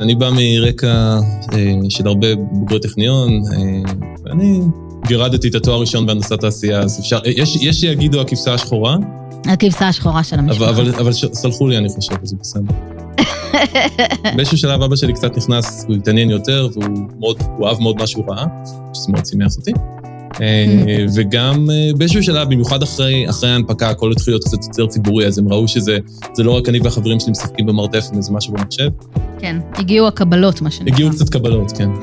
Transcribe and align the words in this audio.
אני 0.00 0.14
בא 0.14 0.30
מרקע 0.30 1.18
אה, 1.52 1.74
של 1.88 2.06
הרבה 2.06 2.26
בוגרי 2.36 2.80
טכניון, 2.80 3.30
אה, 3.32 3.92
ואני 4.24 4.60
גירדתי 5.06 5.48
את 5.48 5.54
התואר 5.54 5.76
הראשון 5.76 6.06
בהנדסת 6.06 6.40
תעשייה, 6.40 6.80
אז 6.80 7.00
אפשר, 7.00 7.18
יש, 7.24 7.56
יש 7.60 7.80
שיגידו 7.80 8.20
הכבשה 8.20 8.54
השחורה. 8.54 8.96
הכבשה 9.46 9.88
השחורה 9.88 10.24
של 10.24 10.38
המשפחה. 10.38 10.70
אבל, 10.70 10.88
אבל, 10.88 11.00
אבל 11.00 11.12
סלחו 11.12 11.68
לי, 11.68 11.78
אני 11.78 11.88
חושב, 11.88 12.14
זה 12.22 12.36
בסדר. 12.40 12.74
באיזשהו 14.36 14.58
שלב 14.58 14.82
אבא 14.82 14.96
שלי 14.96 15.12
קצת 15.12 15.36
נכנס, 15.36 15.84
הוא 15.88 15.96
התעניין 15.96 16.30
יותר, 16.30 16.68
והוא 16.72 16.98
מאוד, 17.20 17.42
הוא 17.56 17.68
אהב 17.68 17.80
מאוד 17.80 17.96
מה 17.98 18.06
שהוא 18.06 18.24
ראה, 18.28 18.44
שזה 18.94 19.12
מאוד 19.12 19.26
שימח 19.26 19.56
אותי. 19.56 19.72
אה, 20.40 21.06
וגם 21.14 21.70
אה, 21.70 21.90
באיזשהו 21.96 22.22
שלב, 22.22 22.48
במיוחד 22.48 22.82
אחרי, 22.82 23.30
אחרי 23.30 23.50
ההנפקה, 23.50 23.90
הכל 23.90 24.12
התחיל 24.12 24.32
להיות 24.32 24.44
קצת 24.44 24.64
יותר 24.64 24.86
ציבורי, 24.86 25.26
אז 25.26 25.38
הם 25.38 25.52
ראו 25.52 25.68
שזה 25.68 25.98
לא 26.38 26.56
רק 26.56 26.68
אני 26.68 26.80
והחברים 26.80 27.20
שלי 27.20 27.30
משחקים 27.30 27.66
במרתף 27.66 28.04
איזה 28.16 28.32
משהו 28.32 28.54
במחשב. 28.54 28.88
כן, 29.38 29.56
הגיעו 29.74 30.08
הקבלות, 30.08 30.62
מה 30.62 30.70
שנקרא. 30.70 30.94
הגיעו 30.94 31.10
קצת 31.10 31.28
קבלות, 31.28 31.72
כן. 31.72 31.88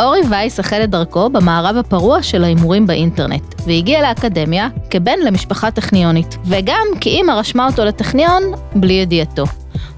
אורי 0.00 0.20
וייס 0.30 0.60
החל 0.60 0.80
את 0.84 0.90
דרכו 0.90 1.30
במערב 1.30 1.76
הפרוע 1.76 2.22
של 2.22 2.44
ההימורים 2.44 2.86
באינטרנט, 2.86 3.54
והגיע 3.66 4.02
לאקדמיה 4.02 4.68
כבן 4.90 5.18
למשפחה 5.26 5.70
טכניונית, 5.70 6.38
וגם 6.44 6.86
כי 7.00 7.10
אימא 7.10 7.32
רשמה 7.32 7.66
אותו 7.66 7.84
לטכניון 7.84 8.42
בלי 8.74 8.92
ידיעתו. 8.92 9.44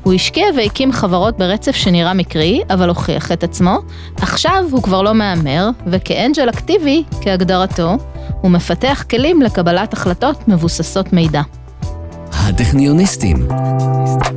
הוא 0.02 0.12
השקיע 0.12 0.46
והקים 0.56 0.92
חברות 0.92 1.38
ברצף 1.38 1.76
שנראה 1.76 2.14
מקרי, 2.14 2.60
אבל 2.70 2.88
הוכיח 2.88 3.32
את 3.32 3.44
עצמו. 3.44 3.78
עכשיו 4.16 4.64
הוא 4.70 4.82
כבר 4.82 5.02
לא 5.02 5.14
מהמר, 5.14 5.68
וכאנג'ל 5.86 6.50
אקטיבי, 6.50 7.02
כהגדרתו, 7.20 7.96
הוא 8.40 8.50
מפתח 8.50 9.04
כלים 9.10 9.42
לקבלת 9.42 9.92
החלטות 9.92 10.48
מבוססות 10.48 11.12
מידע. 11.12 11.42
הטכניוניסטים, 12.32 13.48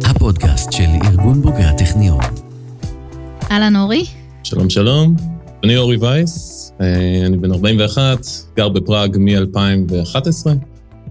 הפודקאסט 0.05 0.71
של 0.71 0.89
ארגון 1.05 1.41
בוגרי 1.41 1.63
הטכניון. 1.63 2.19
אהלן 3.51 3.75
אורי. 3.75 4.05
שלום 4.43 4.69
שלום, 4.69 5.15
אני 5.63 5.77
אורי 5.77 5.97
וייס, 5.97 6.71
אה, 6.81 7.25
אני 7.25 7.37
בן 7.37 7.51
41, 7.51 8.17
גר 8.57 8.69
בפראג 8.69 9.17
מ-2011, 9.19 10.47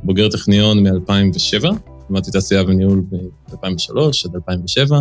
בוגר 0.02 0.28
טכניון 0.28 0.82
מ-2007. 0.82 1.93
למדתי 2.10 2.30
תעשייה 2.30 2.62
וניהול 2.62 3.02
ב-2003 3.10 3.98
עד 4.24 4.34
2007. 4.34 5.00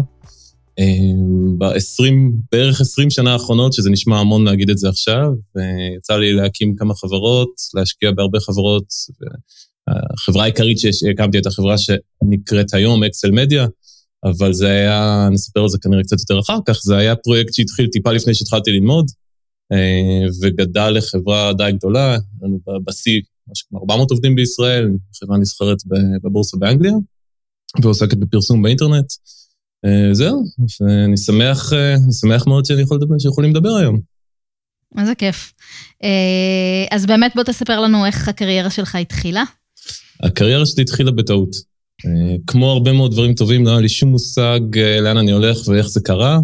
ב-20, 1.58 2.14
בערך 2.52 2.82
20 2.82 3.10
שנה 3.10 3.34
האחרונות, 3.34 3.74
שזה 3.74 3.90
נשמע 3.90 4.20
המון 4.20 4.46
להגיד 4.46 4.70
את 4.70 4.78
זה 4.78 4.90
עכשיו, 4.90 5.32
יצא 5.98 6.18
לי 6.18 6.34
להקים 6.34 6.76
כמה 6.76 6.96
חברות, 6.96 7.50
להשקיע 7.74 8.12
בהרבה 8.12 8.40
חברות. 8.40 8.86
החברה 9.88 10.44
העיקרית 10.44 10.78
שהקמתי 10.80 11.38
הייתה 11.38 11.52
חברה 11.52 11.76
שנקראת 11.78 12.74
היום 12.74 13.04
אקסל 13.04 13.32
מדיה, 13.32 13.68
אבל 14.24 14.54
זה 14.54 14.68
היה, 14.68 15.28
נספר 15.32 15.62
על 15.62 15.70
זה 15.70 15.78
כנראה 15.82 16.04
קצת 16.04 16.20
יותר 16.20 16.40
אחר 16.40 16.58
כך, 16.66 16.80
זה 16.84 16.98
היה 16.98 17.16
פרויקט 17.16 17.54
שהתחיל 17.54 17.88
טיפה 17.88 18.12
לפני 18.12 18.34
שהתחלתי 18.34 18.72
ללמוד, 18.72 19.06
וגדל 20.42 20.90
לחברה 20.90 21.54
די 21.54 21.72
גדולה, 21.74 22.18
בשיא 22.86 23.22
משהו 23.52 23.70
כמו 23.70 23.80
400 23.80 24.12
עובדים 24.12 24.36
בישראל, 24.36 24.90
חברה 25.20 25.38
נסחרת 25.38 25.78
בבורסה 26.24 26.58
באנגליה, 26.58 26.94
ועוסקת 27.82 28.18
בפרסום 28.18 28.62
באינטרנט. 28.62 29.06
אה, 29.86 30.14
זהו, 30.14 30.44
ואני 30.82 31.18
שמח, 31.18 31.74
אה, 31.74 31.94
אני 31.94 32.14
שמח 32.14 32.48
מאוד 32.48 32.66
שאני 32.66 32.82
יכול 32.82 32.98
לדבר, 32.98 33.20
שיכולים 33.20 33.52
לדבר 33.52 33.76
היום. 33.76 34.00
איזה 34.98 35.16
כיף. 35.16 35.54
אה, 36.04 36.86
אז 36.92 37.06
באמת 37.06 37.32
בוא 37.36 37.44
תספר 37.44 37.80
לנו 37.80 38.06
איך 38.06 38.28
הקריירה 38.28 38.70
שלך 38.70 38.96
התחילה. 38.96 39.44
הקריירה 40.24 40.66
שלי 40.66 40.84
התחילה 40.84 41.12
בטעות. 41.12 41.74
כמו 42.48 42.72
הרבה 42.72 42.92
מאוד 42.92 43.12
דברים 43.12 43.34
טובים, 43.34 43.66
לא 43.66 43.72
היה 43.72 43.80
לי 43.80 43.90
שום 43.90 44.10
מושג 44.10 44.60
לאן 45.02 45.18
אני 45.18 45.32
הולך 45.32 45.68
ואיך 45.68 45.88
זה 45.88 46.00
קרה, 46.02 46.40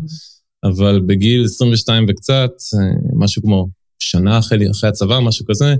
אבל 0.63 1.01
בגיל 1.05 1.45
22 1.45 2.05
וקצת, 2.09 2.51
משהו 3.13 3.41
כמו 3.41 3.67
שנה 3.99 4.39
אחרי, 4.39 4.71
אחרי 4.71 4.89
הצבא, 4.89 5.19
משהו 5.19 5.45
כזה, 5.45 5.75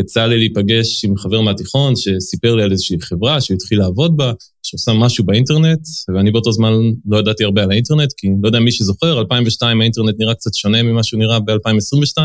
יצא 0.00 0.26
לי 0.26 0.38
להיפגש 0.38 1.04
עם 1.04 1.16
חבר 1.16 1.40
מהתיכון 1.40 1.94
שסיפר 1.96 2.54
לי 2.54 2.62
על 2.62 2.72
איזושהי 2.72 2.96
חברה 3.00 3.40
שהוא 3.40 3.54
התחיל 3.54 3.78
לעבוד 3.78 4.16
בה, 4.16 4.32
שעושה 4.62 4.92
משהו 4.92 5.24
באינטרנט, 5.24 5.80
ואני 6.14 6.30
באותו 6.30 6.52
זמן 6.52 6.72
לא 7.06 7.18
ידעתי 7.18 7.44
הרבה 7.44 7.62
על 7.62 7.70
האינטרנט, 7.70 8.12
כי 8.16 8.28
לא 8.42 8.48
יודע 8.48 8.60
מי 8.60 8.72
שזוכר, 8.72 9.18
2002 9.18 9.80
האינטרנט 9.80 10.14
נראה 10.18 10.34
קצת 10.34 10.54
שונה 10.54 10.82
ממה 10.82 11.04
שהוא 11.04 11.20
נראה 11.20 11.40
ב-2022. 11.40 12.18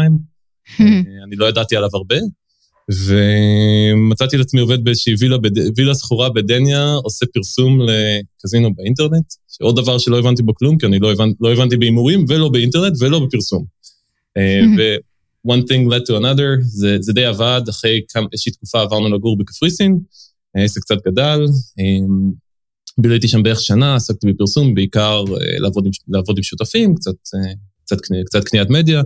אני 1.27 1.35
לא 1.35 1.45
ידעתי 1.45 1.75
עליו 1.75 1.89
הרבה, 1.93 2.15
ומצאתי 2.89 4.35
את 4.35 4.41
עצמי 4.41 4.61
עובד 4.61 4.83
באיזושהי 4.83 5.13
וילה, 5.19 5.37
וילה 5.75 5.95
שכורה 5.95 6.29
בדניה, 6.29 6.93
עושה 7.03 7.25
פרסום 7.33 7.79
לקזינו 7.81 8.75
באינטרנט, 8.75 9.25
שעוד 9.47 9.75
דבר 9.75 9.97
שלא 9.97 10.19
הבנתי 10.19 10.43
בו 10.43 10.55
כלום, 10.55 10.77
כי 10.77 10.85
אני 10.85 10.99
לא, 10.99 11.11
הבנ, 11.11 11.29
לא 11.41 11.51
הבנתי 11.51 11.77
בהימורים 11.77 12.25
ולא 12.29 12.49
באינטרנט 12.49 12.93
ולא 12.99 13.19
בפרסום. 13.19 13.65
One 15.47 15.61
thing 15.61 15.89
led 15.89 16.05
to 16.07 16.13
another, 16.21 16.61
זה, 16.61 16.97
זה 16.99 17.13
די 17.13 17.25
עבד, 17.25 17.61
אחרי 17.69 18.01
כמה, 18.09 18.27
איזושהי 18.33 18.51
תקופה 18.51 18.81
עברנו 18.81 19.15
לגור 19.15 19.37
בקפריסין, 19.37 19.99
העסק 20.55 20.81
קצת 20.81 20.97
גדל, 21.07 21.45
אמ, 21.79 22.31
ביליתי 22.97 23.27
שם 23.27 23.43
בערך 23.43 23.61
שנה, 23.61 23.95
עסקתי 23.95 24.33
בפרסום, 24.33 24.75
בעיקר 24.75 25.23
אה, 25.29 25.59
לעבוד 25.59 25.85
עם, 25.85 25.91
לעבוד 26.07 26.37
עם 26.37 26.43
שותפים, 26.43 26.95
קצת, 26.95 27.11
אה, 27.35 27.53
קצת, 27.85 27.97
קצת 28.25 28.43
קניית 28.43 28.69
מדיה. 28.69 29.01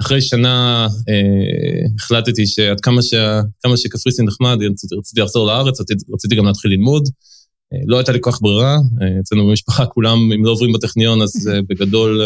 אחרי 0.00 0.20
שנה 0.20 0.86
אה, 1.08 1.86
החלטתי 1.96 2.46
שעד 2.46 2.80
כמה, 2.80 3.02
שה, 3.02 3.40
כמה 3.62 3.76
שקפריסין 3.76 4.24
נחמד, 4.24 4.58
רציתי, 4.70 4.94
רציתי 4.94 5.20
לחזור 5.20 5.46
לארץ, 5.46 5.80
רציתי, 5.80 6.04
רציתי 6.14 6.36
גם 6.36 6.46
להתחיל 6.46 6.70
ללמוד. 6.70 7.08
אה, 7.72 7.78
לא 7.86 7.96
הייתה 7.96 8.12
לי 8.12 8.18
כל 8.20 8.32
כך 8.32 8.42
ברירה, 8.42 8.74
אה, 8.74 9.20
אצלנו 9.20 9.46
במשפחה 9.46 9.86
כולם, 9.86 10.32
אם 10.32 10.44
לא 10.44 10.50
עוברים 10.50 10.72
בטכניון, 10.72 11.22
אז 11.22 11.50
אה, 11.52 11.60
בגדול 11.68 12.22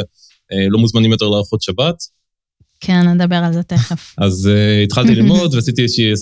אה, 0.53 0.67
לא 0.71 0.79
מוזמנים 0.79 1.13
יותר 1.13 1.29
לארוחות 1.29 1.63
שבת. 1.63 2.18
כן, 2.81 3.09
נדבר 3.09 3.37
על 3.37 3.53
זה 3.53 3.63
תכף. 3.63 4.15
אז 4.27 4.47
uh, 4.47 4.85
התחלתי 4.85 5.15
ללמוד 5.15 5.55
ועשיתי 5.55 5.83
איזושהי, 5.83 6.13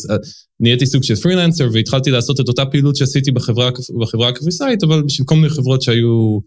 נהייתי 0.61 0.87
סוג 0.87 1.03
של 1.03 1.17
פרילנסר 1.17 1.69
והתחלתי 1.73 2.11
לעשות 2.11 2.41
את 2.41 2.49
אותה 2.49 2.67
פעילות 2.67 2.97
שעשיתי 2.97 3.31
בחברה, 3.31 3.71
בחברה 4.01 4.29
הקפריסאית, 4.29 4.85
אבל 4.85 5.03
בשביל 5.03 5.27
כל 5.27 5.35
מיני 5.35 5.49
חברות 5.49 5.83
שהיו, 5.83 6.39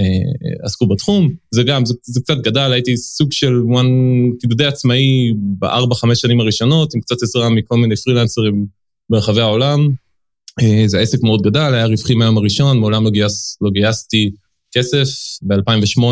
uh, 0.00 0.64
עסקו 0.66 0.86
בתחום. 0.86 1.34
זה 1.54 1.62
גם, 1.62 1.86
זה, 1.86 1.94
זה 2.02 2.20
קצת 2.20 2.36
גדל, 2.42 2.72
הייתי 2.72 2.96
סוג 2.96 3.32
של 3.32 3.60
one, 3.62 3.86
כאילו 4.40 4.54
די 4.54 4.66
עצמאי 4.66 5.32
בארבע, 5.36 5.94
חמש 5.94 6.20
שנים 6.20 6.40
הראשונות, 6.40 6.94
עם 6.94 7.00
קצת 7.00 7.22
עזרה 7.22 7.48
מכל 7.48 7.76
מיני 7.76 7.96
פרילנסרים 7.96 8.66
ברחבי 9.10 9.40
העולם. 9.40 9.88
Uh, 10.60 10.64
זה 10.86 10.98
עסק 10.98 11.22
מאוד 11.22 11.42
גדל, 11.42 11.74
היה 11.74 11.86
רווחי 11.86 12.14
מהיום 12.14 12.38
הראשון, 12.38 12.78
מעולם 12.78 13.04
לא, 13.04 13.10
גייס, 13.10 13.58
לא 13.60 13.70
גייסתי 13.70 14.30
כסף. 14.74 15.08
ב-2008 15.42 16.02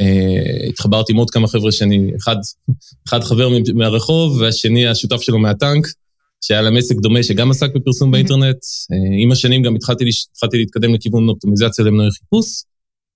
Uh, 0.00 0.68
התחברתי 0.68 1.12
עם 1.12 1.18
עוד 1.18 1.30
כמה 1.30 1.48
חבר'ה 1.48 1.72
שאני, 1.72 2.10
אחד, 2.16 2.36
אחד 3.08 3.20
חבר 3.20 3.48
מהרחוב 3.74 4.40
והשני 4.40 4.86
השותף 4.86 5.20
שלו 5.20 5.38
מהטנק, 5.38 5.86
שהיה 6.40 6.62
להם 6.62 6.76
עסק 6.76 6.96
דומה 6.96 7.22
שגם 7.22 7.50
עסק 7.50 7.74
בפרסום 7.74 8.10
באינטרנט. 8.10 8.56
Uh, 8.56 9.22
עם 9.22 9.32
השנים 9.32 9.62
גם 9.62 9.74
התחלתי, 9.74 10.04
התחלתי 10.32 10.58
להתקדם 10.58 10.94
לכיוון 10.94 11.28
אופטימיזציה 11.28 11.84
למנועי 11.84 12.10
חיפוש, 12.10 12.46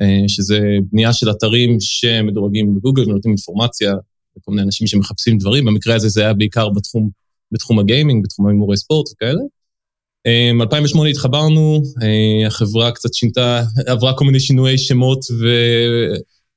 uh, 0.03 0.29
שזה 0.29 0.61
בנייה 0.93 1.13
של 1.13 1.31
אתרים 1.31 1.77
שמדורגים 1.81 2.75
בגוגל 2.75 3.03
ונותנים 3.03 3.35
אינפורמציה 3.35 3.93
לכל 4.37 4.53
מיני 4.53 4.63
אנשים 4.63 4.87
שמחפשים 4.87 5.39
דברים. 5.39 5.65
במקרה 5.65 5.95
הזה 5.95 6.09
זה 6.09 6.21
היה 6.21 6.35
בעיקר 6.35 6.69
בתחום, 6.69 7.11
בתחום 7.53 7.79
הגיימינג, 7.79 8.25
בתחום 8.25 8.47
ההימורי 8.47 8.77
ספורט 8.77 9.07
וכאלה. 9.13 9.41
ב-2008 10.59 11.07
התחברנו, 11.11 11.83
החברה 12.47 12.93
קצת 12.93 13.15
שינתה, 13.15 13.63
עברה 13.87 14.13
כל 14.17 14.25
מיני 14.25 14.41
שינויי 14.41 14.79
שמות 14.79 15.25
ו... 15.41 15.47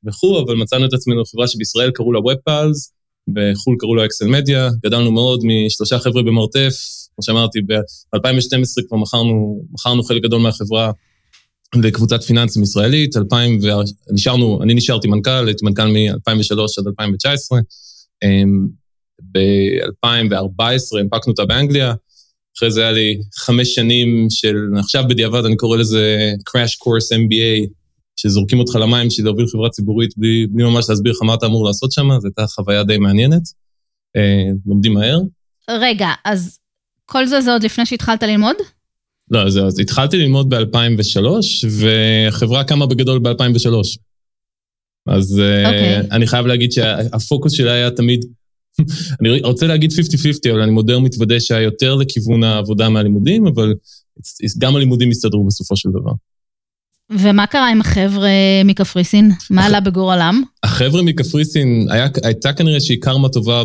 וכו', 0.08 0.40
אבל 0.40 0.56
מצאנו 0.56 0.86
את 0.86 0.94
עצמנו 0.94 1.26
חברה 1.26 1.48
שבישראל 1.48 1.92
קראו 1.92 2.14
לה 2.14 2.20
WebPals, 2.20 3.00
בחו"ל 3.34 3.76
קראו 3.80 3.96
לה 3.96 4.06
אקסל 4.06 4.26
מדיה, 4.26 4.70
גדלנו 4.86 5.12
מאוד 5.12 5.42
משלושה 5.44 6.00
חבר'ה 6.00 6.24
במרתף, 6.24 6.74
כמו 7.16 7.24
שאמרתי, 7.24 7.62
ב-2012 7.62 8.88
כבר 8.88 8.98
מכרנו, 8.98 9.62
מכרנו 9.72 10.04
חלק 10.04 10.24
גדול 10.24 10.42
מהחברה 10.42 10.92
לקבוצת 11.76 12.24
פיננסים 12.24 12.64
ישראלית, 12.64 13.18
2000, 13.18 13.60
ונשארנו, 14.10 14.64
אני 14.64 14.74
נשארתי 14.74 15.08
מנכ"ל, 15.08 15.48
הייתי 15.48 15.66
מנכ"ל 15.66 15.88
מ-2003 15.88 16.80
עד 16.80 16.88
2019. 16.88 17.60
ב-2014 19.32 21.00
הנפקנו 21.00 21.32
אותה 21.32 21.46
באנגליה, 21.46 21.94
אחרי 22.58 22.72
זה 22.72 22.82
היה 22.82 22.92
לי 22.92 23.20
חמש 23.36 23.76
שנים 23.76 24.28
של, 24.30 24.56
עכשיו 24.80 25.04
בדיעבד 25.10 25.46
אני 25.46 25.56
קורא 25.56 25.78
לזה 25.78 26.34
crash 26.50 26.74
course 26.74 27.18
MBA 27.18 27.79
שזורקים 28.22 28.60
אותך 28.60 28.76
למים 28.76 29.08
בשביל 29.08 29.26
להוביל 29.26 29.48
חברה 29.48 29.70
ציבורית 29.70 30.18
בלי, 30.18 30.48
בלי 30.50 30.64
ממש 30.64 30.86
להסביר 30.90 31.12
לך 31.12 31.22
מה 31.22 31.34
אתה 31.34 31.46
אמור 31.46 31.66
לעשות 31.66 31.92
שם, 31.92 32.08
זו 32.22 32.28
הייתה 32.28 32.48
חוויה 32.48 32.84
די 32.84 32.98
מעניינת. 32.98 33.42
אה, 34.16 34.52
לומדים 34.66 34.94
מהר. 34.94 35.20
רגע, 35.70 36.10
אז 36.26 36.60
כל 37.06 37.26
זה 37.26 37.42
זה 37.42 37.52
עוד 37.52 37.64
לפני 37.64 37.86
שהתחלת 37.86 38.24
ללמוד? 38.24 38.56
לא, 39.32 39.50
זהו, 39.50 39.68
אז 39.68 39.80
התחלתי 39.80 40.18
ללמוד 40.18 40.54
ב-2003, 40.54 41.26
והחברה 41.70 42.64
קמה 42.64 42.86
בגדול 42.86 43.20
ב-2003. 43.20 44.00
אז 45.08 45.40
okay. 45.40 45.42
אה, 45.42 45.66
אוקיי. 45.66 46.00
אני 46.12 46.28
חייב 46.28 46.46
להגיד 46.46 46.72
שהפוקוס 46.72 47.54
שלה 47.54 47.72
היה 47.72 47.92
תמיד, 47.92 48.26
אני 49.22 49.42
רוצה 49.42 49.68
להגיד 49.68 49.92
50-50, 49.92 50.52
אבל 50.52 50.62
אני 50.62 50.72
מודה 50.72 50.98
ומתוודה 50.98 51.40
שהיה 51.40 51.62
יותר 51.62 51.96
לכיוון 51.96 52.44
העבודה 52.44 52.90
מהלימודים, 52.90 53.48
אבל 53.48 53.74
גם 54.58 54.76
הלימודים 54.76 55.10
הסתדרו 55.10 55.46
בסופו 55.46 55.78
של 55.78 55.90
דבר. 55.90 56.12
ומה 57.12 57.48
קרה 57.48 57.70
עם 57.70 57.82
החבר'ה 57.82 58.30
מקפריסין? 58.66 59.32
מה 59.50 59.66
עלה 59.66 59.80
בגורלם? 59.80 60.44
החבר'ה 60.64 61.02
מקפריסין, 61.02 61.88
היה, 61.90 62.08
הייתה 62.24 62.54
כנראה 62.54 62.80
שהיא 62.80 62.98
קרמה 63.02 63.30
טובה 63.30 63.64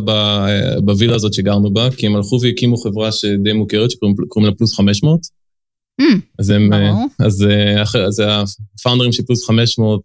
בווילה 0.79 1.15
הזאת 1.15 1.35
שגרנו 1.35 1.73
בה, 1.73 1.89
כי 1.97 2.07
הם 2.07 2.17
הלכו 2.17 2.39
והקימו 2.43 2.77
חברה 2.77 3.13
שדי 3.13 3.53
מוכרת, 3.53 3.91
שקוראים 3.91 4.17
לה 4.37 4.53
פלוס 4.53 4.75
500. 4.77 5.21
Mm, 6.01 6.05
אז 6.39 6.51
הם, 6.51 6.71
ברור. 6.71 7.07
אז, 7.19 7.47
אז 8.07 8.23
הפאונדרים 8.79 9.13
של 9.13 9.23
פלוס 9.23 9.47
500... 9.47 10.01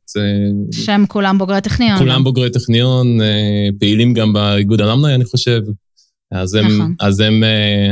שהם 0.72 1.06
כולם 1.06 1.38
בוגרי 1.38 1.62
טכניון. 1.62 1.98
כולם 1.98 2.24
בוגרי 2.24 2.50
טכניון, 2.50 3.20
פעילים 3.80 4.14
גם 4.14 4.34
באיגוד 4.34 4.82
אלמנאי, 4.82 5.16
אני 5.16 5.26
חושב. 5.26 5.62
אז 6.32 6.54
הם, 6.54 6.66
נכון. 6.66 6.96
אז 7.00 7.20
הם, 7.20 7.44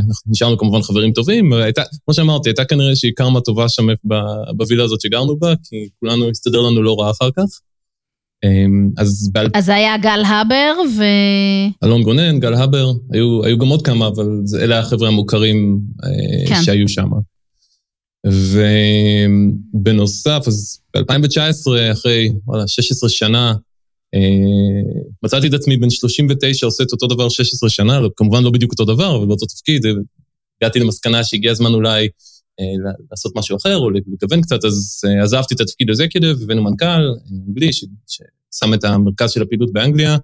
אנחנו 0.07 0.31
נשארנו 0.31 0.57
כמובן 0.57 0.81
חברים 0.81 1.11
טובים, 1.13 1.53
הייתה, 1.53 1.81
כמו 2.05 2.13
שאמרתי, 2.13 2.49
הייתה 2.49 2.65
כנראה 2.65 2.95
שהיא 2.95 3.11
קרמה 3.15 3.41
טובה 3.41 3.69
שם 3.69 3.87
בווילה 4.57 4.83
הזאת 4.83 5.01
שגרנו 5.01 5.39
בה, 5.39 5.53
כי 5.63 5.75
כולנו, 5.99 6.29
הסתדר 6.29 6.61
לנו 6.61 6.83
לא 6.83 6.99
רע 6.99 7.11
אחר 7.11 7.29
כך. 7.31 7.43
אז... 8.97 9.29
באל... 9.31 9.47
אז 9.53 9.69
היה 9.69 9.97
גל 9.97 10.23
הבר 10.25 10.73
ו... 10.97 11.03
אלון 11.83 12.03
גונן, 12.03 12.39
גל 12.39 12.53
הבר, 12.53 12.91
היו, 13.11 13.43
היו 13.43 13.57
גם 13.57 13.67
עוד 13.67 13.81
כמה, 13.81 14.07
אבל 14.07 14.27
אלה 14.61 14.79
החבר'ה 14.79 15.07
המוכרים 15.07 15.79
כן. 16.47 16.61
שהיו 16.63 16.89
שם. 16.89 17.09
ובנוסף, 19.73 20.43
אז 20.47 20.79
ב-2019, 20.95 21.91
אחרי, 21.91 22.33
וואלה, 22.47 22.67
16 22.67 23.09
שנה, 23.09 23.49
אה, 23.49 23.53
מצאתי 25.23 25.47
את 25.47 25.53
עצמי 25.53 25.77
בן 25.77 25.89
39 25.89 26.65
עושה 26.65 26.83
את 26.83 26.91
אותו 26.91 27.07
דבר 27.07 27.29
16 27.29 27.69
שנה, 27.69 27.99
כמובן 28.15 28.43
לא 28.43 28.49
בדיוק 28.49 28.71
אותו 28.71 28.85
דבר, 28.85 29.17
אבל 29.17 29.25
באותו 29.25 29.45
תפקיד, 29.45 29.85
הגעתי 30.61 30.79
למסקנה 30.79 31.23
שהגיע 31.23 31.51
הזמן 31.51 31.73
אולי 31.73 32.07
אה, 32.59 32.91
לעשות 33.11 33.35
משהו 33.35 33.57
אחר 33.57 33.77
או 33.77 33.89
לגוון 33.89 34.41
קצת, 34.41 34.65
אז 34.65 35.01
אה, 35.07 35.23
עזבתי 35.23 35.55
את 35.55 35.61
התפקיד 35.61 35.89
אקזקיוטיב, 35.89 36.41
הבאנו 36.43 36.63
מנכ"ל 36.63 37.13
אנגלי 37.47 37.73
ששם 37.73 38.73
את 38.73 38.83
המרכז 38.83 39.31
של 39.31 39.41
הפעילות 39.41 39.73
באנגליה. 39.73 40.17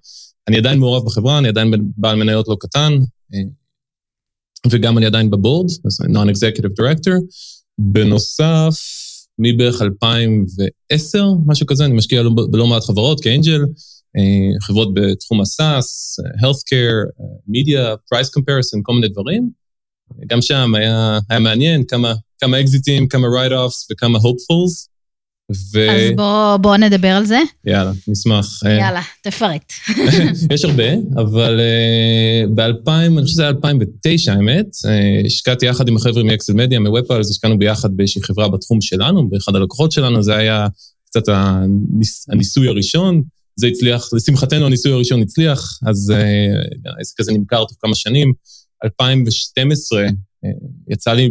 אני 0.48 0.58
עדיין 0.58 0.80
מעורב 0.80 1.06
בחברה, 1.06 1.38
אני 1.38 1.48
עדיין 1.48 1.74
בעל 1.98 2.16
מניות 2.16 2.48
לא 2.48 2.58
קטן, 2.60 2.94
וגם 4.70 4.98
אני 4.98 5.06
עדיין 5.06 5.30
בבורד, 5.30 5.70
אז 5.86 6.02
non-executive 6.02 6.74
director. 6.82 7.14
בנוסף, 7.78 8.76
מבערך 9.40 9.82
2010, 9.82 11.26
משהו 11.46 11.68
כזה, 11.68 11.86
אני 11.86 11.94
משקיע 11.94 12.24
בלא 12.52 12.68
מעט 12.68 12.84
חברות 12.84 13.22
כאנג'ל, 13.24 13.62
חברות 14.62 14.94
בתחום 14.94 15.42
הסאס, 15.42 16.20
healthcare, 16.20 17.10
media, 17.50 18.14
price 18.14 18.28
comparison, 18.28 18.80
כל 18.84 18.94
מיני 18.94 19.08
דברים. 19.08 19.50
גם 20.28 20.42
שם 20.42 20.76
היה, 20.76 21.20
היה 21.30 21.40
מעניין 21.40 21.84
כמה, 21.84 22.14
כמה 22.42 22.60
אקזיטים, 22.60 23.08
כמה 23.08 23.28
write-offs 23.28 23.88
וכמה 23.92 24.20
hopefuls. 24.20 24.93
ו... 25.74 25.92
אז 25.92 26.12
בואו 26.16 26.60
בוא 26.60 26.78
נדבר 26.78 27.08
על 27.08 27.26
זה. 27.26 27.40
יאללה, 27.66 27.92
נשמח. 28.08 28.64
יאללה, 28.64 29.02
תפרט. 29.22 29.74
יש 30.54 30.66
הרבה, 30.66 30.94
אבל 31.16 31.60
uh, 31.60 32.50
ב-2000, 32.56 32.92
אני 32.92 33.22
חושב 33.22 33.34
שזה 33.34 33.42
היה 33.42 33.50
2009, 33.50 34.34
האמת, 34.34 34.66
uh, 34.66 35.26
השקעתי 35.26 35.66
יחד 35.66 35.88
עם 35.88 35.98
החבר'ה 35.98 36.24
מאקסל 36.24 36.54
מדיה, 36.54 36.80
מוופל, 36.80 37.20
אז 37.20 37.30
השקענו 37.30 37.60
ביחד 37.60 37.98
באיזושהי 37.98 38.24
חברה 38.24 38.50
בתחום 38.50 38.82
שלנו, 38.82 39.30
באחד 39.30 39.56
הלקוחות 39.56 39.92
שלנו, 39.92 40.24
זה 40.24 40.36
היה 40.36 40.68
קצת 41.06 41.24
הניס, 41.28 42.30
הניסוי 42.30 42.68
הראשון. 42.68 43.22
זה 43.56 43.68
הצליח, 43.68 44.10
לשמחתנו 44.14 44.66
הניסוי 44.66 44.92
הראשון 44.92 45.22
הצליח, 45.22 45.80
אז 45.86 46.14
אה, 46.16 46.90
העסק 46.98 47.20
הזה 47.20 47.34
נמכר 47.34 47.66
תוך 47.66 47.78
כמה 47.82 47.96
שנים. 47.96 48.34
2012 48.84 50.08
אה, 50.08 50.12
יצא 50.90 51.14
לי 51.14 51.30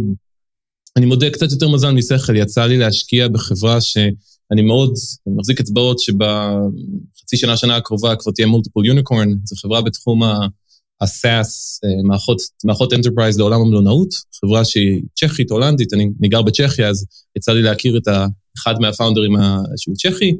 אני 0.96 1.06
מודה 1.06 1.30
קצת 1.30 1.52
יותר 1.52 1.68
מזל 1.68 1.90
משכל, 1.90 2.36
יצא 2.36 2.66
לי 2.66 2.78
להשקיע 2.78 3.28
בחברה 3.28 3.80
שאני 3.80 4.62
מאוד 4.62 4.94
מחזיק 5.26 5.60
אצבעות 5.60 5.98
שבחצי 5.98 7.36
שנה, 7.36 7.56
שנה 7.56 7.76
הקרובה 7.76 8.16
כבר 8.16 8.32
תהיה 8.32 8.46
multiple 8.46 8.86
unicorn, 8.86 9.28
זו 9.44 9.56
חברה 9.56 9.82
בתחום 9.82 10.22
ה-SaaS, 10.22 11.84
אה, 11.84 12.02
מערכות, 12.04 12.38
מערכות 12.64 12.92
enterprise 12.92 13.38
לעולם 13.38 13.60
המלונאות, 13.60 14.08
חברה 14.40 14.64
שהיא 14.64 15.02
צ'כית, 15.14 15.50
הולנדית, 15.50 15.94
אני, 15.94 16.08
אני 16.20 16.28
גר 16.28 16.42
בצ'כיה, 16.42 16.88
אז 16.88 17.06
יצא 17.36 17.52
לי 17.52 17.62
להכיר 17.62 17.96
את 17.96 18.08
אחד 18.58 18.74
מהפאונדרים 18.80 19.32
שהוא 19.76 19.94
צ'כי. 19.96 20.34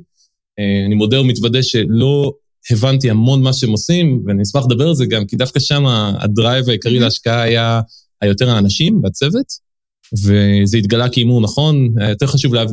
אה, 0.58 0.86
אני 0.86 0.94
מודה 0.94 1.20
ומתוודה 1.20 1.62
שלא 1.62 2.32
הבנתי 2.70 3.10
המון 3.10 3.42
מה 3.42 3.52
שהם 3.52 3.70
עושים, 3.70 4.22
ואני 4.26 4.42
אשמח 4.42 4.64
לדבר 4.64 4.88
על 4.88 4.94
זה 4.94 5.06
גם, 5.06 5.26
כי 5.26 5.36
דווקא 5.36 5.60
שם 5.60 5.86
הדרייב 6.18 6.68
העיקרי 6.68 6.98
mm-hmm. 6.98 7.02
להשקעה 7.02 7.42
היה 7.42 7.80
היותר 8.20 8.50
האנשים 8.50 9.00
והצוות. 9.02 9.71
וזה 10.12 10.78
התגלה 10.78 11.08
כהימור 11.08 11.40
נכון, 11.40 11.94
היה 11.98 12.10
יותר 12.10 12.26
חשוב, 12.26 12.54
לה... 12.54 12.64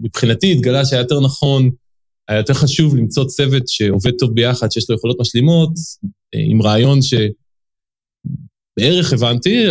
מבחינתי 0.00 0.52
התגלה 0.52 0.84
שהיה 0.84 1.00
יותר 1.00 1.20
נכון, 1.20 1.70
היה 2.28 2.38
יותר 2.38 2.54
חשוב 2.54 2.96
למצוא 2.96 3.24
צוות 3.24 3.62
שעובד 3.66 4.12
טוב 4.18 4.34
ביחד, 4.34 4.72
שיש 4.72 4.90
לו 4.90 4.96
יכולות 4.96 5.20
משלימות, 5.20 5.70
עם 6.32 6.62
רעיון 6.62 6.98
שבערך 7.02 9.12
הבנתי, 9.12 9.66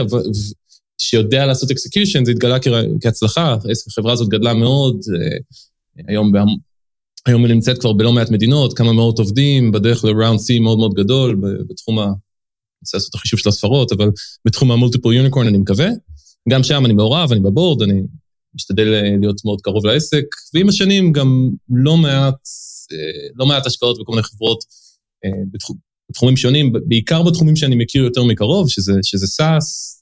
שיודע 0.98 1.46
לעשות 1.46 1.72
execution, 1.72 2.26
זה 2.26 2.32
התגלה 2.32 2.60
כ... 2.60 2.68
כהצלחה, 3.02 3.58
החברה 3.88 4.14
הזאת 4.14 4.30
גדלה 4.30 4.54
מאוד, 4.54 5.02
אה, 5.16 5.38
היום, 6.08 6.32
בה... 6.32 6.44
היום 7.26 7.46
היא 7.46 7.54
נמצאת 7.54 7.78
כבר 7.78 7.94
בלא 7.94 8.14
מעט 8.14 8.30
מדינות, 8.30 8.78
כמה 8.78 8.94
מאות 8.94 9.20
עובדים, 9.20 9.72
בדרך 9.72 10.06
ל-round 10.06 10.38
C 10.38 10.62
מאוד 10.62 10.78
מאוד 10.78 10.94
גדול, 10.94 11.42
בתחום 11.70 12.00
ה... 12.00 12.04
אני 12.04 12.12
רוצה 12.82 12.98
לעשות 12.98 13.10
את 13.10 13.16
החישוב 13.16 13.40
של 13.40 13.50
הספרות, 13.50 13.92
אבל 13.92 14.10
בתחום 14.46 14.72
ה 14.72 14.76
multiple 14.76 15.14
unicorn 15.14 15.48
אני 15.48 15.58
מקווה. 15.58 15.88
גם 16.50 16.64
שם 16.64 16.86
אני 16.86 16.94
מעורב, 16.94 17.32
אני 17.32 17.40
ב 17.40 17.46
board, 17.46 17.82
אני 17.82 18.02
משתדל 18.56 18.94
אה, 18.94 19.18
להיות 19.20 19.42
מאוד 19.46 19.62
קרוב 19.62 19.86
לעסק, 19.86 20.24
ועם 20.54 20.70
השנים 20.70 21.12
גם 21.12 21.50
לא 21.70 21.98
מעט, 21.98 22.40
אה, 22.92 23.28
לא 23.36 23.46
מעט 23.46 23.66
השקעות 23.66 24.00
בכל 24.02 24.12
מיני 24.12 24.24
חברות 24.24 24.64
אה, 25.26 25.30
בתחום, 25.52 25.78
בתחומים 26.10 26.38
שונים, 26.38 26.74
בעיקר 26.88 27.24
בתחומים 27.24 27.56
שאני 27.56 27.76
מכיר 27.76 28.04
יותר 28.04 28.24
מקרוב, 28.24 28.70
שזה, 28.70 28.94
שזה 29.04 29.26
SaaS, 29.26 29.98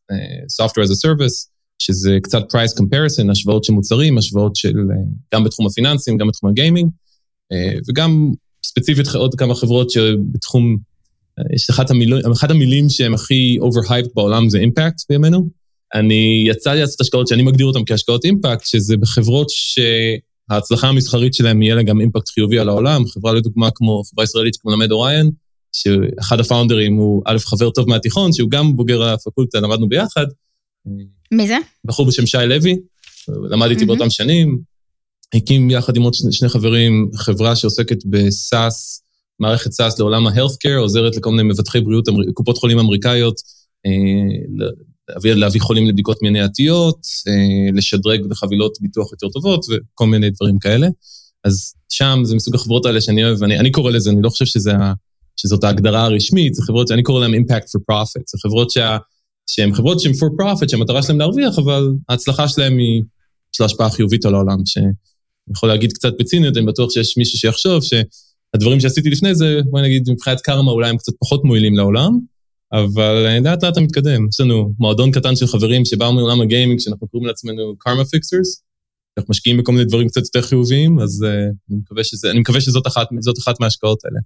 Software 0.61 0.85
as 0.85 0.91
a 0.91 1.07
Service, 1.07 1.49
שזה 1.79 2.17
קצת 2.23 2.41
price 2.41 2.79
comparison, 2.79 3.31
השוואות 3.31 3.63
של 3.63 3.73
מוצרים, 3.73 4.17
השוואות 4.17 4.55
של, 4.55 4.73
גם 5.33 5.43
בתחום 5.43 5.67
הפיננסים, 5.67 6.17
גם 6.17 6.27
בתחום 6.27 6.49
הגיימינג, 6.49 6.89
וגם 7.89 8.31
ספציפית 8.65 9.07
עוד 9.07 9.35
כמה 9.35 9.55
חברות 9.55 9.89
שבתחום, 9.89 10.77
יש 11.55 11.69
אחת 11.69 11.89
המילים, 11.91 12.31
אחת 12.31 12.51
המילים 12.51 12.89
שהן 12.89 13.13
הכי 13.13 13.57
overhyped 13.61 14.09
בעולם 14.15 14.49
זה 14.49 14.59
impact 14.59 15.05
בימינו. 15.09 15.49
אני, 15.95 16.45
יצא 16.47 16.73
לי 16.73 16.79
לעשות 16.79 17.01
השקעות 17.01 17.27
שאני 17.27 17.43
מגדיר 17.43 17.65
אותן 17.65 17.79
כהשקעות 17.85 18.25
אימפקט, 18.25 18.65
שזה 18.65 18.97
בחברות 18.97 19.47
שההצלחה 19.49 20.87
המסחרית 20.87 21.33
שלהן 21.33 21.61
יהיה 21.61 21.75
לה 21.75 21.83
גם 21.83 22.01
אימפקט 22.01 22.29
חיובי 22.29 22.59
על 22.59 22.69
העולם. 22.69 23.07
חברה 23.07 23.33
לדוגמה 23.33 23.69
כמו 23.75 24.01
חברה 24.11 24.23
ישראלית 24.23 24.55
כמו 24.55 24.71
למד 24.71 24.91
אוריין, 24.91 25.31
שאחד 25.71 26.39
הפאונדרים 26.39 26.95
הוא 26.95 27.21
א', 27.25 27.37
חבר 27.39 27.69
טוב 27.69 27.89
מהתיכון, 27.89 28.33
שהוא 28.33 28.49
גם 28.49 28.75
בוגר 28.75 29.03
הפקולטה, 29.03 29.59
למדנו 29.59 29.89
ביחד. 29.89 30.25
מי 31.31 31.47
זה? 31.47 31.57
בחור 31.85 32.07
בשם 32.07 32.25
שי 32.25 32.37
לוי, 32.47 32.77
למד 33.49 33.69
איתי 33.69 33.83
mm-hmm. 33.83 33.87
באותם 33.87 34.09
שנים. 34.09 34.59
הקים 35.33 35.69
יחד 35.69 35.95
עם 35.95 36.01
עוד 36.01 36.13
שני, 36.13 36.31
שני 36.31 36.49
חברים 36.49 37.09
חברה 37.15 37.55
שעוסקת 37.55 38.05
בסאס, 38.05 39.03
מערכת 39.39 39.71
סאס 39.71 39.99
לעולם 39.99 40.27
ה-healthcare, 40.27 40.79
עוזרת 40.79 41.15
לכל 41.15 41.31
מיני 41.31 41.43
מבטחי 41.43 41.81
בריאות, 41.81 42.05
קופות 42.33 42.57
חולים 42.57 42.79
אמריקאיות, 42.79 43.35
אה, 43.85 44.65
להביא, 45.09 45.61
חולים 45.61 45.87
לבדיקות 45.87 46.17
מניעתיות, 46.21 46.97
אה, 47.27 47.71
לשדרג 47.73 48.25
בחבילות 48.25 48.77
ביטוח 48.81 49.11
יותר 49.11 49.29
טובות 49.29 49.65
וכל 49.69 50.07
מיני 50.07 50.29
דברים 50.29 50.59
כאלה. 50.59 50.87
אז 51.43 51.73
שם 51.89 52.19
זה 52.23 52.35
מסוג 52.35 52.55
החברות 52.55 52.85
האלה 52.85 53.01
שאני 53.01 53.23
אוהב, 53.23 53.43
אני, 53.43 53.59
אני 53.59 53.71
קורא 53.71 53.91
לזה, 53.91 54.09
אני 54.09 54.21
לא 54.21 54.29
חושב 54.29 54.45
שזה, 54.45 54.71
שזאת 55.35 55.63
ההגדרה 55.63 56.03
הרשמית, 56.03 56.53
זה 56.53 56.61
חברות 56.63 56.87
שאני 56.87 57.03
קורא 57.03 57.27
להן 57.27 57.33
impact 57.33 57.65
for 57.65 57.81
profit, 57.91 58.23
זה 58.27 58.37
חברות 58.41 58.71
שה, 58.71 58.97
שהן 59.47 59.73
חברות 59.73 59.99
שהן 59.99 60.11
for 60.11 60.41
profit, 60.41 60.69
שהמטרה 60.69 61.03
שלהן 61.03 61.17
להרוויח, 61.17 61.59
אבל 61.59 61.87
ההצלחה 62.09 62.47
שלהן 62.47 62.77
היא, 62.77 63.03
יש 63.55 63.59
לה 63.59 63.65
השפעה 63.65 63.89
חיובית 63.89 64.25
על 64.25 64.33
העולם, 64.33 64.65
שאני 64.65 64.85
יכול 65.51 65.69
להגיד 65.69 65.93
קצת 65.93 66.13
בציניות, 66.19 66.57
אני 66.57 66.65
בטוח 66.65 66.91
שיש 66.91 67.17
מישהו 67.17 67.39
שיחשוב 67.39 67.83
שהדברים 67.83 68.79
שעשיתי 68.79 69.09
לפני 69.09 69.35
זה, 69.35 69.59
בואי 69.69 69.83
נגיד 69.83 70.09
מבחינת 70.09 70.41
קרמה 70.41 70.71
אולי 70.71 70.89
הם 70.89 70.97
קצת 70.97 71.13
פחות 71.19 71.43
מועילים 71.43 71.75
לעולם, 71.75 72.19
אבל 72.83 73.25
אה, 73.25 73.39
לאט 73.39 73.63
לאט 73.63 73.73
אתה 73.73 73.81
מתקדם. 73.81 74.27
יש 74.29 74.39
לנו 74.39 74.73
מועדון 74.79 75.11
קטן 75.11 75.35
של 75.35 75.47
חברים 75.47 75.85
שבאו 75.85 76.13
מעולם 76.13 76.41
הגיימינג, 76.41 76.79
שאנחנו 76.79 77.07
קוראים 77.07 77.27
לעצמנו 77.27 77.75
קארמה 77.77 78.05
פיקסרס. 78.05 78.61
אנחנו 79.17 79.31
משקיעים 79.31 79.57
בכל 79.57 79.71
מיני 79.71 79.85
דברים 79.85 80.07
קצת 80.07 80.21
יותר 80.21 80.41
חיוביים, 80.41 80.99
אז 80.99 81.25
uh, 81.25 81.53
אני 81.69 81.77
מקווה, 81.77 82.03
שזה, 82.03 82.31
אני 82.31 82.39
מקווה 82.39 82.61
שזאת 82.61 82.87
אחת, 82.87 83.07
אחת 83.43 83.59
מההשקעות 83.59 84.05
האלה. 84.05 84.19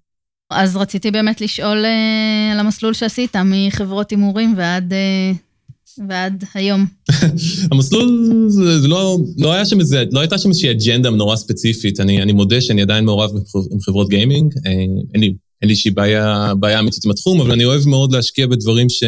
אז 0.49 0.75
רציתי 0.75 1.11
באמת 1.11 1.41
לשאול 1.41 1.85
uh, 1.85 2.53
על 2.53 2.59
המסלול 2.59 2.93
שעשית, 2.93 3.35
מחברות 3.45 4.09
הימורים 4.09 4.53
ועד, 4.57 4.93
uh, 4.93 6.03
ועד 6.09 6.43
היום. 6.53 6.85
המסלול, 7.71 8.25
זה, 8.47 8.79
זה 8.79 8.87
לא, 8.87 9.17
לא, 9.37 9.53
היה 9.53 9.65
שם 9.65 9.79
איזה, 9.79 10.03
לא 10.11 10.19
הייתה 10.19 10.37
שם 10.37 10.49
איזושהי 10.49 10.71
אג'נדה 10.71 11.09
נורא 11.09 11.35
ספציפית. 11.35 11.99
אני, 11.99 12.21
אני 12.21 12.31
מודה 12.31 12.61
שאני 12.61 12.81
עדיין 12.81 13.05
מעורב 13.05 13.29
עם 13.71 13.79
חברות 13.79 14.09
גיימינג. 14.09 14.53
אין 15.13 15.21
לי 15.21 15.33
אין 15.61 15.67
לי 15.67 15.71
איזושהי 15.71 15.91
בעיה, 15.91 16.53
בעיה 16.59 16.79
אמיתית 16.79 17.05
עם 17.05 17.11
התחום, 17.11 17.41
אבל 17.41 17.51
אני 17.51 17.65
אוהב 17.65 17.87
מאוד 17.87 18.11
להשקיע 18.11 18.47
בדברים 18.47 18.89
ש, 18.89 19.03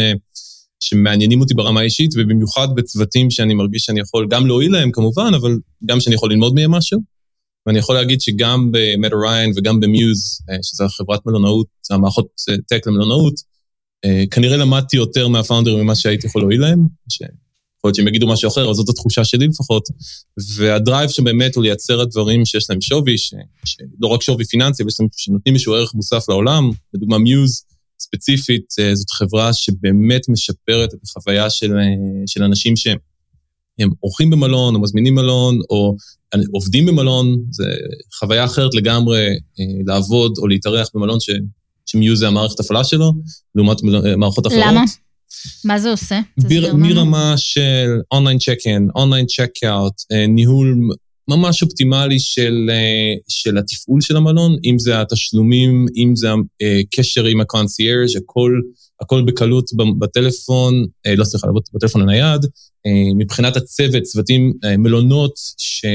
שמעניינים 0.80 1.42
אותי 1.42 1.54
ברמה 1.54 1.80
האישית, 1.80 2.12
ובמיוחד 2.18 2.68
בצוותים 2.76 3.32
שאני 3.32 3.54
מרגיש 3.54 3.84
שאני 3.84 4.00
יכול 4.00 4.28
גם 4.30 4.48
להועיל 4.48 4.72
להם 4.72 4.92
כמובן, 4.92 5.32
אבל 5.36 5.58
גם 5.86 6.00
שאני 6.00 6.16
יכול 6.16 6.32
ללמוד 6.32 6.54
מהם 6.54 6.72
משהו. 6.72 7.00
ואני 7.66 7.80
יכול 7.80 7.96
להגיד 7.96 8.22
שגם 8.22 8.72
במטר 8.72 9.16
ריין 9.16 9.52
וגם 9.56 9.80
במיוז, 9.80 10.42
אה, 10.50 10.58
שזו 10.64 10.88
חברת 10.90 11.26
מלונאות, 11.26 11.68
המערכות 11.92 12.28
טק 12.68 12.88
למלונאות, 12.88 13.34
אה, 14.06 14.24
כנראה 14.32 14.58
למדתי 14.58 14.98
יותר 14.98 15.28
מהפאונדרים 15.28 15.80
ממה 15.80 15.96
שהייתי 15.96 16.28
יכול 16.28 16.42
להועיל 16.42 16.62
להם, 16.62 16.88
שיכול 17.82 17.90
להיות 17.90 17.96
שהם 17.96 18.08
יגידו 18.08 18.28
משהו 18.28 18.50
אחר, 18.50 18.66
אבל 18.66 18.74
זאת 18.74 18.90
התחושה 18.90 19.24
שלי 19.24 19.48
לפחות. 19.48 19.88
והדרייב 20.56 21.10
שבאמת 21.10 21.56
הוא 21.56 21.64
לייצר 21.64 22.04
את 22.04 22.10
דברים 22.10 22.46
שיש 22.46 22.70
להם 22.70 22.82
שווי, 22.82 23.18
ש... 23.18 23.34
שלא 23.66 24.08
רק 24.08 24.22
שווי 24.22 24.46
פיננסי, 24.46 24.84
אבל 24.84 24.92
שנותנים 25.18 25.56
איזשהו 25.56 25.74
ערך 25.74 25.94
מוסף 25.94 26.30
לעולם, 26.30 26.70
לדוגמה 26.94 27.18
מיוז, 27.18 27.64
ספציפית, 28.00 28.66
אה, 28.80 28.96
זאת 28.96 29.10
חברה 29.10 29.54
שבאמת 29.54 30.30
משפרת 30.30 30.94
את 30.94 31.00
החוויה 31.04 31.50
של, 31.50 31.74
של 32.28 32.44
אנשים 32.44 32.76
שהם 32.76 33.90
אורחים 34.04 34.30
במלון, 34.30 34.76
או 34.76 34.82
מזמינים 34.82 35.16
מלון, 35.16 35.60
או 35.70 35.96
עובדים 36.52 36.86
במלון, 36.86 37.44
זה 37.52 37.64
חוויה 38.20 38.46
אחרת 38.46 38.76
לגמרי 38.76 39.28
לעבוד 39.86 40.34
או 40.38 40.48
להתארח 40.48 40.90
במלון 40.94 41.20
ש... 41.20 41.30
ש 41.86 41.96
Mews 41.96 42.16
זה 42.16 42.28
המערכת 42.28 42.60
הפעלה 42.60 42.84
שלו, 42.84 43.12
לעומת 43.56 43.78
מערכות 44.18 44.48
אחרות. 44.48 44.64
למה? 44.68 44.84
מה 45.66 45.80
זה 45.80 45.92
עושה? 45.92 46.20
ביר, 46.48 46.76
ברמה 46.76 47.34
של 47.38 47.90
online 48.12 48.38
check-in, 48.38 48.88
online 48.96 49.26
check-out, 49.26 49.94
ניהול 50.30 50.90
ממש 51.28 51.64
אופטימלי 51.64 52.20
של, 52.20 52.70
אה, 52.70 53.14
של 53.28 53.58
התפעול 53.58 54.02
של 54.02 54.18
המלון, 54.18 54.58
אם 54.64 54.80
זה 54.80 55.02
התשלומים, 55.02 55.86
אם 55.98 56.16
זה 56.16 56.28
הקשר 56.84 57.26
עם 57.26 57.42
הקונסיירג', 57.42 58.18
הכל, 58.18 58.60
הכל 59.02 59.22
בקלות 59.22 59.70
בטלפון, 60.00 60.86
אה, 61.06 61.16
לא 61.16 61.24
סליחה, 61.24 61.48
בטלפון 61.74 62.02
הנייד. 62.02 62.46
אה, 62.86 63.14
מבחינת 63.18 63.58
הצוות, 63.58 64.04
צוותים, 64.04 64.54
מלונות 64.78 65.34
ש, 65.58 65.86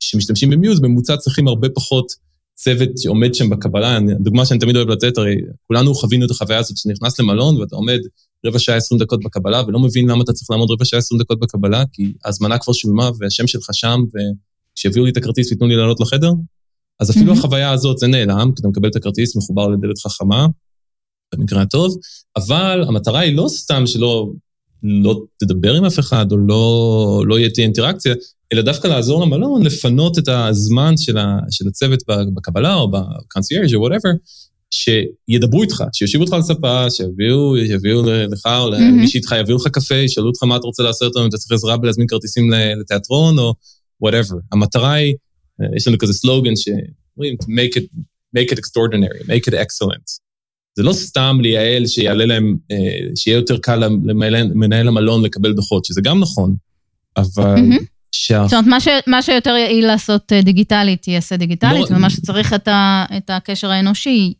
שמשתמשים 0.00 0.50
במיוז, 0.50 0.80
בממוצע 0.80 1.16
צריכים 1.16 1.48
הרבה 1.48 1.68
פחות 1.68 2.06
צוות 2.54 2.88
שעומד 2.98 3.34
שם 3.34 3.50
בקבלה, 3.50 3.98
דוגמה 4.20 4.46
שאני 4.46 4.60
תמיד 4.60 4.76
אוהב 4.76 4.88
לתת, 4.88 5.18
הרי 5.18 5.34
כולנו 5.66 5.94
חווינו 5.94 6.26
את 6.26 6.30
החוויה 6.30 6.58
הזאת 6.58 6.76
שנכנס 6.76 7.20
למלון 7.20 7.56
ואתה 7.56 7.76
עומד 7.76 7.98
רבע 8.46 8.58
שעה 8.58 8.76
עשרים 8.76 9.00
דקות 9.00 9.20
בקבלה 9.24 9.62
ולא 9.66 9.78
מבין 9.78 10.10
למה 10.10 10.24
אתה 10.24 10.32
צריך 10.32 10.50
לעמוד 10.50 10.70
רבע 10.70 10.84
שעה 10.84 10.98
עשרים 10.98 11.20
דקות 11.20 11.40
בקבלה, 11.40 11.84
כי 11.92 12.12
ההזמנה 12.24 12.58
כבר 12.58 12.72
שולמה 12.72 13.10
והשם 13.18 13.46
שלך 13.46 13.66
שם, 13.72 14.00
וכשיביאו 14.72 15.04
לי 15.04 15.10
את 15.10 15.16
הכרטיס 15.16 15.50
ויתנו 15.50 15.66
לי 15.66 15.76
לעלות 15.76 16.00
לחדר, 16.00 16.30
אז 17.00 17.10
אפילו 17.10 17.32
mm-hmm. 17.32 17.38
החוויה 17.38 17.70
הזאת 17.70 17.98
זה 17.98 18.06
נעלם, 18.06 18.52
כי 18.54 18.60
אתה 18.60 18.68
מקבל 18.68 18.88
את 18.88 18.96
הכרטיס 18.96 19.36
מחובר 19.36 19.68
לדלת 19.68 19.98
חכמה, 19.98 20.46
במקרה 21.34 21.62
הטוב, 21.62 21.96
אבל 22.36 22.84
המטרה 22.88 23.20
היא 23.20 23.36
לא 23.36 23.46
סתם 23.48 23.86
שלא 23.86 24.30
לא 24.82 25.22
תדבר 25.36 25.74
עם 25.74 25.84
אף 25.84 25.98
אחד 25.98 26.32
או 26.32 26.36
לא, 26.36 27.22
לא 27.26 27.38
יהיה 27.38 27.50
תהיה 27.50 27.64
אינטראקציה, 27.64 28.14
אלא 28.52 28.62
דווקא 28.62 28.86
לעזור 28.88 29.24
למלון 29.24 29.62
לפנות 29.62 30.18
את 30.18 30.28
הזמן 30.28 30.96
של, 30.96 31.18
ה, 31.18 31.38
של 31.50 31.68
הצוות 31.68 32.02
בקבלה 32.34 32.74
או 32.74 32.90
בקונסיירג' 32.90 33.74
או 33.74 33.80
whatever, 33.80 34.10
שידברו 34.76 35.62
איתך, 35.62 35.84
שיושיבו 35.92 36.24
אותך 36.24 36.32
על 36.32 36.42
ספה, 36.42 36.90
שיביאו, 36.90 37.54
שיביאו 37.66 38.02
לך 38.06 38.46
או 38.46 38.70
למי. 38.70 39.08
שאיתך, 39.08 39.34
יביאו 39.40 39.56
לך 39.56 39.66
קפה, 39.68 39.94
ישאלו 39.94 40.26
אותך 40.26 40.42
מה 40.42 40.56
אתה 40.56 40.66
רוצה 40.66 40.82
לעשות, 40.82 41.16
אם 41.16 41.28
אתה 41.28 41.36
צריך 41.36 41.52
עזרה 41.52 41.76
בלהזמין 41.76 42.06
כרטיסים 42.06 42.50
לתיאטרון 42.80 43.38
או 43.38 43.54
whatever. 44.04 44.36
המטרה 44.52 44.92
היא, 44.92 45.14
יש 45.76 45.88
לנו 45.88 45.98
כזה 45.98 46.12
סלוגן 46.12 46.52
שאומרים, 46.56 47.36
make 47.40 47.76
it, 47.76 47.84
make 48.38 48.52
it 48.52 48.58
extraordinary, 48.58 49.22
make 49.22 49.50
it 49.50 49.54
excellent. 49.54 50.26
זה 50.76 50.82
לא 50.82 50.92
סתם 50.92 51.38
לייעל 51.42 51.86
שיעלה 51.86 52.26
להם, 52.26 52.56
שיהיה 53.16 53.34
יותר 53.34 53.58
קל 53.58 53.76
למנהל 54.04 54.88
המלון 54.88 55.24
לקבל 55.24 55.52
דוחות, 55.52 55.84
שזה 55.84 56.00
גם 56.00 56.20
נכון, 56.20 56.54
אבל... 57.16 57.54
שה... 58.12 58.44
זאת 58.44 58.52
אומרת, 58.52 58.66
מה, 58.66 58.80
ש, 58.80 58.88
מה 59.06 59.22
שיותר 59.22 59.50
יעיל 59.50 59.86
לעשות 59.86 60.32
אה, 60.32 60.42
דיגיטלית, 60.42 61.08
יעשה 61.08 61.36
דיגיטלית, 61.36 61.90
לא... 61.90 61.96
ומה 61.96 62.10
שצריך 62.10 62.54
את, 62.54 62.68
ה, 62.68 63.04
את 63.16 63.30
הקשר 63.30 63.70
האנושי, 63.70 64.32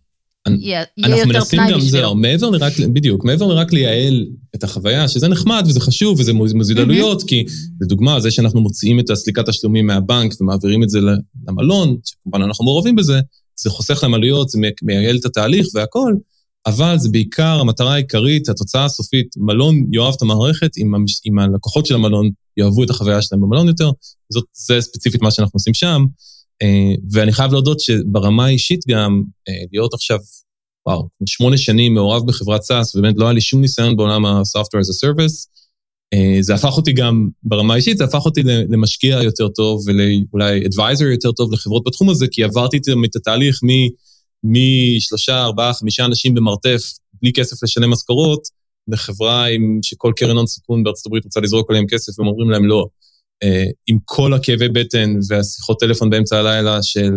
יהיה 0.61 0.85
יותר 0.97 1.01
פנאי 1.01 1.13
בשבילו. 1.13 1.29
אנחנו 1.29 1.33
מנסים 1.33 1.61
גם 1.71 1.81
זהו, 1.81 2.15
מעבר 2.15 2.51
לרק, 2.51 2.73
בדיוק, 2.93 3.25
מעבר 3.25 3.47
לרק 3.47 3.73
לייעל 3.73 4.27
את 4.55 4.65
החוויה, 4.65 5.09
שזה 5.09 5.29
נחמד 5.29 5.65
וזה 5.67 5.81
חשוב 5.81 6.21
וזה 6.21 6.33
מוזיל 6.33 6.81
עלויות, 6.81 7.23
כי 7.23 7.45
לדוגמה, 7.81 8.21
זה 8.21 8.31
שאנחנו 8.31 8.61
מוציאים 8.61 9.01
את 9.01 9.11
הסליקת 9.11 9.49
תשלומים 9.49 9.87
מהבנק 9.87 10.41
ומעבירים 10.41 10.83
את 10.83 10.91
זה 10.91 10.99
למלון, 11.49 11.97
שכמובן 12.05 12.43
אנחנו 12.43 12.65
מעורבים 12.65 12.97
בזה, 12.97 13.21
זה 13.57 13.71
חוסך 13.71 14.03
להם 14.03 14.15
עלויות, 14.15 14.49
זה 14.49 14.59
מייעל 14.83 15.17
את 15.17 15.25
התהליך 15.25 15.67
והכל, 15.75 16.15
אבל 16.67 16.99
זה 16.99 17.09
בעיקר 17.09 17.59
המטרה 17.61 17.95
העיקרית, 17.95 18.49
התוצאה 18.49 18.85
הסופית, 18.85 19.27
מלון 19.37 19.87
יאהב 19.93 20.15
את 20.17 20.23
המערכת, 20.23 20.71
אם, 20.79 20.95
המש... 20.95 21.21
אם 21.27 21.39
הלקוחות 21.39 21.87
של 21.87 21.95
המלון 21.95 22.31
יאהבו 22.57 22.85
את 22.85 22.91
החוויה 22.91 23.23
שלהם 23.23 23.43
במלון 23.43 23.69
יותר, 23.69 23.91
זאת, 24.33 24.45
זה 24.53 24.81
ספציפית 24.81 25.23
מה 25.23 25.31
שאנחנו 25.31 25.57
עושים 25.57 25.75
שם. 25.75 26.05
אה, 26.63 26.95
ואני 27.11 27.33
חייב 27.33 27.53
להודות 27.53 27.81
שברמה 27.81 28.47
האישית 28.47 28.81
גם, 28.89 29.23
אה, 29.49 29.55
להיות 29.73 29.95
עכשיו, 29.95 30.19
וואו, 30.87 31.09
שמונה 31.27 31.59
שנים 31.59 31.95
מעורב 31.95 32.27
בחברת 32.27 32.61
SaaS, 32.61 32.99
ובאמת 32.99 33.15
לא 33.19 33.25
היה 33.25 33.33
לי 33.33 33.41
שום 33.41 33.61
ניסיון 33.61 33.97
בעולם 33.97 34.27
ה-Software 34.27 34.81
as 34.81 34.91
a 34.91 35.09
Service, 35.09 35.47
אה, 36.15 36.37
זה 36.41 36.55
הפך 36.55 36.77
אותי 36.77 36.93
גם, 36.93 37.29
ברמה 37.43 37.75
האישית, 37.75 37.99
זה 37.99 38.05
הפך 38.05 38.25
אותי 38.25 38.43
למשקיע 38.69 39.23
יותר 39.23 39.49
טוב 39.49 39.81
ואולי 39.87 40.61
advisor 40.61 41.05
יותר 41.05 41.33
טוב 41.33 41.53
לחברות 41.53 41.83
בתחום 41.87 42.11
הזה, 42.11 42.27
כי 42.31 42.45
עברתי 42.45 42.77
את 42.77 43.17
התהליך. 43.17 43.61
משלושה, 44.45 45.45
ארבעה, 45.45 45.75
חמישה 45.75 46.05
אנשים 46.05 46.35
במרתף, 46.35 46.83
בלי 47.23 47.33
כסף 47.33 47.63
לשלם 47.63 47.91
משכורות, 47.91 48.41
לחברה 48.89 49.47
עם, 49.47 49.79
שכל 49.83 50.13
קרן 50.17 50.37
הון 50.37 50.47
סיכון 50.47 50.85
בארצות 50.85 51.07
הברית 51.07 51.25
רוצה 51.25 51.41
לזרוק 51.41 51.71
עליהם 51.71 51.87
כסף, 51.87 52.19
והם 52.19 52.29
אומרים 52.29 52.51
להם 52.51 52.67
לא. 52.67 52.87
Uh, 53.45 53.73
עם 53.87 53.99
כל 54.05 54.35
הכאבי 54.35 54.69
בטן 54.69 55.15
והשיחות 55.29 55.81
טלפון 55.81 56.11
באמצע 56.11 56.39
הלילה 56.39 56.83
של 56.83 57.13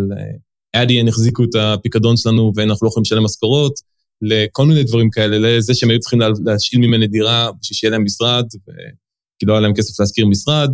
אדיאן 0.75 1.07
החזיקו 1.07 1.43
את 1.43 1.55
הפיקדון 1.55 2.17
שלנו 2.17 2.51
ואנחנו 2.55 2.85
לא 2.85 2.89
יכולים 2.89 3.03
לשלם 3.03 3.23
משכורות, 3.23 3.73
לכל 4.21 4.65
מיני 4.65 4.83
דברים 4.83 5.09
כאלה, 5.09 5.39
לזה 5.39 5.73
שהם 5.73 5.89
היו 5.89 5.99
צריכים 5.99 6.19
להשאיל 6.45 6.81
ממני 6.81 7.07
דירה 7.07 7.49
בשביל 7.61 7.75
שיהיה 7.75 7.91
להם 7.91 8.03
משרד, 8.03 8.45
כי 9.39 9.45
לא 9.45 9.53
היה 9.53 9.61
להם 9.61 9.73
כסף 9.73 9.99
להשכיר 9.99 10.25
משרד. 10.25 10.69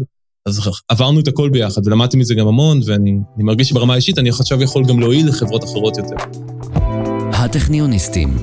אז 0.45 0.69
עברנו 0.87 1.19
את 1.19 1.27
הכל 1.27 1.49
ביחד, 1.49 1.87
ולמדתי 1.87 2.17
מזה 2.17 2.35
גם 2.35 2.47
המון, 2.47 2.79
ואני 2.85 3.17
מרגיש 3.37 3.69
שברמה 3.69 3.93
האישית 3.93 4.19
אני 4.19 4.29
עכשיו 4.29 4.61
יכול 4.61 4.85
גם 4.87 4.99
להועיל 4.99 5.27
לחברות 5.27 5.63
אחרות 5.63 5.97
יותר. 5.97 6.15
הטכניוניסטים. 7.33 8.37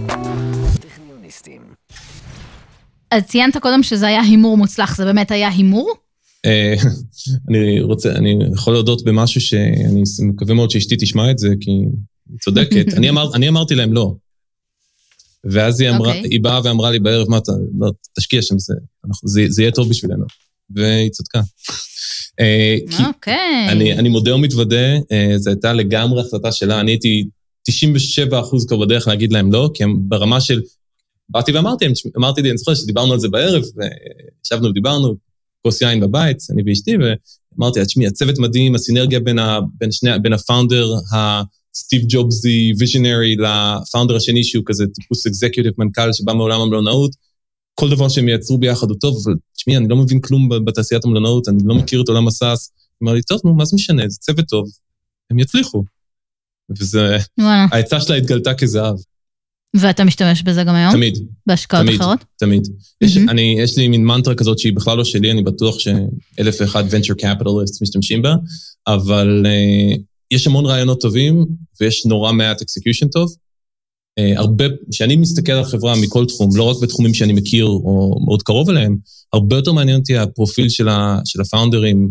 אז 3.10 3.22
ציינת 3.22 3.56
קודם 3.56 3.82
שזה 3.82 4.06
היה 4.06 4.22
הימור 4.22 4.56
מוצלח, 4.56 4.96
זה 4.96 5.04
באמת 5.04 5.30
היה 5.30 5.48
הימור? 5.48 5.92
אה, 6.46 6.74
אני 7.48 7.80
רוצה, 7.80 8.12
אני 8.12 8.38
יכול 8.52 8.72
להודות 8.72 9.04
במשהו 9.04 9.40
שאני 9.40 10.02
מקווה 10.22 10.54
מאוד 10.54 10.70
שאשתי 10.70 10.96
תשמע 10.98 11.30
את 11.30 11.38
זה, 11.38 11.48
כי 11.60 11.70
היא 11.70 12.38
צודקת. 12.44 12.86
אני, 12.96 13.10
אמר, 13.10 13.34
אני 13.34 13.48
אמרתי 13.48 13.74
להם 13.74 13.92
לא. 13.92 14.14
ואז 15.44 15.80
היא, 15.80 15.90
אמרה, 15.90 16.12
okay. 16.12 16.16
אוקיי. 16.16 16.30
היא 16.30 16.40
באה 16.40 16.60
ואמרה 16.64 16.90
לי 16.90 16.98
בערב, 16.98 17.28
מה 17.28 17.38
אתה, 17.38 17.52
לא, 17.80 17.90
תשקיע 18.18 18.42
שם, 18.42 18.58
זה, 18.58 18.74
אנחנו, 19.04 19.28
זה, 19.28 19.46
זה 19.48 19.62
יהיה 19.62 19.72
טוב 19.72 19.88
בשבילנו. 19.88 20.24
והיא 20.74 21.10
צדקה. 21.10 21.40
אה, 22.40 22.76
אוקיי. 23.06 23.68
אני, 23.68 23.92
אני 23.92 24.08
מודה 24.08 24.34
ומתוודה, 24.34 24.96
אה, 25.12 25.32
זו 25.36 25.50
הייתה 25.50 25.72
לגמרי 25.72 26.20
החלטה 26.20 26.52
שלה, 26.52 26.80
אני 26.80 26.90
הייתי 26.90 27.24
97 27.66 28.40
אחוז 28.40 28.66
כבר 28.66 28.76
בדרך 28.76 29.08
להגיד 29.08 29.32
להם 29.32 29.52
לא, 29.52 29.70
כי 29.74 29.84
הם 29.84 29.96
ברמה 30.08 30.40
של... 30.40 30.62
באתי 31.28 31.52
ואמרתי, 31.52 31.86
אמרתי 32.16 32.42
לי, 32.42 32.50
אני 32.50 32.58
זוכר 32.58 32.74
שדיברנו 32.74 33.12
על 33.12 33.18
זה 33.18 33.28
בערב, 33.28 33.62
וישבנו 33.62 34.68
ודיברנו, 34.68 35.16
כוס 35.62 35.82
יין 35.82 36.00
בבית, 36.00 36.38
אני 36.50 36.62
ואשתי, 36.66 36.92
ואמרתי 36.96 37.78
לה, 37.78 37.84
תשמעי, 37.84 38.06
הצוות 38.06 38.38
מדהים, 38.38 38.74
הסינרגיה 38.74 39.20
בין, 39.20 39.38
ה, 39.38 39.58
בין, 39.78 39.92
שני, 39.92 40.10
בין 40.22 40.32
הפאונדר 40.32 40.86
הסטיב 41.12 42.02
ג'ובסי 42.08 42.72
ויז'נרי 42.78 43.36
לפאונדר 43.36 44.16
השני, 44.16 44.44
שהוא 44.44 44.64
כזה 44.66 44.84
טיפוס 44.86 45.26
אקזקיוטיב 45.26 45.72
מנכ"ל 45.78 46.12
שבא 46.12 46.32
מעולם 46.32 46.60
המלונאות, 46.60 47.10
כל 47.74 47.90
דבר 47.90 48.08
שהם 48.08 48.28
יצרו 48.28 48.58
ביחד 48.58 48.90
הוא 48.90 48.96
טוב, 49.00 49.16
אבל 49.24 49.34
תשמעי, 49.56 49.76
אני 49.76 49.88
לא 49.88 49.96
מבין 49.96 50.20
כלום 50.20 50.48
בתעשיית 50.64 51.04
המלונאות, 51.04 51.48
אני 51.48 51.58
לא 51.64 51.74
מכיר 51.74 52.02
את 52.02 52.08
עולם 52.08 52.28
הסאס. 52.28 52.72
אמר 53.02 53.12
לי, 53.12 53.22
טוב, 53.22 53.40
נו, 53.44 53.54
מה 53.54 53.64
זה 53.64 53.76
משנה, 53.76 54.02
זה 54.08 54.18
צוות 54.18 54.44
טוב, 54.48 54.68
הם 55.30 55.38
יצליחו. 55.38 55.84
וזה, 56.78 57.16
העצה 57.72 58.00
שלה 58.00 58.16
התגלתה 58.16 58.54
כזהב. 58.54 58.94
ואתה 59.76 60.04
משתמש 60.04 60.42
בזה 60.42 60.64
גם 60.64 60.74
היום? 60.74 60.92
תמיד. 60.92 61.18
בהשקעות 61.46 61.86
תמיד, 61.86 62.00
אחרות? 62.00 62.24
תמיד. 62.38 62.62
Mm-hmm. 62.66 63.06
יש, 63.06 63.16
אני, 63.16 63.56
יש 63.58 63.78
לי 63.78 63.88
מין 63.88 64.04
מנטרה 64.04 64.34
כזאת 64.34 64.58
שהיא 64.58 64.72
בכלל 64.72 64.98
לא 64.98 65.04
שלי, 65.04 65.30
אני 65.30 65.42
בטוח 65.42 65.78
שאלף 65.78 66.56
ואחד 66.60 66.84
venture 66.90 67.22
capitalists 67.22 67.78
משתמשים 67.82 68.22
בה, 68.22 68.34
אבל 68.86 69.46
uh, 69.46 70.00
יש 70.30 70.46
המון 70.46 70.66
רעיונות 70.66 71.00
טובים, 71.00 71.46
ויש 71.80 72.06
נורא 72.06 72.32
מעט 72.32 72.62
execution 72.62 73.08
טוב, 73.12 73.34
אה, 74.18 74.38
הרבה, 74.38 74.64
כשאני 74.90 75.16
מסתכל 75.16 75.52
על 75.52 75.64
חברה 75.64 75.94
מכל 76.02 76.26
תחום, 76.26 76.50
לא 76.56 76.62
רק 76.62 76.76
בתחומים 76.82 77.14
שאני 77.14 77.32
מכיר 77.32 77.64
או 77.64 78.20
מאוד 78.24 78.42
קרוב 78.42 78.70
אליהם, 78.70 78.96
הרבה 79.32 79.56
יותר 79.56 79.72
מעניין 79.72 79.98
אותי 79.98 80.16
הפרופיל 80.16 80.68
של, 80.68 80.88
ה, 80.88 81.18
של 81.24 81.40
הפאונדרים, 81.40 82.10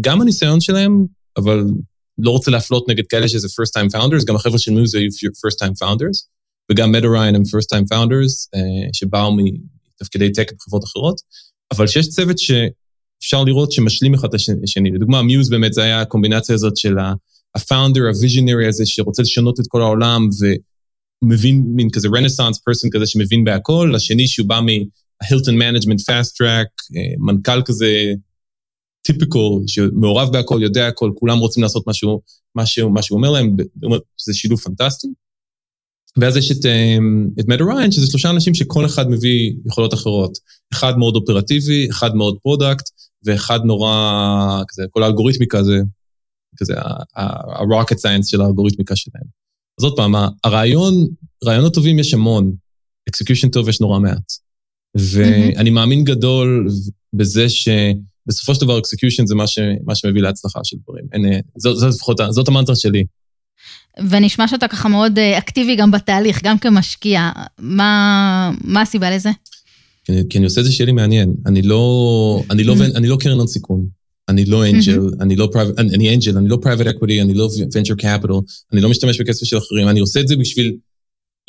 גם 0.00 0.20
הניסיון 0.20 0.60
שלהם, 0.60 1.06
אבל 1.36 1.64
לא 2.18 2.30
רוצה 2.30 2.50
להפלות 2.50 2.88
נגד 2.88 3.06
כאלה 3.06 3.28
שזה 3.28 3.48
first 3.48 3.80
time 3.80 3.96
founders, 3.96 4.24
גם 4.24 4.36
החבר'ה 4.36 4.58
של 4.58 4.72
מיוז 4.72 4.94
היו 4.94 5.08
first 5.10 5.66
time 5.66 5.72
founders, 5.84 6.35
וגם 6.72 6.92
מדריין 6.92 7.34
הם 7.34 7.42
first 7.42 7.76
time 7.76 7.84
founders, 7.94 8.32
uh, 8.56 8.90
שבאו 8.92 9.36
בתפקידי 10.00 10.32
טק 10.32 10.52
בחברות 10.52 10.84
אחרות, 10.84 11.20
אבל 11.72 11.86
שיש 11.86 12.08
צוות 12.08 12.38
שאפשר 12.38 13.44
לראות 13.44 13.72
שמשלים 13.72 14.14
אחד 14.14 14.28
את 14.28 14.34
השני. 14.64 14.90
לדוגמה, 14.90 15.22
מיוז 15.22 15.50
באמת 15.50 15.72
זה 15.72 15.82
היה 15.82 16.00
הקומבינציה 16.00 16.54
הזאת 16.54 16.76
של 16.76 16.98
ה-founder, 16.98 18.00
ה-visionary 18.08 18.68
הזה, 18.68 18.86
שרוצה 18.86 19.22
לשנות 19.22 19.60
את 19.60 19.64
כל 19.68 19.82
העולם, 19.82 20.28
ומבין 21.22 21.62
מין 21.66 21.90
כזה 21.90 22.08
רנסאנס 22.08 22.58
פרסון 22.58 22.90
כזה 22.90 23.06
שמבין 23.06 23.44
בהכל, 23.44 23.92
השני 23.96 24.28
שהוא 24.28 24.48
בא 24.48 24.60
Management 25.54 26.00
Fast 26.00 26.30
Track, 26.30 26.96
אה, 26.96 27.14
מנכ"ל 27.18 27.62
כזה 27.64 28.12
טיפיקול, 29.02 29.62
שמעורב 29.66 30.32
בהכל, 30.32 30.58
יודע 30.62 30.88
הכל, 30.88 31.10
כולם 31.14 31.38
רוצים 31.38 31.62
לעשות 31.62 31.84
משהו, 31.86 32.20
מה 32.54 33.02
שהוא 33.02 33.16
אומר 33.16 33.30
להם, 33.30 33.56
זה 34.24 34.34
שילוב 34.34 34.60
פנטסטי. 34.60 35.08
ואז 36.16 36.36
יש 36.36 36.52
את, 36.52 36.66
אמ, 36.66 37.28
את 37.40 37.48
מד 37.48 37.60
אוריין, 37.60 37.92
שזה 37.92 38.06
שלושה 38.06 38.30
אנשים 38.30 38.54
שכל 38.54 38.86
אחד 38.86 39.10
מביא 39.10 39.52
יכולות 39.66 39.94
אחרות. 39.94 40.38
אחד 40.72 40.98
מאוד 40.98 41.16
אופרטיבי, 41.16 41.88
אחד 41.90 42.14
מאוד 42.14 42.36
product, 42.42 42.84
ואחד 43.24 43.60
נורא, 43.64 44.62
כזה, 44.68 44.82
כל 44.90 45.02
האלגוריתמיקה 45.02 45.62
זה, 45.62 45.78
כזה, 46.56 46.74
ה-rocket 47.16 47.96
science 47.96 48.26
של 48.26 48.40
האלגוריתמיקה 48.40 48.96
שלהם. 48.96 49.24
אז 49.80 49.84
עוד 49.84 49.96
פעם, 49.96 50.14
הרעיון, 50.44 51.06
רעיונות 51.44 51.74
טובים 51.74 51.98
יש 51.98 52.14
המון, 52.14 52.52
execution 53.10 53.50
טוב 53.52 53.68
יש 53.68 53.80
נורא 53.80 53.98
מעט. 53.98 54.32
ואני 54.96 55.70
מאמין 55.70 56.04
גדול 56.04 56.68
בזה 57.12 57.48
שבסופו 57.48 58.54
של 58.54 58.60
דבר 58.60 58.78
execution 58.78 59.26
זה 59.26 59.34
מה, 59.34 59.46
ש, 59.46 59.58
מה 59.84 59.94
שמביא 59.94 60.22
להצלחה 60.22 60.60
של 60.64 60.76
דברים. 60.82 61.04
אין, 61.12 61.40
זאת, 61.56 61.76
זאת 61.76 61.94
לפחות, 61.94 62.20
זאת 62.30 62.48
המנטרה 62.48 62.76
שלי. 62.76 63.04
ונשמע 64.10 64.48
שאתה 64.48 64.68
ככה 64.68 64.88
מאוד 64.88 65.18
אה, 65.18 65.38
אקטיבי 65.38 65.76
גם 65.76 65.90
בתהליך, 65.90 66.40
גם 66.44 66.58
כמשקיע. 66.58 67.30
מה, 67.58 68.52
מה 68.64 68.82
הסיבה 68.82 69.10
לזה? 69.10 69.30
כי 70.04 70.38
אני 70.38 70.44
עושה 70.44 70.60
את 70.60 70.66
זה 70.66 70.72
שיהיה 70.72 70.86
לי 70.86 70.92
מעניין. 70.92 71.34
אני 71.46 71.62
לא, 71.62 72.42
אני 72.50 72.64
לא, 72.64 72.74
mm-hmm. 72.74 72.96
אני 72.96 73.08
לא 73.08 73.16
קרן 73.20 73.38
הון 73.38 73.46
סיכון. 73.46 73.86
אני 74.28 74.44
לא 74.44 74.66
angel, 74.66 74.98
mm-hmm. 74.98 75.22
אני 75.22 75.36
לא 75.36 75.48
private, 75.52 75.78
אני 75.78 76.14
angel, 76.14 76.36
אני 76.36 76.48
לא 76.48 76.58
private 76.62 76.86
equity, 76.86 77.22
אני 77.22 77.34
לא 77.34 77.48
venture 77.74 77.94
capital, 77.94 78.34
אני 78.72 78.80
לא 78.80 78.88
משתמש 78.88 79.20
בכסף 79.20 79.44
של 79.44 79.58
אחרים, 79.58 79.88
אני 79.88 80.00
עושה 80.00 80.20
את 80.20 80.28
זה 80.28 80.36
בשביל, 80.36 80.76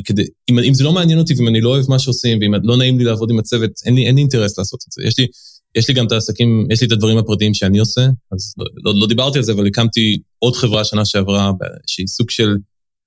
כדי, 0.03 0.23
אם, 0.49 0.59
אם 0.59 0.73
זה 0.73 0.83
לא 0.83 0.93
מעניין 0.93 1.19
אותי 1.19 1.33
ואם 1.33 1.47
אני 1.47 1.61
לא 1.61 1.69
אוהב 1.69 1.85
מה 1.89 1.99
שעושים 1.99 2.39
ואם 2.41 2.51
לא 2.63 2.77
נעים 2.77 2.97
לי 2.99 3.03
לעבוד 3.03 3.31
עם 3.31 3.39
הצוות, 3.39 3.71
אין 3.85 3.95
לי, 3.95 4.05
אין 4.05 4.15
לי 4.15 4.21
אינטרס 4.21 4.57
לעשות 4.57 4.79
את 4.87 4.91
זה. 4.91 5.03
יש 5.07 5.19
לי, 5.19 5.27
יש 5.75 5.87
לי 5.87 5.93
גם 5.93 6.07
את 6.07 6.11
העסקים, 6.11 6.67
יש 6.71 6.81
לי 6.81 6.87
את 6.87 6.91
הדברים 6.91 7.17
הפרטיים 7.17 7.53
שאני 7.53 7.79
עושה, 7.79 8.01
אז 8.31 8.53
לא, 8.57 8.65
לא, 8.83 8.99
לא 8.99 9.07
דיברתי 9.07 9.37
על 9.37 9.43
זה, 9.43 9.51
אבל 9.51 9.67
הקמתי 9.67 10.19
עוד 10.39 10.55
חברה 10.55 10.83
שנה 10.85 11.05
שעברה, 11.05 11.51
שהיא 11.87 12.07
סוג 12.07 12.29
של 12.29 12.55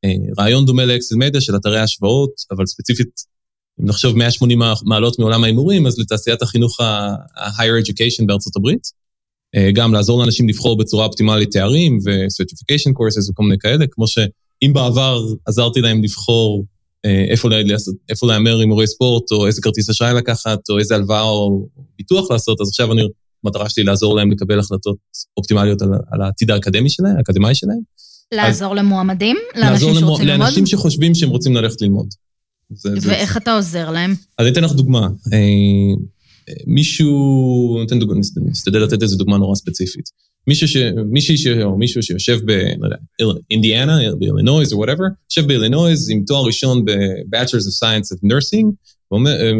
אה, 0.04 0.10
רעיון 0.38 0.66
דומה 0.66 0.84
לאקסל 0.84 1.16
מדיה 1.16 1.40
של 1.40 1.56
אתרי 1.56 1.80
השוואות, 1.80 2.30
אבל 2.50 2.66
ספציפית, 2.66 3.10
אם 3.80 3.86
נחשוב 3.86 4.16
180 4.16 4.58
מעלות 4.84 5.18
מעולם 5.18 5.44
ההימורים, 5.44 5.86
אז 5.86 5.98
לתעשיית 5.98 6.42
החינוך 6.42 6.80
ה-higher 6.80 7.86
education 7.86 8.26
בארצות 8.26 8.56
הברית. 8.56 9.00
אה, 9.54 9.70
גם 9.74 9.92
לעזור 9.92 10.20
לאנשים 10.20 10.48
לבחור 10.48 10.78
בצורה 10.78 11.06
אופטימלית 11.06 11.52
תארים 11.52 11.98
ו-certification 12.04 12.90
courses 12.90 13.30
וכל 13.30 13.42
מיני 13.42 13.58
כאלה, 13.58 13.84
כמו 13.90 14.08
שאם 14.08 14.72
בעבר 14.72 15.22
עזרתי 15.46 15.80
להם 15.80 16.02
לבחור 16.02 16.64
איפה, 17.04 17.48
איפה 18.08 18.26
להמר 18.26 18.58
עם 18.58 18.68
מורי 18.68 18.86
ספורט, 18.86 19.32
או 19.32 19.46
איזה 19.46 19.62
כרטיס 19.62 19.90
אשראי 19.90 20.14
לקחת, 20.14 20.58
או 20.70 20.78
איזה 20.78 20.94
הלוואה 20.94 21.22
או 21.22 21.66
ביטוח 21.98 22.30
לעשות, 22.30 22.60
אז 22.60 22.68
עכשיו 22.68 22.92
אני, 22.92 23.02
המטרה 23.44 23.68
שלי 23.68 23.84
לעזור 23.84 24.16
להם 24.16 24.30
לקבל 24.30 24.58
החלטות 24.58 24.96
אופטימליות 25.36 25.82
על, 25.82 25.88
על 26.12 26.22
העתיד 26.22 26.50
האקדמי 26.50 26.90
שלהם, 26.90 27.16
האקדמי 27.16 27.54
שלהם. 27.54 27.80
לעזור 28.34 28.72
אז, 28.72 28.78
למועמדים? 28.78 29.36
לאנשים 29.56 29.94
שרוצים 29.94 30.26
ללמוד? 30.26 30.40
לאנשים 30.40 30.66
שחושבים 30.66 31.14
שהם 31.14 31.30
רוצים 31.30 31.56
ללכת 31.56 31.82
ללמוד. 31.82 32.06
זה, 32.70 32.90
ואיך 33.02 33.32
זה... 33.32 33.38
אתה 33.38 33.52
עוזר 33.52 33.90
להם? 33.90 34.10
אז 34.38 34.46
אני 34.46 34.52
אתן 34.52 34.64
לך 34.64 34.72
דוגמה. 34.72 35.08
אה, 35.32 35.38
מישהו, 36.66 37.78
ניתן 37.80 37.98
דוגמה, 37.98 38.20
נשתדל 38.46 38.78
לתת 38.78 39.02
איזו 39.02 39.16
דוגמה 39.16 39.38
נורא 39.38 39.54
ספציפית. 39.54 40.10
מישהי 40.46 41.36
ש... 41.36 41.46
או 41.46 41.78
מישהו 41.78 42.02
שיושב 42.02 42.38
ב... 42.44 42.50
לא 43.20 43.34
באילינויז 44.18 44.72
או 44.72 44.78
whatever, 44.78 45.04
יושב 45.30 45.48
באילינויז 45.48 46.10
עם 46.10 46.24
תואר 46.26 46.46
ראשון 46.46 46.84
ב-Bachelor's 46.84 47.66
of 47.66 47.84
Science 47.84 48.16
of 48.16 48.18
Nursing, 48.24 48.66
אה, 49.12 49.52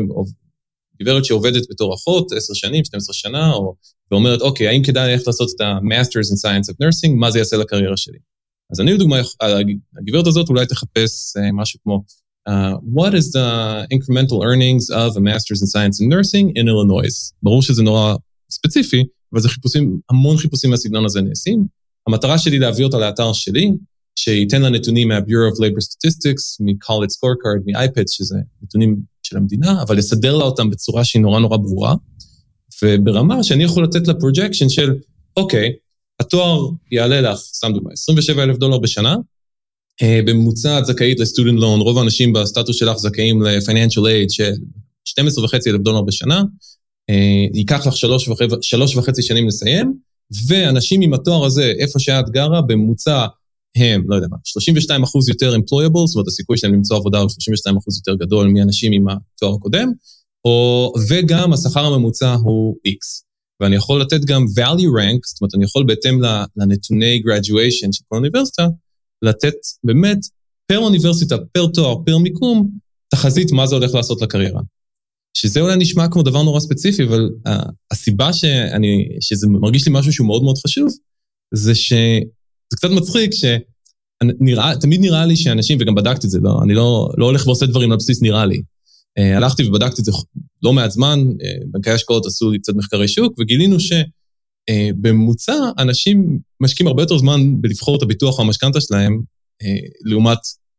גברת 1.02 1.24
שעובדת 1.24 1.62
בתור 1.70 1.94
אחות, 1.94 2.32
10 2.32 2.54
שנים, 2.54 2.84
12 2.84 3.14
שנה, 3.14 3.52
או, 3.52 3.74
ואומרת, 4.10 4.40
אוקיי, 4.40 4.68
האם 4.68 4.82
כדאי 4.82 5.12
ללכת 5.12 5.26
לעשות 5.26 5.48
את 5.56 5.60
ה-Masters 5.60 6.32
in 6.32 6.46
Science 6.46 6.72
of 6.72 6.74
Nursing, 6.74 7.14
מה 7.14 7.30
זה 7.30 7.38
יעשה 7.38 7.56
לקריירה 7.56 7.96
שלי? 7.96 8.18
אז 8.72 8.80
אני 8.80 8.92
לדוגמה, 8.92 9.16
הגברת 9.98 10.26
הזאת 10.26 10.48
אולי 10.48 10.66
תחפש 10.66 11.36
אה, 11.36 11.52
משהו 11.52 11.80
כמו 11.82 12.02
Uh, 12.48 12.76
what 12.98 13.12
is 13.14 13.26
the 13.32 13.86
incremental 13.96 14.42
earnings 14.42 14.88
of 14.88 15.14
a 15.14 15.20
master's 15.20 15.60
in 15.60 15.68
science 15.74 16.00
and 16.00 16.08
nursing 16.08 16.50
in 16.56 16.68
Illinois? 16.68 17.32
ברור 17.42 17.62
שזה 17.62 17.82
נורא 17.82 18.14
ספציפי, 18.50 19.04
אבל 19.32 19.40
זה 19.40 19.48
חיפושים, 19.48 20.00
המון 20.10 20.36
חיפושים 20.36 20.70
מהסגנון 20.70 21.04
הזה 21.04 21.20
נעשים. 21.20 21.66
המטרה 22.06 22.38
שלי 22.38 22.58
להביא 22.58 22.84
אותה 22.84 22.98
לאתר 22.98 23.32
שלי, 23.32 23.70
שייתן 24.16 24.62
לה 24.62 24.68
נתונים 24.68 25.08
מה-Bureau 25.08 25.54
of 25.54 25.58
Labor 25.58 25.82
Statistics, 25.84 26.56
מ-College 26.60 27.12
Scorecard, 27.16 27.62
מ-iPad, 27.66 28.04
שזה 28.06 28.36
נתונים 28.62 28.96
של 29.22 29.36
המדינה, 29.36 29.82
אבל 29.82 29.96
לסדר 29.96 30.36
לה 30.36 30.44
אותם 30.44 30.70
בצורה 30.70 31.04
שהיא 31.04 31.22
נורא 31.22 31.40
נורא 31.40 31.56
ברורה, 31.56 31.94
וברמה 32.82 33.42
שאני 33.42 33.64
יכול 33.64 33.84
לתת 33.84 34.08
לה 34.08 34.14
projection 34.14 34.68
של, 34.68 34.94
אוקיי, 35.36 35.72
התואר 36.20 36.70
יעלה 36.92 37.20
לך, 37.20 37.38
סתם 37.38 37.72
דוגמא, 37.74 37.92
27 37.92 38.42
אלף 38.42 38.56
דולר 38.56 38.78
בשנה, 38.78 39.16
אה, 40.02 40.20
בממוצע 40.26 40.78
את 40.78 40.86
זכאית 40.86 41.20
ל 41.20 41.25
student 41.25 41.60
loan, 41.60 41.80
רוב 41.80 41.98
האנשים 41.98 42.32
בסטטוס 42.32 42.76
שלך 42.76 42.96
זכאים 42.96 43.42
ל-financial 43.42 44.02
aid 44.02 44.28
של 44.28 44.52
12 45.04 45.44
וחצי 45.44 45.70
אלף 45.70 45.80
דולר 45.80 46.02
בשנה, 46.02 46.42
ייקח 47.54 47.86
לך 47.86 47.96
שלוש, 47.96 48.28
וחצי, 48.28 48.54
שלוש 48.62 48.96
וחצי 48.96 49.22
שנים 49.22 49.48
לסיים, 49.48 49.94
ואנשים 50.46 51.00
עם 51.00 51.14
התואר 51.14 51.44
הזה, 51.44 51.72
איפה 51.78 51.98
שאת 51.98 52.30
גרה, 52.30 52.62
בממוצע 52.62 53.26
הם, 53.76 54.04
לא 54.08 54.14
יודע 54.14 54.26
מה, 54.30 54.36
32 54.44 55.02
אחוז 55.02 55.28
יותר 55.28 55.54
employable, 55.54 56.06
זאת 56.06 56.16
אומרת 56.16 56.28
הסיכוי 56.28 56.58
שלהם 56.58 56.74
למצוא 56.74 56.96
עבודה 56.96 57.18
הוא 57.18 57.28
32 57.28 57.76
אחוז 57.76 57.96
יותר 57.96 58.24
גדול 58.24 58.48
מאנשים 58.48 58.92
עם 58.92 59.04
התואר 59.08 59.54
הקודם, 59.54 59.92
או, 60.44 60.92
וגם 61.08 61.52
השכר 61.52 61.84
הממוצע 61.84 62.34
הוא 62.34 62.76
X. 62.88 63.30
ואני 63.60 63.76
יכול 63.76 64.00
לתת 64.00 64.24
גם 64.24 64.44
value 64.44 64.92
rank, 65.00 65.20
זאת 65.24 65.40
אומרת, 65.40 65.54
אני 65.54 65.64
יכול 65.64 65.84
בהתאם 65.86 66.20
לנתוני 66.56 67.22
graduation 67.26 67.88
של 67.92 68.04
כל 68.08 68.16
אוניברסיטה, 68.16 68.66
לתת 69.22 69.54
באמת 69.84 70.18
פר 70.66 70.78
אוניברסיטה, 70.78 71.36
פר 71.52 71.66
תואר, 71.66 71.96
פר 72.06 72.18
מיקום, 72.18 72.70
תחזית 73.08 73.52
מה 73.52 73.66
זה 73.66 73.74
הולך 73.74 73.94
לעשות 73.94 74.22
לקריירה. 74.22 74.60
שזה 75.34 75.60
אולי 75.60 75.76
נשמע 75.76 76.08
כמו 76.08 76.22
דבר 76.22 76.42
נורא 76.42 76.60
ספציפי, 76.60 77.04
אבל 77.04 77.30
uh, 77.48 77.50
הסיבה 77.90 78.32
שאני, 78.32 79.08
שזה 79.20 79.46
מרגיש 79.48 79.86
לי 79.86 79.92
משהו 79.94 80.12
שהוא 80.12 80.26
מאוד 80.26 80.42
מאוד 80.42 80.58
חשוב, 80.58 80.88
זה 81.54 81.74
שזה 81.74 82.76
קצת 82.76 82.90
מצחיק 82.90 83.30
שנראה, 83.34 84.76
תמיד 84.80 85.00
נראה 85.00 85.26
לי 85.26 85.36
שאנשים, 85.36 85.78
וגם 85.80 85.94
בדקתי 85.94 86.26
את 86.26 86.30
זה, 86.30 86.38
לא, 86.42 86.60
אני 86.62 86.74
לא, 86.74 87.10
לא 87.18 87.24
הולך 87.24 87.46
ועושה 87.46 87.66
דברים 87.66 87.92
על 87.92 87.98
בסיס 87.98 88.22
נראה 88.22 88.46
לי. 88.46 88.62
Uh, 89.18 89.36
הלכתי 89.36 89.64
ובדקתי 89.64 90.00
את 90.00 90.04
זה 90.04 90.12
לא 90.62 90.72
מעט 90.72 90.90
זמן, 90.90 91.20
uh, 91.20 91.66
בנקי 91.70 91.90
השקעות 91.90 92.26
עשו 92.26 92.50
לי 92.50 92.58
קצת 92.58 92.72
מחקרי 92.76 93.08
שוק, 93.08 93.34
וגילינו 93.38 93.76
שבממוצע 93.80 95.54
אנשים 95.78 96.38
משקיעים 96.60 96.88
הרבה 96.88 97.02
יותר 97.02 97.18
זמן 97.18 97.60
בלבחור 97.60 97.96
את 97.96 98.02
הביטוח 98.02 98.38
או 98.38 98.44
המשכנתה 98.44 98.80
שלהם, 98.80 99.20
לעומת, 100.04 100.38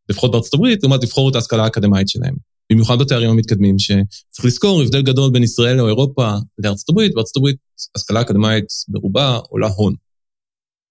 לפחות 0.09 0.31
בארצות 0.31 0.53
הברית, 0.53 0.83
לעומת 0.83 1.03
לבחור 1.03 1.29
את 1.29 1.35
ההשכלה 1.35 1.63
האקדמית 1.63 2.09
שלהם. 2.09 2.35
במיוחד 2.71 2.99
בתארים 2.99 3.29
המתקדמים, 3.29 3.79
שצריך 3.79 4.45
לזכור, 4.45 4.81
הבדל 4.81 5.01
גדול 5.01 5.31
בין 5.31 5.43
ישראל 5.43 5.79
או 5.79 5.87
אירופה 5.87 6.35
לארצות 6.57 6.89
הברית, 6.89 7.13
בארצות 7.13 7.37
הברית 7.37 7.55
השכלה 7.95 8.21
אקדמית 8.21 8.65
ברובה 8.87 9.39
עולה 9.49 9.67
הון. 9.67 9.95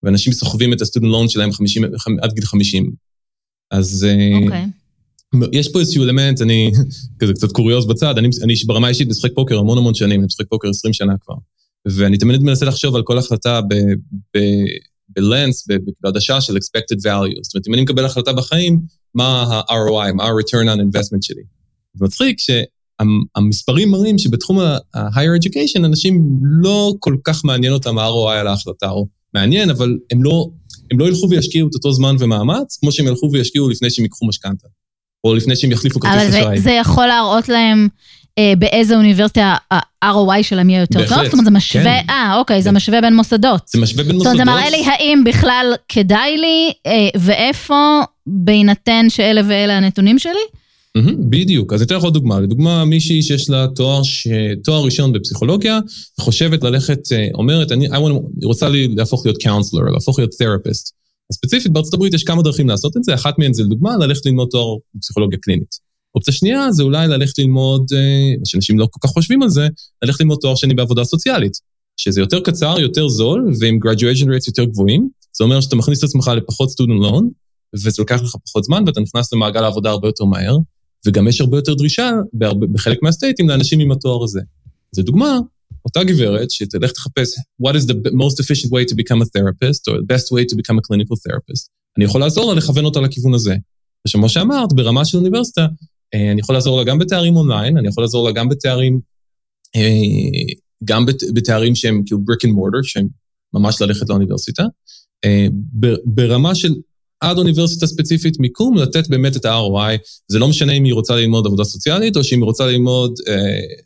ואנשים 0.03 0.33
סוחבים 0.33 0.73
את 0.73 0.81
הסטודנט 0.81 1.11
לון 1.11 1.29
שלהם 1.29 1.53
50, 1.53 1.85
עד 2.23 2.33
גיל 2.33 2.45
50. 2.45 2.91
אז 3.71 4.07
okay. 4.07 4.45
אוקיי. 4.45 4.67
יש 5.53 5.73
פה 5.73 5.81
איזשהו 5.81 6.05
אלמנט, 6.05 6.41
אני, 6.43 6.71
כזה 7.19 7.33
קצת 7.33 7.53
קוריוז 7.53 7.87
בצד, 7.87 8.19
אני, 8.19 8.29
אני 8.43 8.55
ברמה 8.67 8.89
אישית 8.89 9.09
משחק 9.09 9.31
פוקר 9.35 9.59
המון 9.59 9.79
המון 9.79 9.95
שנים, 9.95 10.21
אני 10.21 10.27
משחק 10.27 10.47
פוקר 10.49 10.69
20 10.69 10.95
שנה 10.95 11.15
כבר. 11.21 11.35
ואני 11.89 12.19
תמיד 12.19 12.43
מנסה 12.43 12.67
לחשוב 12.67 12.97
על 12.97 13.03
כל 13.03 13.19
החלטה 13.19 13.61
בלנס, 15.09 15.67
בעדשה 16.01 16.41
של 16.41 16.57
expected 16.57 16.99
value. 16.99 17.39
זאת 17.43 17.55
אומרת, 17.55 17.69
אם 17.69 17.75
אני 17.75 17.83
מקבל 17.83 18.05
החלטה 18.05 18.33
בחיים, 18.33 18.81
מה 19.15 19.43
ה-ROI, 19.43 20.13
מה 20.13 20.25
ה-return 20.25 20.67
on 20.67 20.79
investment 20.79 21.23
שלי. 21.23 21.60
מצחיק 22.01 22.37
שהמספרים 22.39 23.91
מראים 23.91 24.19
שבתחום 24.19 24.59
ה-higher 24.59 25.45
education 25.45 25.85
אנשים 25.85 26.23
לא 26.43 26.93
כל 26.99 27.17
כך 27.25 27.45
מעניין 27.45 27.73
אותם 27.73 27.99
ה-ROI 27.99 28.33
על 28.33 28.47
ההחלטה, 28.47 28.91
או 28.91 29.07
מעניין, 29.35 29.71
אבל 29.71 29.97
הם 30.11 30.23
לא, 30.23 30.47
הם 30.91 30.99
לא 30.99 31.09
ילכו 31.09 31.31
וישקיעו 31.31 31.69
את 31.69 31.75
אותו 31.75 31.93
זמן 31.93 32.17
ומאמץ, 32.19 32.79
כמו 32.81 32.93
שהם 32.93 33.07
ילכו 33.07 33.31
וישקיעו 33.33 33.69
לפני 33.69 33.91
שהם 33.91 34.05
ייקחו 34.05 34.27
משכנתה, 34.27 34.69
או 35.25 35.35
לפני 35.35 35.57
שהם 35.57 35.73
יחליפו 35.73 36.01
כרטיס 36.01 36.29
אשראי. 36.29 36.43
אבל 36.43 36.57
זה, 36.57 36.63
זה 36.63 36.71
יכול 36.71 37.07
להראות 37.07 37.49
להם 37.49 37.89
אה, 38.39 38.53
באיזה 38.59 38.97
אוניברסיטה 38.97 39.57
ה-ROI 39.71 40.43
שלהם 40.43 40.71
יהיה 40.71 40.81
יותר 40.81 40.99
בהחלט, 40.99 41.17
טוב? 41.17 41.25
זאת 41.25 41.33
אומרת, 41.33 41.45
זה 41.45 41.51
משווה, 41.51 42.03
כן. 42.03 42.11
אה, 42.11 42.37
אוקיי, 42.39 42.63
זה 42.63 42.73
משווה 42.73 43.01
בין 43.01 43.17
מוסדות. 43.17 43.69
זה 43.69 43.81
משווה 43.81 44.05
בין 44.05 44.17
מוסדות. 44.17 44.37
זאת 44.37 44.41
אומרת, 44.41 44.57
זה 44.57 44.61
מראה 44.61 44.71
לי 44.71 44.85
האם 44.87 45.25
בכלל 45.25 45.75
כדאי 45.89 46.37
לי, 46.37 46.73
אה, 46.87 47.09
ואיפה, 47.19 48.01
בהינתן 48.27 49.07
שאלה 49.09 49.41
ואלה 49.49 49.77
הנתונים 49.77 50.19
שלי? 50.19 50.60
בדיוק. 51.31 51.73
אז 51.73 51.83
אתן 51.83 51.95
לך 51.95 52.03
עוד 52.03 52.15
דוגמה. 52.15 52.41
לדוגמה, 52.41 52.85
מישהי 52.85 53.23
שיש 53.23 53.51
לה 53.51 53.67
תואר, 53.75 54.03
ש... 54.03 54.29
תואר 54.65 54.85
ראשון 54.85 55.13
בפסיכולוגיה, 55.13 55.81
חושבת 56.21 56.65
ללכת, 56.65 57.13
אה, 57.13 57.29
אומרת, 57.35 57.73
אני, 57.73 57.89
אני 57.89 58.15
רוצה 58.45 58.69
לי 58.69 58.89
להפוך 58.89 59.27
להיות 59.27 59.43
קאונסלר, 59.43 59.83
להפוך 59.83 60.19
להיות 60.19 60.31
תרפיסט. 60.39 60.95
ספציפית, 61.33 61.73
בארצות 61.73 61.95
הברית 61.95 62.15
יש 62.15 62.25
כמה 62.25 62.43
דרכים 62.43 62.69
לעשות 62.69 62.97
את 62.97 63.05
זה, 63.05 63.15
אחת 63.15 63.39
מהן 63.39 63.53
זה 63.53 63.63
לדוגמה 63.63 63.97
ללכת 63.97 64.27
ללמוד 64.27 64.49
תואר 64.51 64.77
בפסיכולוגיה 64.95 65.39
קלינית. 65.43 65.91
אופציה 66.15 66.35
שנייה 66.35 66.73
זה 66.73 66.83
אולי 66.83 67.09
ללכת 67.09 67.39
ללמוד, 67.39 67.87
אה, 67.95 68.37
מה 68.39 68.47
שאנשים 68.47 68.79
לא 68.79 68.89
כל 68.91 69.09
כך 69.09 69.11
חושבים 69.11 69.43
על 69.43 69.49
זה, 69.49 69.69
ללכת 70.03 70.21
ללמוד 70.21 70.39
תואר 70.41 70.55
שני 70.55 70.75
בעבודה 70.75 71.05
סוציאלית, 71.05 71.53
שזה 71.97 72.21
יותר 72.21 72.41
קצר, 72.41 72.79
יותר 72.79 73.09
זול, 73.09 73.53
ועם 73.61 73.79
graduation 73.85 74.27
rates 74.27 74.47
יותר 74.47 74.65
גבוהים. 74.65 75.09
זה 75.39 75.45
אומר 75.45 75.61
שאתה 75.61 75.77
מכניס 75.77 75.99
את 75.99 76.05
עצמך 76.05 76.31
לפחות 76.37 76.69
student 76.69 77.05
loan, 77.05 77.25
וזה 77.75 77.91
לוקח 77.99 78.23
לך 78.23 78.37
פחות 78.47 78.65
זמן, 78.65 78.85
ואתה 78.87 79.01
נכנס 79.01 79.33
למעגל 79.33 79.65
העבודה 79.65 79.91
הרבה 79.91 80.09
יותר 80.09 80.25
מהר, 80.25 80.57
וגם 81.07 81.29
יש 81.29 81.41
הרבה 81.41 81.59
יותר 81.59 81.75
דרישה 81.75 82.11
בהרבה, 82.33 82.67
בחלק 82.67 83.03
מהסטייטים 83.03 83.49
לאנשים 83.49 83.81
עם 83.81 83.93
התואר 83.93 84.25
הזה. 84.25 84.41
זו 84.93 85.03
דוגמה, 85.03 85.39
אותה 85.85 86.05
גברת 86.05 86.51
שתלך 86.51 86.93
תחפש 86.93 87.35
what 87.63 87.75
is 87.75 87.87
the 87.87 88.11
most 88.13 88.41
efficient 88.41 88.71
way 88.71 88.85
to 88.91 88.95
become 88.95 89.23
a 89.23 89.25
therapist, 89.25 89.89
or 89.89 89.97
the 89.97 90.07
best 90.15 90.27
way 90.33 90.45
to 90.45 90.57
become 90.57 90.79
a 90.79 90.83
clinical 90.83 91.17
therapist. 91.17 91.69
אני 91.97 92.05
יכול 92.05 92.21
לעזור 92.21 92.53
לה 92.53 92.59
לכוון 92.59 92.85
אותה 92.85 93.01
לכיוון 93.01 93.35
הזה. 93.35 93.57
ושכמו 94.07 94.29
שאמרת, 94.29 94.73
ברמה 94.73 95.05
של 95.05 95.19
אוניברסיטה, 95.19 95.67
אה, 96.15 96.33
אני 96.33 96.41
יכול 96.41 96.55
לעזור 96.55 96.79
לה 96.79 96.85
גם 96.85 96.99
בתארים 96.99 97.37
אונליין, 97.37 97.79
אני 97.79 97.89
יכול 97.89 98.05
לעזור 98.05 98.29
לה 98.29 98.33
גם 98.33 98.49
בתארים, 98.49 99.01
אה, 99.77 100.55
גם 100.85 101.07
בתארים 101.35 101.75
שהם 101.75 102.03
כאילו 102.07 102.21
brick 102.21 102.47
and 102.47 102.53
mortar, 102.53 102.83
שהם 102.83 103.09
ממש 103.55 103.83
ללכת 103.83 104.09
לאוניברסיטה. 104.09 104.65
אה, 105.25 105.47
ברמה 106.05 106.55
של 106.55 106.75
עד 107.21 107.39
אוניברסיטה 107.39 107.87
ספציפית 107.87 108.41
מיקום, 108.41 108.77
לתת 108.77 109.09
באמת 109.09 109.37
את 109.37 109.45
ה-ROI. 109.45 109.99
זה 110.29 110.39
לא 110.39 110.49
משנה 110.49 110.73
אם 110.73 110.85
היא 110.85 110.95
רוצה 110.95 111.17
ללמוד 111.17 111.47
עבודה 111.47 111.65
סוציאלית, 111.65 112.17
או 112.17 112.25
שאם 112.25 112.39
היא 112.39 112.45
רוצה 112.45 112.67
ללמוד 112.67 113.15
אה, 113.29 113.35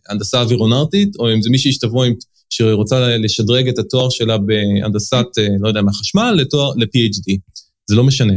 הנדסה 0.09 0.41
אווירונרטית, 0.41 1.17
או 1.19 1.35
אם 1.35 1.43
זה 1.43 1.51
מישהי 1.51 1.73
שתבוא 1.73 2.05
עם, 2.05 2.15
שהיא 2.51 2.73
רוצה 2.73 3.17
לשדרג 3.17 3.69
את 3.69 3.79
התואר 3.79 4.11
שלה 4.11 4.39
בהנדסת, 4.39 5.27
אה, 5.39 5.47
לא 5.61 5.69
יודע 5.69 5.83
מה, 5.83 5.93
חשמל, 5.93 6.35
לתואר, 6.39 6.73
ל-PhD. 6.77 7.37
זה 7.87 7.97
לא 7.97 8.05
משנה. 8.05 8.35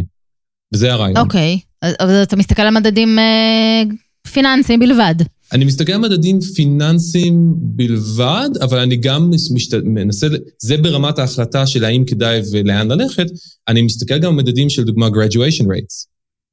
וזה 0.74 0.94
הרעיון. 0.94 1.18
אוקיי, 1.18 1.60
okay. 1.86 1.88
אבל 2.00 2.24
אתה 2.24 2.36
מסתכל 2.36 2.62
על 2.62 2.74
מדדים 2.74 3.20
אה, 3.20 3.84
פיננסיים 4.32 4.80
בלבד. 4.80 5.16
אני 5.54 5.66
מסתכל 5.66 5.92
על 5.92 6.02
מדדים 6.02 6.42
פיננסיים 6.42 7.54
בלבד, 7.58 8.50
אבל 8.62 8.80
אני 8.80 8.96
גם 8.96 9.32
משת... 9.54 9.74
מנסה, 9.84 10.28
זה 10.60 10.78
ברמת 10.78 11.20
ההחלטה 11.20 11.68
של 11.68 11.86
האם 11.86 12.06
כדאי 12.06 12.42
ולאן 12.52 12.92
ללכת, 12.92 13.26
אני 13.68 13.82
מסתכל 13.82 14.20
גם 14.20 14.32
על 14.32 14.38
מדדים 14.38 14.70
של 14.70 14.84
דוגמה 14.84 15.08
graduation 15.08 15.64
rates, 15.64 16.08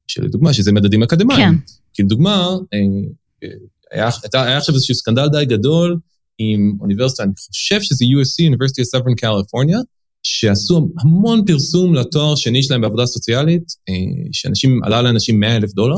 שלדוגמה, 0.06 0.52
שזה 0.52 0.72
מדדים 0.72 1.02
אקדמיים. 1.02 1.40
כן. 1.40 1.54
כי 1.94 2.02
לדוגמה, 2.02 2.56
אה, 2.74 3.48
היה, 3.92 4.10
היה, 4.32 4.56
עכשיו 4.56 4.74
איזשהו 4.74 4.94
סקנדל 4.94 5.28
די 5.28 5.44
גדול 5.44 5.98
עם 6.38 6.76
אוניברסיטה, 6.80 7.22
אני 7.22 7.32
חושב 7.52 7.82
שזה 7.82 8.04
USC, 8.04 8.52
University 8.52 8.82
of 8.84 8.98
Southern 8.98 9.24
California, 9.24 9.78
שעשו 10.22 10.88
המון 11.00 11.44
פרסום 11.46 11.94
לתואר 11.94 12.34
שני 12.34 12.62
שלהם 12.62 12.80
בעבודה 12.80 13.06
סוציאלית, 13.06 13.64
אה, 13.88 13.94
שאנשים, 14.32 14.84
עלה 14.84 15.02
לאנשים 15.02 15.40
100 15.40 15.56
אלף 15.56 15.72
דולר, 15.72 15.96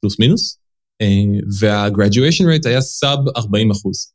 פלוס 0.00 0.18
מינוס, 0.18 0.58
וה-graduation 1.60 2.44
rate 2.44 2.68
היה 2.68 2.80
סאב 2.80 3.18
40 3.36 3.70
אחוז. 3.70 4.12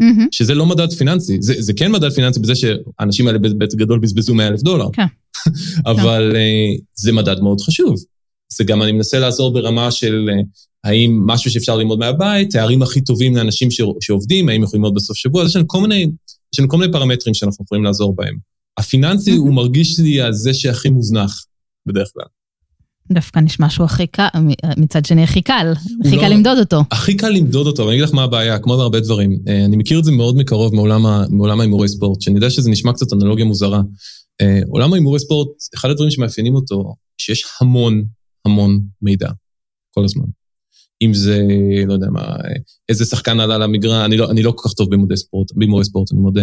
Mm-hmm. 0.00 0.28
שזה 0.30 0.54
לא 0.54 0.66
מדד 0.66 0.92
פיננסי, 0.92 1.36
זה, 1.40 1.54
זה 1.58 1.72
כן 1.72 1.92
מדד 1.92 2.12
פיננסי 2.12 2.40
בזה 2.40 2.52
שהאנשים 2.54 3.26
האלה 3.26 3.38
בגדול 3.38 3.98
בזבזו 3.98 4.34
100 4.34 4.48
אלף 4.48 4.62
דולר. 4.62 4.88
כן. 4.92 5.06
אבל 5.92 6.32
כן. 6.34 6.82
זה 6.94 7.12
מדד 7.12 7.40
מאוד 7.40 7.60
חשוב. 7.60 7.94
זה 8.52 8.64
גם, 8.64 8.82
אני 8.82 8.92
מנסה 8.92 9.18
לעזור 9.18 9.52
ברמה 9.52 9.90
של 9.90 10.28
האם 10.84 11.22
משהו 11.26 11.50
שאפשר 11.50 11.76
ללמוד 11.76 11.98
מהבית, 11.98 12.50
תארים 12.50 12.82
הכי 12.82 13.00
טובים 13.00 13.36
לאנשים 13.36 13.68
שעובדים, 14.00 14.48
האם 14.48 14.62
יכולים 14.62 14.82
ללמוד 14.82 14.94
בסוף 14.94 15.16
שבוע, 15.16 15.44
יש 15.44 15.56
לנו 15.56 15.68
כל 15.68 15.80
מיני, 15.80 16.06
יש 16.54 16.58
לנו 16.58 16.68
כל 16.68 16.76
מיני 16.76 16.92
פרמטרים 16.92 17.34
שאנחנו 17.34 17.64
יכולים 17.64 17.84
לעזור 17.84 18.14
בהם. 18.16 18.36
הפיננסי. 18.78 19.36
הוא 19.36 19.54
מרגיש 19.54 19.98
לי 19.98 20.22
הזה 20.22 20.54
שהכי 20.54 20.88
מוזנח, 20.88 21.44
בדרך 21.86 22.10
כלל. 22.14 22.26
דווקא 23.12 23.38
נשמע 23.38 23.70
שהוא 23.70 23.84
הכי 23.84 24.06
קל, 24.06 24.26
מצד 24.76 25.04
שני 25.04 25.22
הכי 25.22 25.42
קל, 25.42 25.72
הכי 26.04 26.16
לא, 26.16 26.20
קל 26.20 26.28
למדוד 26.28 26.58
אותו. 26.58 26.80
הכי 26.90 27.16
קל 27.16 27.28
למדוד 27.28 27.66
אותו, 27.66 27.82
ואני 27.82 27.94
אגיד 27.94 28.04
לך 28.08 28.14
מה 28.14 28.22
הבעיה, 28.22 28.58
כמו 28.58 28.76
בהרבה 28.76 29.00
דברים. 29.00 29.38
אה, 29.48 29.64
אני 29.64 29.76
מכיר 29.76 29.98
את 29.98 30.04
זה 30.04 30.12
מאוד 30.12 30.36
מקרוב 30.36 30.74
מעולם, 30.74 31.60
ההימורי 31.60 31.88
ספורט, 31.88 32.20
שאני 32.20 32.36
יודע 32.36 32.50
שזה 32.50 32.70
נשמע 32.70 32.92
קצת 32.92 33.12
אנלוגיה 33.12 33.44
מוזרה. 33.44 33.80
אה, 34.40 34.60
עולם 34.68 34.92
ההימורי 34.92 35.18
ספורט, 35.18 35.48
אחד 35.74 35.90
הדברים 35.90 36.10
שמאפיינים 36.10 36.54
אותו, 36.54 36.94
שיש 37.18 37.44
המון 37.60 38.04
המון 38.44 38.80
מידע, 39.02 39.30
כל 39.90 40.04
הזמן. 40.04 40.24
אם 41.02 41.14
זה, 41.14 41.42
לא 41.86 41.92
יודע 41.92 42.06
מה, 42.10 42.26
איזה 42.88 43.04
שחקן 43.04 43.40
עלה 43.40 43.58
למגרש, 43.58 44.04
אני 44.04 44.16
לא, 44.16 44.30
אני 44.30 44.42
לא 44.42 44.52
כל 44.56 44.68
כך 44.68 44.74
טוב 44.74 44.90
במודי 44.90 45.16
ספורט, 45.16 45.52
בהימורי 45.54 45.84
ספורט, 45.84 46.12
אני 46.12 46.20
מודה. 46.20 46.42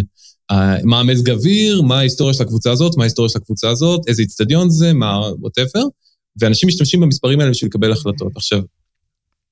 אה, 0.51 0.77
מה 0.83 0.99
המזג 0.99 1.29
אוויר, 1.29 1.81
מה 1.81 1.99
ההיסטוריה 1.99 2.33
של 2.33 2.43
הקבוצה 2.43 2.71
הזאת, 2.71 2.97
מה 2.97 3.03
ההיסטוריה 3.03 3.29
של 3.29 3.39
הקבוצה 3.39 3.69
הזאת, 3.69 4.07
איזה 4.07 4.21
איצטדיון 4.21 4.69
זה, 4.69 4.93
מה, 4.93 5.19
ווטאבר. 5.39 5.83
ואנשים 6.39 6.67
משתמשים 6.67 6.99
במספרים 6.99 7.39
האלה 7.39 7.51
בשביל 7.51 7.69
לקבל 7.69 7.91
החלטות. 7.91 8.31
עכשיו, 8.35 8.61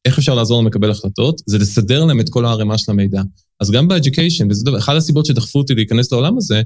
איך 0.06 0.18
אפשר 0.18 0.36
לעזור 0.36 0.58
להם 0.58 0.68
לקבל 0.68 0.92
החלטות? 0.92 1.42
זה 1.46 1.58
לסדר 1.58 2.06
להם 2.06 2.20
את 2.20 2.30
כל 2.30 2.46
הערימה 2.46 2.78
של 2.78 2.92
המידע. 2.92 3.22
אז 3.60 3.72
גם 3.72 3.88
ב-education, 3.88 4.64
דבר, 4.66 4.78
אחת 4.78 4.96
הסיבות 4.96 5.26
שדחפו 5.26 5.60
אותי 5.60 5.76
להיכנס 5.76 6.12
לעולם 6.12 6.38
הזה, 6.38 6.62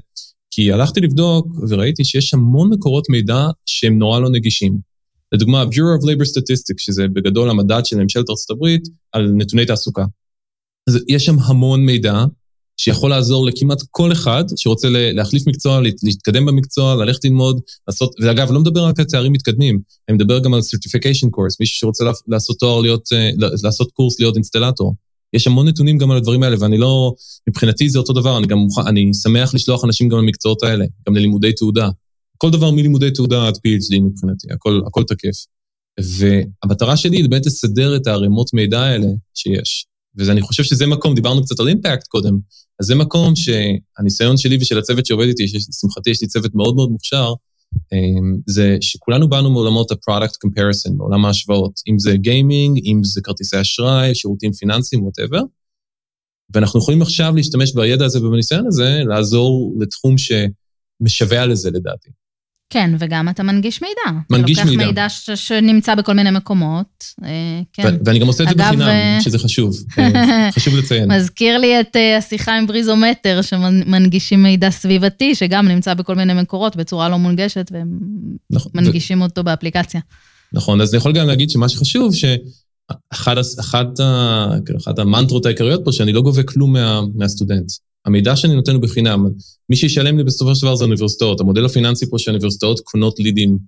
כי 0.50 0.72
הלכתי 0.72 1.00
לבדוק 1.00 1.46
וראיתי 1.68 2.04
שיש 2.04 2.34
המון 2.34 2.70
מקורות 2.70 3.08
מידע 3.08 3.46
שהם 3.66 3.98
נורא 3.98 4.20
לא 4.20 4.30
נגישים. 4.30 4.78
לדוגמה, 5.32 5.62
Bureau 5.62 6.00
of 6.00 6.04
Labor 6.04 6.24
Statistics, 6.24 6.78
שזה 6.78 7.08
בגדול 7.08 7.50
המדד 7.50 7.80
של 7.84 7.96
ממשלת 7.96 8.24
הברית, 8.50 8.88
על 9.12 9.32
נתוני 9.36 9.66
תעסוקה. 9.66 10.04
אז 10.88 10.98
יש 11.08 11.24
שם 11.24 11.36
המון 11.38 11.84
מידע 11.84 12.24
שיכול 12.82 13.10
לעזור 13.10 13.46
לכמעט 13.46 13.82
כל 13.90 14.12
אחד 14.12 14.44
שרוצה 14.56 14.88
להחליף 14.90 15.46
מקצוע, 15.46 15.80
להתקדם 16.02 16.46
במקצוע, 16.46 16.94
ללכת 16.94 17.24
ללמוד, 17.24 17.60
לעשות, 17.88 18.14
ואגב, 18.20 18.52
לא 18.52 18.60
מדבר 18.60 18.84
רק 18.84 18.98
על 18.98 19.04
תארים 19.04 19.32
מתקדמים, 19.32 19.80
אני 20.08 20.14
מדבר 20.14 20.38
גם 20.38 20.54
על 20.54 20.60
certification 20.60 21.26
course, 21.26 21.56
מישהו 21.60 21.78
שרוצה 21.78 22.04
לעשות 22.28 22.58
תואר 22.58 22.80
להיות, 22.80 23.08
אה, 23.12 23.30
לעשות 23.62 23.90
קורס 23.92 24.20
להיות 24.20 24.34
אינסטלטור. 24.34 24.94
יש 25.32 25.46
המון 25.46 25.68
נתונים 25.68 25.98
גם 25.98 26.10
על 26.10 26.16
הדברים 26.16 26.42
האלה, 26.42 26.56
ואני 26.60 26.78
לא, 26.78 27.14
מבחינתי 27.48 27.88
זה 27.88 27.98
אותו 27.98 28.12
דבר, 28.12 28.38
אני 28.38 28.46
גם 28.46 28.58
מוכן, 28.58 28.86
אני 28.86 29.14
שמח 29.14 29.54
לשלוח 29.54 29.84
אנשים 29.84 30.08
גם 30.08 30.18
למקצועות 30.18 30.62
האלה, 30.62 30.84
גם 31.08 31.16
ללימודי 31.16 31.52
תעודה. 31.52 31.88
כל 32.36 32.50
דבר 32.50 32.70
מלימודי 32.70 33.10
תעודה 33.10 33.48
עד 33.48 33.54
PhD 33.54 34.00
מבחינתי, 34.00 34.52
הכל, 34.52 34.80
הכל 34.86 35.04
תקף. 35.04 35.44
והמטרה 36.00 36.96
שלי 36.96 37.16
היא 37.16 37.28
באמת 37.28 37.46
לסדר 37.46 37.96
את 37.96 38.06
הערימות 38.06 38.54
מידע 38.54 38.80
האלה 38.80 39.06
שיש. 39.34 39.86
ואני 40.16 40.42
חושב 40.42 40.62
שזה 40.62 40.86
מקום, 40.86 41.14
דיברנו 41.14 41.42
קצת 41.44 41.60
על 41.60 41.68
אימפקט 41.68 42.06
קודם, 42.06 42.38
אז 42.80 42.86
זה 42.86 42.94
מקום 42.94 43.32
שהניסיון 43.36 44.36
שלי 44.36 44.58
ושל 44.60 44.78
הצוות 44.78 45.06
שעובד 45.06 45.26
איתי, 45.26 45.44
לשמחתי 45.44 46.10
יש 46.10 46.22
לי 46.22 46.28
צוות 46.28 46.54
מאוד 46.54 46.74
מאוד 46.74 46.90
מוכשר, 46.90 47.32
אמ, 47.92 48.36
זה 48.46 48.76
שכולנו 48.80 49.28
באנו 49.28 49.50
מעולמות 49.50 49.90
ה-product 49.90 50.34
comparison, 50.46 50.92
מעולם 50.96 51.24
ההשוואות, 51.24 51.80
אם 51.88 51.98
זה 51.98 52.16
גיימינג, 52.16 52.80
אם 52.84 53.00
זה 53.04 53.20
כרטיסי 53.20 53.60
אשראי, 53.60 54.14
שירותים 54.14 54.52
פיננסיים, 54.52 55.02
whatever, 55.02 55.42
ואנחנו 56.54 56.80
יכולים 56.80 57.02
עכשיו 57.02 57.32
להשתמש 57.36 57.74
בידע 57.74 58.04
הזה 58.04 58.26
ובניסיון 58.26 58.66
הזה, 58.66 59.00
לעזור 59.08 59.74
לתחום 59.80 60.14
שמשווע 60.18 61.46
לזה 61.46 61.70
לדעתי. 61.70 62.10
כן, 62.70 62.90
וגם 62.98 63.28
אתה 63.28 63.42
מנגיש 63.42 63.82
מידע. 63.82 64.20
מנגיש 64.30 64.58
מידע. 64.58 64.70
אתה 64.70 64.72
לוקח 64.72 64.86
מידע 64.86 65.08
ש- 65.08 65.30
שנמצא 65.30 65.94
בכל 65.94 66.14
מיני 66.14 66.30
מקומות, 66.30 67.04
אה, 67.24 67.30
כן. 67.72 67.82
ו- 67.86 67.96
ואני 68.04 68.18
גם 68.18 68.26
עושה 68.26 68.44
את 68.44 68.48
זה 68.48 68.54
בחינם, 68.54 68.82
אה, 68.82 69.18
שזה 69.20 69.38
חשוב, 69.38 69.76
אה, 69.98 70.52
חשוב 70.52 70.76
לציין. 70.76 71.12
מזכיר 71.12 71.58
לי 71.58 71.80
את 71.80 71.96
השיחה 72.18 72.58
עם 72.58 72.66
בריזומטר, 72.66 73.42
שמנגישים 73.42 74.42
מידע 74.42 74.70
סביבתי, 74.70 75.34
שגם 75.34 75.68
נמצא 75.68 75.94
בכל 75.94 76.14
מיני 76.14 76.34
מקורות 76.42 76.76
בצורה 76.76 77.08
לא 77.08 77.18
מונגשת, 77.18 77.70
והם 77.72 77.98
נכון, 78.50 78.72
מנגישים 78.74 79.20
ו... 79.20 79.24
אותו 79.24 79.44
באפליקציה. 79.44 80.00
נכון, 80.52 80.80
אז 80.80 80.90
אני 80.94 80.98
יכול 80.98 81.12
גם 81.12 81.26
להגיד 81.26 81.50
שמה 81.50 81.68
שחשוב, 81.68 82.14
שאחת 82.14 83.38
המנטרות 84.98 85.46
העיקריות 85.46 85.80
פה, 85.84 85.92
שאני 85.92 86.12
לא 86.12 86.22
גובה 86.22 86.42
כלום 86.42 86.72
מה, 86.72 87.00
מהסטודנט. 87.14 87.70
המידע 88.06 88.36
שאני 88.36 88.54
נותן 88.54 88.74
הוא 88.74 88.82
בחינם. 88.82 89.26
מי 89.68 89.76
שישלם 89.76 90.18
לי 90.18 90.24
בסופו 90.24 90.54
של 90.54 90.62
דבר 90.62 90.74
זה 90.74 90.84
האוניברסיטאות. 90.84 91.40
המודל 91.40 91.64
הפיננסי 91.64 92.10
פה 92.10 92.18
שהאוניברסיטאות 92.18 92.80
קונות 92.80 93.18
לידים 93.18 93.58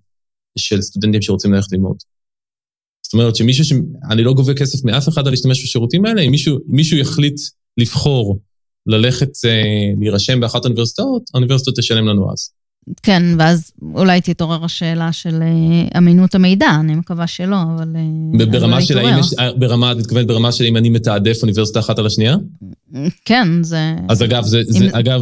של 0.58 0.82
סטודנטים 0.82 1.22
שרוצים 1.22 1.52
ללכת 1.52 1.72
ללמוד. 1.72 1.96
זאת 3.02 3.12
אומרת 3.12 3.36
שמישהו 3.36 3.64
ש... 3.64 3.72
אני 4.10 4.24
לא 4.24 4.34
גובה 4.34 4.54
כסף 4.54 4.84
מאף 4.84 5.08
אחד 5.08 5.26
על 5.26 5.32
להשתמש 5.32 5.62
בשירותים 5.62 6.04
האלה, 6.04 6.22
אם 6.22 6.30
מישהו, 6.30 6.58
מישהו 6.66 6.96
יחליט 6.96 7.40
לבחור 7.78 8.38
ללכת 8.86 9.30
אה, 9.44 9.92
להירשם 10.00 10.40
באחת 10.40 10.64
האוניברסיטאות, 10.64 11.22
האוניברסיטה 11.34 11.70
תשלם 11.72 12.08
לנו 12.08 12.32
אז. 12.32 12.50
כן, 13.02 13.22
ואז 13.38 13.72
אולי 13.94 14.20
תתעורר 14.20 14.64
השאלה 14.64 15.12
של 15.12 15.42
אה, 15.42 15.98
אמינות 15.98 16.34
המידע, 16.34 16.70
אני 16.80 16.94
מקווה 16.94 17.26
שלא, 17.26 17.56
אבל... 17.74 17.96
אה, 17.96 18.46
ברמה 18.46 18.82
של 18.82 18.98
האם 18.98 19.18
יש, 19.18 19.34
אה, 19.38 19.52
ברמה, 19.52 19.92
את 19.92 19.96
מתכוונת 19.96 20.26
ברמה 20.26 20.52
של 20.52 20.64
אם 20.64 20.76
אני 20.76 20.90
מתעדף 20.90 21.38
אוניברסיטה 21.42 21.80
אחת 21.80 21.98
על 21.98 22.06
השנייה? 22.06 22.36
כן, 23.24 23.62
זה... 23.62 23.94
אז 24.08 24.22
אגב, 24.22 24.44
זה, 24.44 24.58
אם... 24.58 24.64
זה, 24.72 24.88
אגב, 24.92 25.20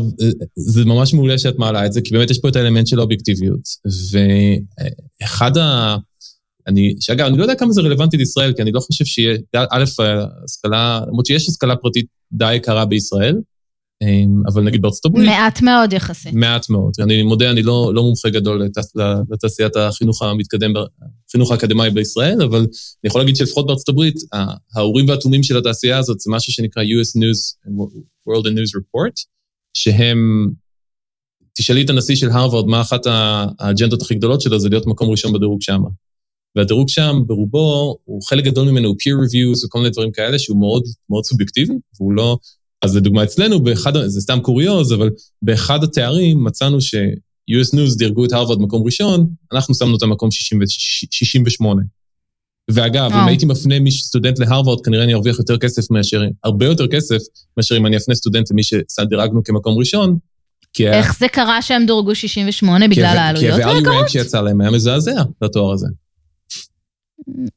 זה 0.57 0.85
ממש 0.85 1.15
מעולה 1.15 1.39
שאת 1.39 1.59
מעלה 1.59 1.87
את 1.87 1.93
זה, 1.93 2.01
כי 2.01 2.15
באמת 2.15 2.31
יש 2.31 2.39
פה 2.39 2.49
את 2.49 2.57
האלמנט 2.57 2.87
של 2.87 2.99
האובייקטיביות. 2.99 3.61
ואחד 5.23 5.57
ה... 5.57 5.97
אני, 6.67 6.95
שאגב, 7.01 7.27
אני 7.27 7.39
לא 7.39 7.43
יודע 7.43 7.55
כמה 7.55 7.73
זה 7.73 7.81
רלוונטי 7.81 8.17
לישראל, 8.17 8.53
כי 8.53 8.63
אני 8.63 8.73
לא 8.73 8.81
חושב 8.81 9.05
שיהיה, 9.05 9.39
א', 9.55 9.85
השכלה, 10.45 11.01
למרות 11.09 11.27
שיש 11.27 11.49
השכלה 11.49 11.77
פרטית 11.77 12.07
די 12.33 12.55
יקרה 12.55 12.85
בישראל, 12.85 13.37
אבל 14.47 14.63
נגיד 14.63 14.83
בארצות 14.83 15.05
הברית... 15.05 15.27
מעט 15.27 15.63
מאוד 15.63 15.93
יחסית. 15.93 16.35
מעט 16.35 16.71
מאוד. 16.71 16.93
אני 17.01 17.23
מודה, 17.23 17.51
אני 17.51 17.63
לא, 17.63 17.93
לא 17.95 18.03
מומחה 18.03 18.31
גדול 18.31 18.63
לתעשיית 19.31 19.77
החינוך 19.77 20.23
המתקדם, 20.23 20.73
החינוך 21.29 21.51
האקדמאי 21.51 21.91
בישראל, 21.91 22.43
אבל 22.43 22.59
אני 22.59 22.67
יכול 23.05 23.21
להגיד 23.21 23.37
שלפחות 23.37 23.67
בארצות 23.67 23.89
הברית, 23.89 24.15
האורים 24.75 25.09
והתומים 25.09 25.43
של 25.43 25.59
התעשייה 25.59 25.99
הזאת 25.99 26.21
זה 26.21 26.31
משהו 26.31 26.53
שנקרא 26.53 26.83
US 26.83 27.19
News, 27.19 27.71
World 28.29 28.45
and 28.47 28.55
News 28.55 28.81
Report, 28.81 29.25
שהם... 29.75 30.51
תשאלי 31.59 31.83
את 31.83 31.91
הנשיא 31.91 32.17
של 32.17 32.31
הרווארד 32.31 32.67
מה 32.67 32.81
אחת 32.81 33.01
האג'נדות 33.59 34.03
הכי 34.03 34.15
גדולות 34.15 34.41
שלו, 34.41 34.59
זה 34.61 34.69
להיות 34.69 34.87
מקום 34.87 35.11
ראשון 35.11 35.33
בדירוג 35.33 35.63
שמה. 35.63 35.89
והדירוג 36.57 36.89
שם, 36.89 37.23
ברובו, 37.27 37.97
הוא 38.05 38.23
חלק 38.23 38.45
גדול 38.45 38.71
ממנו 38.71 38.89
הוא 38.89 38.97
peer 38.97 39.27
reviews 39.27 39.67
וכל 39.67 39.79
מיני 39.79 39.91
דברים 39.91 40.13
כאלה, 40.13 40.39
שהוא 40.39 40.61
מאוד, 40.61 40.83
מאוד 41.11 41.25
סובייקטיבי, 41.25 41.75
והוא 42.01 42.13
לא... 42.13 42.39
אז 42.83 42.97
לדוגמה 42.97 43.25
אצלנו, 43.25 43.61
באחד, 43.61 43.93
זה 44.07 44.21
סתם 44.21 44.41
קוריוז, 44.41 44.93
אבל 44.93 45.11
באחד 45.43 45.85
התארים 45.85 46.45
מצאנו 46.45 46.81
ש-US 46.81 47.75
News 47.75 47.99
דירגו 47.99 48.25
את 48.25 48.33
הרווארד 48.33 48.61
מקום 48.61 48.83
ראשון, 48.85 49.27
אנחנו 49.53 49.75
שמנו 49.75 49.93
אותם 49.93 50.11
מקום 50.11 50.29
68. 50.31 51.83
ואגב, 52.71 53.13
אם 53.13 53.27
הייתי 53.27 53.47
מפנה 53.47 53.81
מי 53.81 53.91
סטודנט 53.91 54.39
להרווארד, 54.39 54.81
כנראה 54.85 55.05
אני 55.05 55.15
ארוויח 55.15 55.39
יותר 55.39 55.59
כסף 55.59 55.91
מאשר, 55.91 56.23
הרבה 56.45 56.67
יותר 56.67 56.87
כסף, 56.87 57.19
מאשר 57.57 57.77
אם 57.77 57.87
אני 57.87 57.97
אפנה 57.97 58.15
סטודנט 58.15 58.51
למי 58.51 58.63
שדירגנו 58.63 59.45
כמקום 59.45 59.79
ראשון. 59.79 60.19
איך 60.81 61.19
זה 61.19 61.29
קרה 61.29 61.63
שהם 61.63 61.87
דורגו 61.87 62.15
68 62.15 62.89
בגלל 62.89 63.05
העלויות 63.05 63.59
היקרות? 63.59 63.85
כי 63.85 63.89
ה-value 63.89 64.09
שיצא 64.09 64.41
להם 64.41 64.61
היה 64.61 64.71
מזעזע 64.71 65.23
לתואר 65.43 65.73
הזה. 65.73 65.87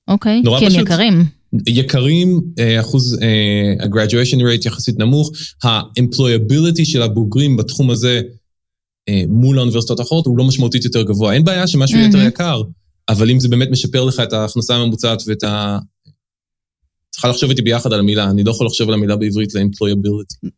אוקיי, 0.07 0.41
כי 0.59 0.65
הם 0.65 0.81
יקרים. 0.81 1.25
יקרים, 1.67 2.41
אה, 2.59 2.79
אחוז 2.79 3.13
ה-graduation 3.13 4.41
אה, 4.41 4.55
rate 4.55 4.65
יחסית 4.67 4.99
נמוך, 4.99 5.31
ה-employability 5.63 6.85
של 6.85 7.01
הבוגרים 7.01 7.57
בתחום 7.57 7.89
הזה 7.89 8.21
אה, 9.09 9.23
מול 9.27 9.57
האוניברסיטות 9.57 9.99
האחרות 9.99 10.25
הוא 10.25 10.37
לא 10.37 10.43
משמעותית 10.43 10.85
יותר 10.85 11.03
גבוה. 11.03 11.33
אין 11.33 11.43
בעיה 11.43 11.67
שמשהו 11.67 11.97
יהיה 11.97 12.07
יותר 12.07 12.21
יקר, 12.21 12.61
אבל 13.09 13.29
אם 13.29 13.39
זה 13.39 13.47
באמת 13.47 13.67
משפר 13.71 14.03
לך 14.03 14.19
את 14.19 14.33
ההכנסה 14.33 14.75
הממוצעת 14.75 15.23
ואת 15.27 15.43
ה... 15.43 15.79
צריכה 17.11 17.27
לחשוב 17.27 17.49
איתי 17.49 17.61
ביחד 17.61 17.93
על 17.93 17.99
המילה, 17.99 18.29
אני 18.29 18.43
לא 18.43 18.51
יכול 18.51 18.67
לחשוב 18.67 18.87
על 18.87 18.93
המילה 18.93 19.15
בעברית 19.15 19.55
ל-employability. 19.55 20.49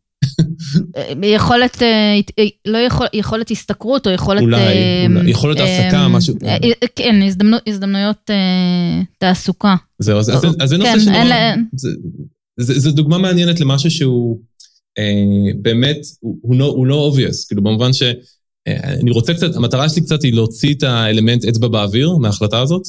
יכולת, 1.22 1.82
אה, 1.82 2.20
אה, 2.38 2.44
לא 2.66 2.78
יכול, 2.78 3.06
יכולת 3.12 3.50
השתכרות 3.50 4.06
או 4.06 4.12
יכולת... 4.12 4.42
אולי, 4.42 4.58
אולי, 5.08 5.30
יכולת 5.30 5.60
העסקה, 5.60 6.08
משהו... 6.08 6.34
כן, 6.96 7.22
הזדמנו, 7.22 7.56
הזדמנויות 7.66 8.30
תעסוקה. 9.18 9.76
זהו, 9.98 10.18
אז, 10.18 10.30
אז, 10.30 10.44
אז 10.60 10.68
זה 10.68 10.76
נושא 10.76 10.92
כן, 10.92 11.00
שנורא... 11.00 11.54
זה, 11.72 11.88
זה, 12.60 12.80
זה 12.80 12.90
דוגמה 12.90 13.18
מעניינת 13.18 13.60
למשהו 13.60 13.90
שהוא 13.90 14.38
אה, 14.98 15.52
באמת, 15.62 15.98
הוא, 16.20 16.38
הוא, 16.42 16.56
לא, 16.56 16.64
הוא 16.64 16.86
לא 16.86 17.12
obvious, 17.12 17.46
כאילו 17.48 17.62
במובן 17.62 17.92
ש... 17.92 18.02
אני 18.84 19.10
רוצה 19.10 19.34
קצת, 19.34 19.56
המטרה 19.56 19.88
שלי 19.88 20.02
קצת 20.02 20.22
היא 20.22 20.34
להוציא 20.34 20.74
את 20.74 20.82
האלמנט 20.82 21.44
אצבע 21.44 21.68
באוויר 21.68 22.16
מההחלטה 22.16 22.60
הזאת, 22.60 22.82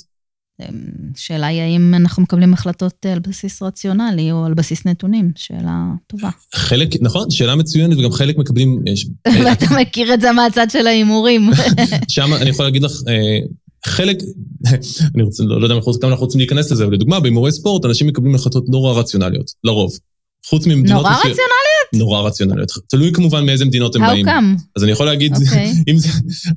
שאלה 1.16 1.48
היא 1.48 1.62
האם 1.62 1.94
אנחנו 1.96 2.24
מקבלים 2.24 2.54
החלטות 2.54 3.06
על 3.06 3.20
בסיס 3.20 3.62
רציונלי 3.62 4.32
או 4.32 4.46
על 4.46 4.54
בסיס 4.54 4.86
נתונים, 4.86 5.32
שאלה 5.36 5.84
טובה. 6.08 6.30
חלק, 6.56 6.90
נכון, 7.02 7.32
שאלה 7.32 7.56
מצוינת, 7.56 7.98
וגם 7.98 8.12
חלק 8.12 8.38
מקבלים... 8.38 8.82
ואתה 9.46 9.66
מכיר 9.82 10.14
את 10.14 10.22
זה 10.22 10.32
מהצד 10.32 10.68
של 10.70 10.88
ההימורים. 10.88 11.50
שם 12.08 12.34
אני 12.34 12.50
יכול 12.50 12.66
להגיד 12.66 12.84
לך, 12.84 12.92
אה, 13.08 13.40
חלק, 13.86 14.18
אני 15.16 15.24
רוצה, 15.24 15.44
לא, 15.44 15.62
לא 15.62 15.66
יודע 15.66 15.76
כמה 16.02 16.12
אנחנו 16.12 16.26
רוצים 16.26 16.40
להיכנס 16.40 16.72
לזה, 16.72 16.84
אבל 16.84 16.94
לדוגמה, 16.94 17.20
בהימורי 17.20 17.52
ספורט 17.52 17.86
אנשים 17.86 18.08
מקבלים 18.08 18.36
החלטות 18.36 18.70
נורא 18.70 19.00
רציונליות, 19.00 19.52
לרוב. 19.64 19.92
חוץ 20.50 20.68
ממדינות... 20.68 21.02
נורא 21.02 21.16
רציונליות? 21.16 21.48
נורא 21.94 22.22
רציונליות. 22.22 22.72
תלוי 22.88 23.12
כמובן 23.14 23.46
מאיזה 23.46 23.66
מדינות 23.66 23.96
הם 23.96 24.02
באים. 24.02 24.28
How 24.28 24.30
come? 24.30 24.62
אז 24.76 24.84
אני 24.84 24.92
יכול 24.92 25.06
להגיד, 25.06 25.36
אוקיי. 25.36 25.74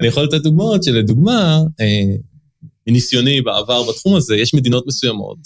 אני 0.01 0.09
יכול 0.09 0.23
לתת 0.23 0.43
דוגמאות 0.43 0.85
שלדוגמה, 0.85 1.63
אה, 1.81 1.87
מניסיוני 2.91 3.41
בעבר 3.41 3.83
בתחום 3.89 4.17
הזה, 4.17 4.37
יש 4.37 4.55
מדינות 4.55 4.87
מסוימות, 4.87 5.39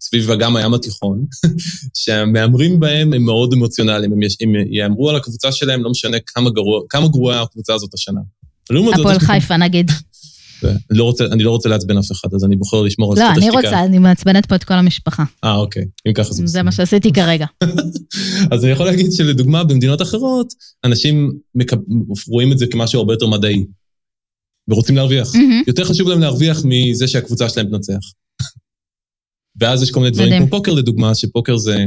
סביב 0.00 0.30
אגם 0.30 0.56
הים 0.56 0.74
התיכון, 0.74 1.26
שהמהמרים 2.00 2.80
בהם 2.80 3.12
הם 3.12 3.22
מאוד 3.22 3.52
אמוציונליים, 3.52 4.12
הם, 4.12 4.22
יש, 4.22 4.36
הם 4.40 4.52
יאמרו 4.70 5.10
על 5.10 5.16
הקבוצה 5.16 5.52
שלהם, 5.52 5.84
לא 5.84 5.90
משנה 5.90 6.16
כמה, 6.26 6.50
גרוע, 6.50 6.80
כמה 6.88 7.08
גרועה 7.08 7.42
הקבוצה 7.42 7.74
הזאת 7.74 7.94
השנה. 7.94 8.20
הפועל 8.94 9.18
חיפה 9.18 9.56
נגיד. 9.56 9.90
אני 10.64 10.98
לא, 10.98 11.04
רוצה, 11.04 11.24
אני 11.24 11.42
לא 11.42 11.50
רוצה 11.50 11.68
לעצבן 11.68 11.98
אף 11.98 12.12
אחד, 12.12 12.34
אז 12.34 12.44
אני 12.44 12.56
בוחר 12.56 12.82
לשמור 12.82 13.12
על 13.12 13.16
זכות 13.16 13.30
השתיקה. 13.30 13.46
לא, 13.52 13.58
אני 13.58 13.66
רוצה, 13.66 13.84
אני 13.84 13.98
מעצבנת 13.98 14.46
פה 14.46 14.54
את 14.54 14.64
כל 14.64 14.74
המשפחה. 14.74 15.24
אה, 15.44 15.56
אוקיי, 15.56 15.84
אם 16.08 16.12
ככה 16.12 16.32
זה 16.32 16.42
בסדר. 16.42 16.46
זה 16.46 16.62
מה 16.62 16.72
שעשיתי 16.72 17.12
כרגע. 17.18 17.46
אז 18.50 18.64
אני 18.64 18.72
יכול 18.72 18.86
להגיד 18.86 19.12
שלדוגמה, 19.12 19.64
במדינות 19.64 20.02
אחרות, 20.02 20.52
אנשים 20.84 21.32
מקב... 21.54 21.76
רואים 22.28 22.52
את 22.52 22.58
זה 22.58 22.66
כמשהו 22.66 22.98
הרבה 22.98 23.12
יותר 23.12 23.26
מדעי. 23.26 23.64
ורוצים 24.68 24.96
להרוויח. 24.96 25.28
Mm-hmm. 25.34 25.64
יותר 25.66 25.84
חשוב 25.84 26.08
להם 26.08 26.20
להרוויח 26.20 26.62
מזה 26.64 27.08
שהקבוצה 27.08 27.48
שלהם 27.48 27.66
תנצח. 27.66 28.00
ואז 29.60 29.82
יש 29.82 29.90
כל 29.90 30.00
מיני 30.00 30.10
דברים 30.10 30.38
כמו 30.38 30.50
פוקר 30.50 30.72
לדוגמה, 30.72 31.14
שפוקר 31.14 31.56
זה, 31.56 31.84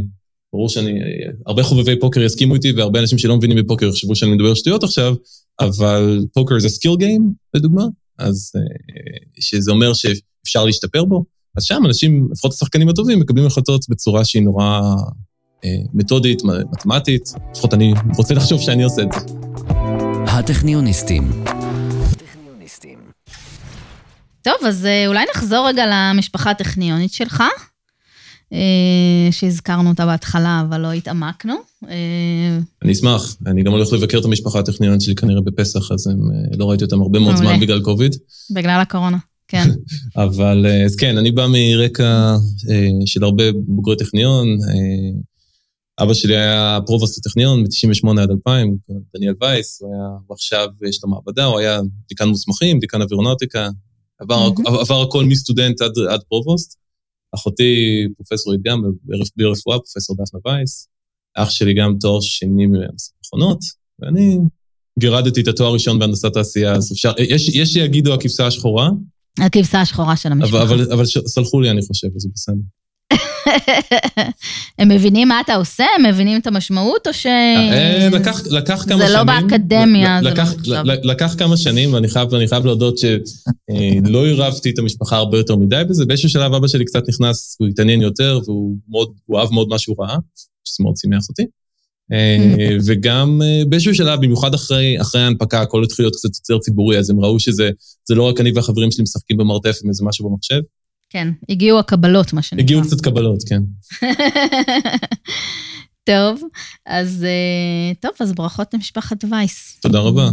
ברור 0.53 0.69
שאני, 0.69 0.99
הרבה 1.45 1.63
חובבי 1.63 1.99
פוקר 1.99 2.21
יסכימו 2.21 2.55
איתי, 2.55 2.71
והרבה 2.71 2.99
אנשים 2.99 3.17
שלא 3.17 3.37
מבינים 3.37 3.57
בפוקר 3.57 3.85
יחשבו 3.85 4.15
שאני 4.15 4.31
מדבר 4.31 4.53
שטויות 4.53 4.83
עכשיו, 4.83 5.15
אבל 5.59 6.25
פוקר 6.33 6.59
זה 6.59 6.69
skill 6.69 6.95
game, 6.97 7.33
לדוגמה, 7.53 7.83
אז 8.19 8.51
אה, 8.55 8.61
שזה 9.39 9.71
אומר 9.71 9.93
שאפשר 9.93 10.65
להשתפר 10.65 11.05
בו. 11.05 11.23
אז 11.57 11.63
שם 11.63 11.81
אנשים, 11.85 12.27
לפחות 12.31 12.53
השחקנים 12.53 12.89
הטובים, 12.89 13.19
מקבלים 13.19 13.45
החלטות 13.45 13.85
בצורה 13.89 14.25
שהיא 14.25 14.43
נורא 14.43 14.81
אה, 15.65 15.69
מתודית, 15.93 16.41
מתמטית, 16.71 17.29
לפחות 17.51 17.73
אני 17.73 17.93
רוצה 18.17 18.33
לחשוב 18.33 18.61
שאני 18.61 18.83
עושה 18.83 19.01
את 19.01 19.11
זה. 19.11 19.19
הטכניוניסטים 20.27 21.31
טוב, 24.45 24.67
אז 24.67 24.85
אה, 24.85 25.07
אולי 25.07 25.25
נחזור 25.35 25.67
רגע 25.67 25.83
למשפחה 25.91 26.51
הטכניונית 26.51 27.13
שלך, 27.13 27.43
אה, 28.53 29.31
שהזכרנו 29.31 29.89
אותה 29.89 30.05
בהתחלה, 30.05 30.63
אבל 30.67 30.81
לא 30.81 30.91
התעמקנו. 30.91 31.53
אה, 31.87 32.59
אני 32.83 32.91
אשמח, 32.91 33.35
אני 33.45 33.63
גם 33.63 33.71
הולך 33.71 33.93
לבקר 33.93 34.19
את 34.19 34.25
המשפחה 34.25 34.59
הטכניונית 34.59 35.01
שלי 35.01 35.15
כנראה 35.15 35.41
בפסח, 35.41 35.91
אז 35.91 36.07
הם, 36.07 36.19
לא 36.57 36.69
ראיתי 36.69 36.83
אותם 36.83 37.01
הרבה 37.01 37.19
מאוד 37.19 37.35
זמן 37.35 37.59
בגלל 37.59 37.81
קוביד. 37.81 38.15
בגלל 38.51 38.79
הקורונה, 38.81 39.17
כן. 39.47 39.69
אבל 40.25 40.65
אז 40.85 40.95
כן, 40.95 41.17
אני 41.17 41.31
בא 41.31 41.47
מרקע 41.47 42.35
של 43.05 43.23
הרבה 43.23 43.43
בוגרי 43.67 43.97
טכניון. 43.97 44.47
אבא 46.01 46.13
שלי 46.13 46.37
היה 46.37 46.79
provost 46.85 47.17
הטכניון 47.17 47.59
מ-98 47.59 48.21
עד 48.21 48.31
2000, 48.31 48.77
דניאל 49.15 49.33
וייס, 49.41 49.81
הוא 49.81 49.93
היה, 49.93 50.09
ועכשיו 50.29 50.67
יש 50.89 51.03
לו 51.03 51.09
מעבדה, 51.09 51.45
הוא 51.45 51.59
היה 51.59 51.79
דיקן 52.09 52.27
מוסמכים, 52.27 52.79
דיקן 52.79 53.01
אווירונאוטיקה, 53.01 53.69
עבר, 54.19 54.49
mm-hmm. 54.49 54.79
עבר 54.81 55.01
הכל 55.01 55.25
מסטודנט 55.25 55.81
עד, 55.81 55.91
עד 56.09 56.23
provost. 56.29 56.77
אחותי 57.35 58.03
פרופסורית 58.15 58.61
גם 58.61 58.81
ברפואה, 59.35 59.77
פרופסור 59.79 60.15
דפנה 60.15 60.39
וייס. 60.45 60.87
אח 61.35 61.49
שלי 61.49 61.73
גם 61.73 61.95
תואר 61.99 62.21
שני 62.21 62.65
מהנדסת 62.65 63.13
מכונות, 63.25 63.59
ואני 63.99 64.37
גירדתי 64.99 65.41
את 65.41 65.47
התואר 65.47 65.69
הראשון 65.69 65.99
בהנדסת 65.99 66.33
תעשייה, 66.33 66.73
אז 66.73 66.91
אפשר, 66.91 67.13
יש, 67.19 67.55
יש 67.55 67.73
שיגידו 67.73 68.13
הכבשה 68.13 68.47
השחורה. 68.47 68.89
הכבשה 69.39 69.81
השחורה 69.81 70.15
של 70.15 70.31
המשפחה. 70.31 70.63
אבל, 70.63 70.81
אבל, 70.81 70.93
אבל 70.93 71.05
סלחו 71.05 71.61
לי, 71.61 71.69
אני 71.69 71.81
חושב, 71.81 72.07
זה 72.15 72.29
בסדר. 72.33 72.55
הם 74.79 74.89
מבינים 74.89 75.27
מה 75.27 75.41
אתה 75.41 75.55
עושה? 75.55 75.85
הם 75.97 76.05
מבינים 76.05 76.39
את 76.41 76.47
המשמעות, 76.47 77.07
או 77.07 77.13
ש... 77.13 77.25
אה, 77.25 78.09
לקח, 78.11 78.41
לקח 78.47 78.85
כמה 78.87 78.97
שנים. 78.97 79.07
זה 79.07 79.13
לא 79.13 79.23
באקדמיה, 79.23 80.19
זה 80.23 80.29
לא 80.69 80.83
לקח 81.03 81.35
כמה 81.37 81.57
שנים, 81.57 81.93
ואני 81.93 82.07
חייב, 82.07 82.29
חייב 82.49 82.65
להודות 82.65 82.97
שלא 82.97 84.25
עירבתי 84.25 84.69
את 84.69 84.79
המשפחה 84.79 85.17
הרבה 85.17 85.37
יותר 85.37 85.55
מדי 85.55 85.81
בזה. 85.89 86.05
באיזשהו 86.05 86.29
שלב 86.29 86.53
אבא 86.53 86.67
שלי 86.67 86.85
קצת 86.85 87.09
נכנס, 87.09 87.57
הוא 87.59 87.67
התעניין 87.67 88.01
יותר, 88.01 88.39
והוא 88.45 88.75
מאוד, 88.89 89.11
אהב 89.35 89.51
מאוד 89.51 89.67
מה 89.67 89.79
שהוא 89.79 89.95
ראה, 89.99 90.17
שזה 90.65 90.83
מאוד 90.83 90.95
שימח 90.97 91.29
אותי. 91.29 91.45
אה, 92.11 92.75
וגם 92.85 93.41
אה, 93.41 93.63
באיזשהו 93.69 93.95
שלב, 93.95 94.21
במיוחד 94.21 94.53
אחרי, 94.53 95.01
אחרי 95.01 95.21
ההנפקה, 95.21 95.61
הכל 95.61 95.83
התחיל 95.83 96.05
להיות 96.05 96.15
קצת 96.15 96.29
יותר 96.49 96.59
ציבורי, 96.59 96.97
אז 96.97 97.09
הם 97.09 97.19
ראו 97.19 97.39
שזה 97.39 97.69
לא 98.09 98.23
רק 98.23 98.41
אני 98.41 98.51
והחברים 98.55 98.91
שלי 98.91 99.03
משחקים 99.03 99.37
במרתף 99.37 99.79
עם 99.83 99.89
איזה 99.89 100.05
משהו 100.05 100.29
במחשב, 100.29 100.61
כן, 101.09 101.27
הגיעו 101.49 101.79
הקבלות, 101.79 102.33
מה 102.33 102.41
שנקרא. 102.41 102.63
הגיעו 102.63 102.81
קצת 102.81 103.01
קבלות, 103.01 103.43
כן. 103.49 103.61
טוב, 106.03 106.41
אז 106.85 107.23
אה, 107.23 107.93
טוב, 107.99 108.11
אז 108.19 108.33
ברכות 108.33 108.73
למשפחת 108.73 109.23
וייס. 109.31 109.77
תודה 109.81 109.99
רבה. 109.99 110.29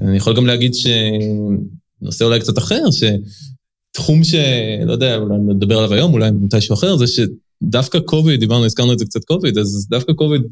אני 0.00 0.16
יכול 0.16 0.36
גם 0.36 0.46
להגיד 0.46 0.72
שנושא 0.74 2.24
אולי 2.24 2.40
קצת 2.40 2.58
אחר, 2.58 2.82
שתחום 2.90 4.24
שלא 4.24 4.92
יודע, 4.92 5.16
אולי 5.16 5.34
נדבר 5.54 5.78
עליו 5.78 5.94
היום, 5.94 6.12
אולי 6.12 6.30
מתישהו 6.30 6.74
אחר, 6.74 6.96
זה 6.96 7.04
שדווקא 7.06 7.98
קוביד, 7.98 8.40
דיברנו, 8.40 8.64
הזכרנו 8.64 8.92
את 8.92 8.98
זה 8.98 9.04
קצת 9.04 9.24
קוביד, 9.24 9.58
אז 9.58 9.86
דווקא 9.90 10.12
קוביד 10.12 10.42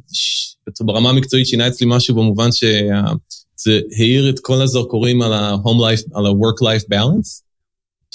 ברמה 0.81 1.11
המקצועית 1.11 1.47
שינה 1.47 1.69
אצלי 1.69 1.87
משהו 1.91 2.15
במובן 2.15 2.53
שזה 2.53 3.81
האיר 3.99 4.31
את 4.31 4.41
כל 4.41 4.63
הזרקורים 4.63 5.23
על 5.23 5.33
ה-home 5.33 5.81
life, 5.81 6.19
על 6.19 6.27
ה-work 6.27 6.63
life 6.63 6.95
balance. 6.95 7.46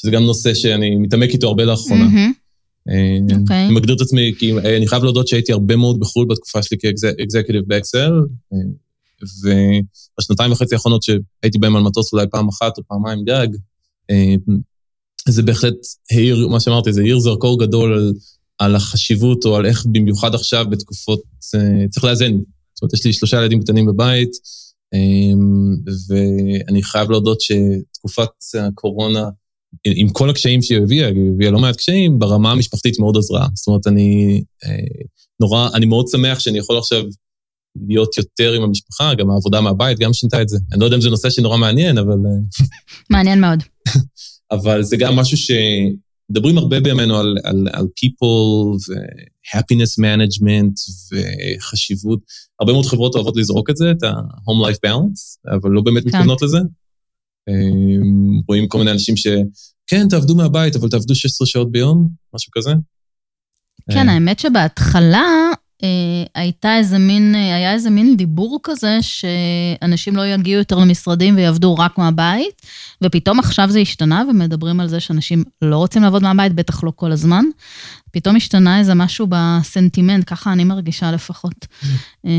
שזה 0.01 0.11
גם 0.11 0.23
נושא 0.23 0.53
שאני 0.53 0.95
מתעמק 0.95 1.29
איתו 1.29 1.47
הרבה 1.47 1.65
לאחרונה. 1.65 2.05
Mm-hmm. 2.05 3.39
אוקיי. 3.41 3.65
אני 3.65 3.73
מגדיר 3.73 3.95
את 3.95 4.01
עצמי, 4.01 4.33
כי 4.39 4.53
אני 4.57 4.87
חייב 4.87 5.03
להודות 5.03 5.27
שהייתי 5.27 5.51
הרבה 5.51 5.75
מאוד 5.75 5.99
בחו"ל 5.99 6.27
בתקופה 6.29 6.63
שלי 6.63 6.77
כאקזקיוטיב 6.77 7.63
באקסל, 7.67 8.11
ובשנתיים 9.43 10.51
וחצי 10.51 10.75
האחרונות 10.75 11.03
שהייתי 11.03 11.57
בהם 11.59 11.75
על 11.75 11.83
מטוס 11.83 12.13
אולי 12.13 12.25
פעם 12.31 12.47
אחת 12.47 12.77
או 12.77 12.83
פעמיים 12.87 13.23
גג, 13.25 13.47
זה 15.27 15.43
בהחלט 15.43 15.75
העיר, 16.11 16.47
מה 16.47 16.59
שאמרתי, 16.59 16.93
זה 16.93 17.01
העיר 17.01 17.19
זרקור 17.19 17.59
גדול 17.59 17.93
על, 17.93 18.13
על 18.57 18.75
החשיבות, 18.75 19.45
או 19.45 19.55
על 19.55 19.65
איך 19.65 19.85
במיוחד 19.91 20.35
עכשיו 20.35 20.65
בתקופות, 20.69 21.21
צריך 21.89 22.03
לאזן. 22.03 22.31
זאת 22.73 22.81
אומרת, 22.81 22.93
יש 22.93 23.05
לי 23.05 23.13
שלושה 23.13 23.37
ילדים 23.37 23.61
קטנים 23.61 23.85
בבית, 23.85 24.31
ואני 26.09 26.83
חייב 26.83 27.11
להודות 27.11 27.41
שתקופת 27.41 28.29
הקורונה, 28.59 29.29
עם 29.85 30.09
כל 30.09 30.29
הקשיים 30.29 30.61
שהיא 30.61 30.77
הביאה, 30.77 31.07
היא 31.07 31.31
הביאה 31.33 31.51
לא 31.51 31.59
מעט 31.59 31.75
קשיים, 31.75 32.19
ברמה 32.19 32.51
המשפחתית 32.51 32.99
מאוד 32.99 33.17
עזרה. 33.17 33.47
זאת 33.53 33.67
אומרת, 33.67 33.87
אני 33.87 34.41
נורא, 35.39 35.69
אני 35.73 35.85
מאוד 35.85 36.07
שמח 36.07 36.39
שאני 36.39 36.57
יכול 36.57 36.77
עכשיו 36.77 37.03
להיות 37.87 38.17
יותר 38.17 38.53
עם 38.53 38.63
המשפחה, 38.63 39.13
גם 39.13 39.29
העבודה 39.29 39.61
מהבית, 39.61 39.99
גם 39.99 40.13
שינתה 40.13 40.41
את 40.41 40.49
זה. 40.49 40.57
אני 40.71 40.79
לא 40.79 40.85
יודע 40.85 40.95
אם 40.95 41.01
זה 41.01 41.09
נושא 41.09 41.29
שנורא 41.29 41.57
מעניין, 41.57 41.97
אבל... 41.97 42.17
מעניין 43.09 43.41
מאוד. 43.41 43.63
אבל 44.51 44.83
זה 44.83 44.97
גם 44.97 45.15
משהו 45.15 45.37
שמדברים 45.37 46.57
הרבה 46.57 46.79
בימינו 46.79 47.17
על, 47.17 47.35
על, 47.43 47.67
על 47.73 47.85
people 47.85 48.75
ו-happiness 48.89 50.03
management 50.03 50.75
וחשיבות. 51.11 52.19
הרבה 52.59 52.73
מאוד 52.73 52.85
חברות 52.85 53.15
אוהבות 53.15 53.37
לזרוק 53.37 53.69
את 53.69 53.77
זה, 53.77 53.91
את 53.91 54.03
ה-home 54.03 54.67
life 54.67 54.89
balance, 54.89 55.51
אבל 55.55 55.71
לא 55.71 55.81
באמת 55.81 56.03
כן. 56.03 56.09
מתכוונות 56.09 56.41
לזה. 56.41 56.59
רואים 58.47 58.67
כל 58.67 58.77
מיני 58.77 58.91
אנשים 58.91 59.17
שכן, 59.17 60.07
תעבדו 60.09 60.35
מהבית, 60.35 60.75
אבל 60.75 60.89
תעבדו 60.89 61.15
16 61.15 61.47
שעות 61.47 61.71
ביום, 61.71 62.09
משהו 62.35 62.51
כזה. 62.55 62.71
כן, 63.91 64.09
האמת 64.09 64.39
שבהתחלה 64.39 65.51
אה, 65.83 66.23
הייתה 66.35 66.77
איזה 66.77 66.97
מין, 66.97 67.35
אה, 67.35 67.55
היה 67.55 67.73
איזה 67.73 67.89
מין 67.89 68.17
דיבור 68.17 68.59
כזה 68.63 68.97
שאנשים 69.01 70.15
לא 70.15 70.27
יגיעו 70.27 70.59
יותר 70.59 70.77
למשרדים 70.77 71.35
ויעבדו 71.35 71.75
רק 71.75 71.97
מהבית, 71.97 72.61
ופתאום 73.03 73.39
עכשיו 73.39 73.69
זה 73.69 73.79
השתנה 73.79 74.23
ומדברים 74.29 74.79
על 74.79 74.87
זה 74.87 74.99
שאנשים 74.99 75.43
לא 75.61 75.77
רוצים 75.77 76.01
לעבוד 76.01 76.23
מהבית, 76.23 76.53
בטח 76.53 76.83
לא 76.83 76.91
כל 76.95 77.11
הזמן. 77.11 77.45
פתאום 78.11 78.35
השתנה 78.35 78.79
איזה 78.79 78.93
משהו 78.93 79.27
בסנטימנט, 79.29 80.23
ככה 80.27 80.53
אני 80.53 80.63
מרגישה 80.63 81.11
לפחות. 81.11 81.67
אה, 82.25 82.31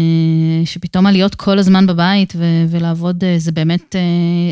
שפתאום 0.65 1.07
הלהיות 1.07 1.35
כל 1.35 1.59
הזמן 1.59 1.87
בבית 1.87 2.33
ו- 2.37 2.65
ולעבוד, 2.71 3.25
זה 3.39 3.53
באמת, 3.53 3.97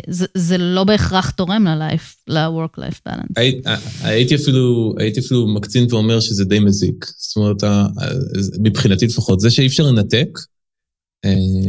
זה, 0.08 0.26
זה 0.34 0.58
לא 0.58 0.84
בהכרח 0.84 1.30
תורם 1.30 1.66
ל-life, 1.66 2.14
ל-work-life 2.28 3.08
balance. 3.08 3.40
הייתי 4.02 4.34
אפילו, 4.34 4.94
הייתי 4.98 5.20
אפילו 5.20 5.48
מקצין 5.48 5.86
ואומר 5.90 6.20
שזה 6.20 6.44
די 6.44 6.58
מזיק. 6.58 7.06
זאת 7.18 7.36
אומרת, 7.36 7.64
מבחינתי 8.58 9.06
לפחות, 9.06 9.40
זה 9.40 9.50
שאי 9.50 9.66
אפשר 9.66 9.82
לנתק, 9.82 10.28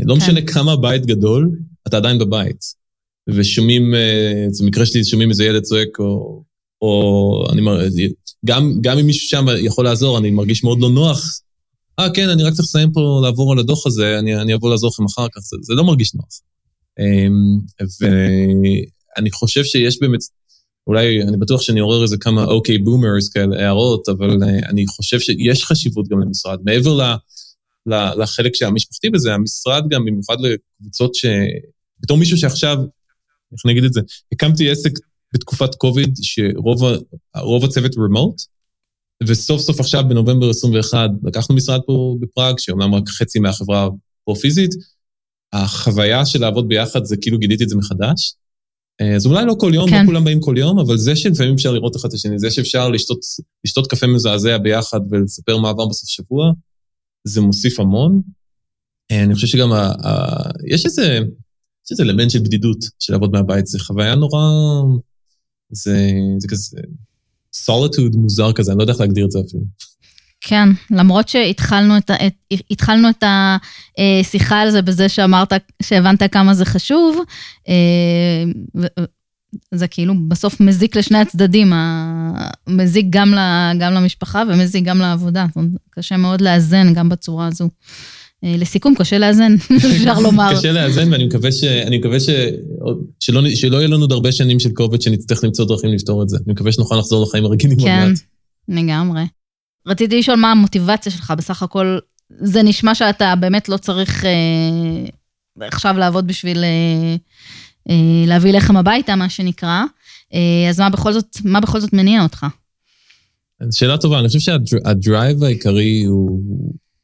לא 0.05 0.15
כן. 0.15 0.21
משנה 0.21 0.41
כמה 0.41 0.75
בית 0.75 1.05
גדול, 1.05 1.51
אתה 1.87 1.97
עדיין 1.97 2.19
בבית. 2.19 2.81
ושומעים, 3.29 3.93
זה 4.51 4.65
מקרה 4.65 4.85
שלי, 4.85 5.03
שומעים 5.05 5.29
איזה 5.29 5.45
ילד 5.45 5.61
צועק, 5.63 5.99
או, 5.99 6.43
או 6.81 7.43
אני, 7.51 7.61
גם, 8.45 8.73
גם 8.81 8.97
אם 8.97 9.05
מישהו 9.05 9.27
שם 9.27 9.45
יכול 9.57 9.85
לעזור, 9.85 10.17
אני 10.17 10.31
מרגיש 10.31 10.63
מאוד 10.63 10.79
לא 10.81 10.89
נוח. 10.89 11.41
אה, 11.99 12.09
כן, 12.13 12.29
אני 12.29 12.43
רק 12.43 12.53
צריך 12.53 12.67
לסיים 12.67 12.91
פה 12.91 13.21
לעבור 13.23 13.51
על 13.51 13.59
הדוח 13.59 13.87
הזה, 13.87 14.19
אני, 14.19 14.41
אני 14.41 14.53
אבוא 14.53 14.69
לעזור 14.69 14.89
לכם 14.93 15.05
אחר 15.05 15.27
כך, 15.35 15.41
זה, 15.41 15.57
זה 15.61 15.73
לא 15.73 15.83
מרגיש 15.83 16.15
נוח. 16.15 16.39
ואני 18.01 19.31
חושב 19.31 19.63
שיש 19.63 19.99
באמת, 20.01 20.19
אולי, 20.87 21.21
אני 21.23 21.37
בטוח 21.37 21.61
שאני 21.61 21.79
עורר 21.79 22.03
איזה 22.03 22.17
כמה 22.17 22.43
OK 22.43 22.77
boomers 22.77 23.29
כאלה, 23.29 23.59
הערות, 23.59 24.09
אבל 24.09 24.37
אני 24.43 24.87
חושב 24.87 25.19
שיש 25.19 25.63
חשיבות 25.63 26.07
גם 26.07 26.19
למשרד. 26.19 26.59
מעבר 26.65 26.93
ל, 26.93 27.01
ל, 27.85 28.21
לחלק 28.21 28.55
שהמשפחתי 28.55 29.09
בזה, 29.09 29.33
המשרד 29.33 29.83
גם, 29.89 30.05
במיוחד 30.05 30.37
לקבוצות 30.39 31.15
ש... 31.15 31.25
בתור 31.99 32.17
מישהו 32.17 32.37
שעכשיו, 32.37 32.77
איך 33.53 33.65
נגיד 33.65 33.83
את 33.83 33.93
זה, 33.93 34.01
הקמתי 34.31 34.69
עסק 34.69 34.91
בתקופת 35.33 35.75
קוביד, 35.75 36.13
שרוב 36.21 37.65
הצוות 37.65 37.91
רימוט, 37.97 38.41
וסוף 39.27 39.61
סוף 39.61 39.79
עכשיו 39.79 40.03
בנובמבר 40.09 40.49
21 40.49 41.09
לקחנו 41.23 41.55
משרד 41.55 41.79
פה 41.85 42.15
בפראג, 42.19 42.59
שאומנם 42.59 42.95
רק 42.95 43.09
חצי 43.09 43.39
מהחברה 43.39 43.89
פה 44.25 44.33
פיזית, 44.41 44.71
החוויה 45.53 46.25
של 46.25 46.41
לעבוד 46.41 46.67
ביחד 46.67 47.05
זה 47.05 47.17
כאילו 47.21 47.39
גיליתי 47.39 47.63
את 47.63 47.69
זה 47.69 47.75
מחדש. 47.75 48.35
אז 49.15 49.25
אולי 49.25 49.45
לא 49.45 49.55
כל 49.59 49.71
יום, 49.73 49.85
לא 49.85 49.91
כן. 49.91 50.01
לא 50.01 50.05
כולם 50.05 50.23
באים 50.23 50.39
כל 50.39 50.55
יום, 50.57 50.79
אבל 50.79 50.97
זה 50.97 51.15
שלפעמים 51.15 51.53
אפשר 51.53 51.71
לראות 51.71 51.95
אחד 51.95 52.09
את 52.09 52.13
השני, 52.13 52.39
זה 52.39 52.51
שאפשר 52.51 52.89
לשתות, 52.89 53.19
לשתות 53.65 53.87
קפה 53.87 54.07
מזעזע 54.07 54.57
ביחד 54.57 54.99
ולספר 55.11 55.57
מה 55.57 55.69
עבר 55.69 55.87
בסוף 55.87 56.09
שבוע, 56.09 56.51
זה 57.23 57.41
מוסיף 57.41 57.79
המון. 57.79 58.21
אני 59.11 59.35
חושב 59.35 59.47
שגם, 59.47 59.71
ה, 59.71 59.91
ה, 60.07 60.49
יש 60.67 60.85
איזה, 60.85 61.19
יש 61.85 61.91
איזה 61.91 62.03
אלמנט 62.03 62.31
של 62.31 62.39
בדידות 62.39 62.77
של 62.99 63.13
לעבוד 63.13 63.31
מהבית, 63.31 63.67
זה 63.67 63.79
חוויה 63.79 64.15
נורא, 64.15 64.41
זה, 65.71 66.11
זה 66.37 66.47
כזה 66.47 66.77
סוליטוד 67.53 68.15
מוזר 68.15 68.53
כזה, 68.53 68.71
אני 68.71 68.77
לא 68.77 68.83
יודע 68.83 68.93
איך 68.93 69.01
להגדיר 69.01 69.25
את 69.25 69.31
זה 69.31 69.39
אפילו. 69.47 69.63
כן, 70.41 70.69
למרות 70.91 71.27
שהתחלנו 71.27 71.97
את, 71.97 72.11
את, 72.11 72.61
את 73.09 73.23
השיחה 73.23 74.59
על 74.61 74.71
זה 74.71 74.81
בזה 74.81 75.09
שאמרת, 75.09 75.53
שהבנת 75.81 76.33
כמה 76.33 76.53
זה 76.53 76.65
חשוב, 76.65 77.17
אה, 77.69 78.43
זה 79.71 79.87
כאילו 79.87 80.13
בסוף 80.27 80.59
מזיק 80.59 80.95
לשני 80.95 81.17
הצדדים, 81.17 81.73
מזיק 82.67 83.05
גם, 83.09 83.33
גם 83.79 83.93
למשפחה 83.93 84.43
ומזיק 84.49 84.83
גם 84.83 84.99
לעבודה. 84.99 85.45
קשה 85.89 86.17
מאוד 86.17 86.41
לאזן 86.41 86.93
גם 86.93 87.09
בצורה 87.09 87.47
הזו. 87.47 87.69
אה, 88.43 88.55
לסיכום, 88.57 88.95
קשה 88.95 89.17
לאזן, 89.17 89.55
אפשר 89.77 90.19
לומר. 90.23 90.55
קשה 90.57 90.71
לאזן, 90.71 91.11
ואני 91.11 91.25
מקווה, 91.25 91.51
ש, 91.51 91.63
אני 91.63 91.97
מקווה 91.97 92.19
ש, 92.19 92.29
שלא, 93.19 93.41
שלא 93.55 93.77
יהיו 93.77 93.87
לנו 93.87 94.03
עוד 94.03 94.11
הרבה 94.11 94.31
שנים 94.31 94.59
של 94.59 94.71
קובץ 94.71 95.03
שנצטרך 95.03 95.43
למצוא 95.43 95.65
דרכים 95.65 95.89
לפתור 95.89 96.23
את 96.23 96.29
זה. 96.29 96.37
אני 96.45 96.53
מקווה 96.53 96.71
שנוכל 96.71 96.95
לחזור 96.95 97.23
לחיים 97.23 97.45
הרגילים 97.45 97.79
עוד 97.79 97.87
מעט. 97.87 98.17
כן, 98.67 98.75
לגמרי. 98.75 99.23
רציתי 99.87 100.19
לשאול 100.19 100.37
מה 100.37 100.51
המוטיבציה 100.51 101.11
שלך, 101.11 101.33
בסך 101.37 101.63
הכל 101.63 101.97
זה 102.29 102.63
נשמע 102.63 102.95
שאתה 102.95 103.33
באמת 103.39 103.69
לא 103.69 103.77
צריך 103.77 104.25
אה, 104.25 105.67
עכשיו 105.67 105.97
לעבוד 105.97 106.27
בשביל 106.27 106.63
אה, 106.63 107.15
אה, 107.89 108.25
להביא 108.27 108.53
לחם 108.53 108.77
הביתה, 108.77 109.15
מה 109.15 109.29
שנקרא, 109.29 109.83
אה, 110.33 110.69
אז 110.69 110.79
מה 110.79 110.89
בכל 110.89 111.13
זאת, 111.13 111.37
מה 111.43 111.59
בכל 111.59 111.79
זאת 111.79 111.93
מניע 111.93 112.23
אותך? 112.23 112.45
שאלה 113.71 113.97
טובה, 113.97 114.19
אני 114.19 114.27
חושב 114.27 114.39
שהדרייב 114.39 115.43
העיקרי 115.43 116.03
הוא, 116.03 116.41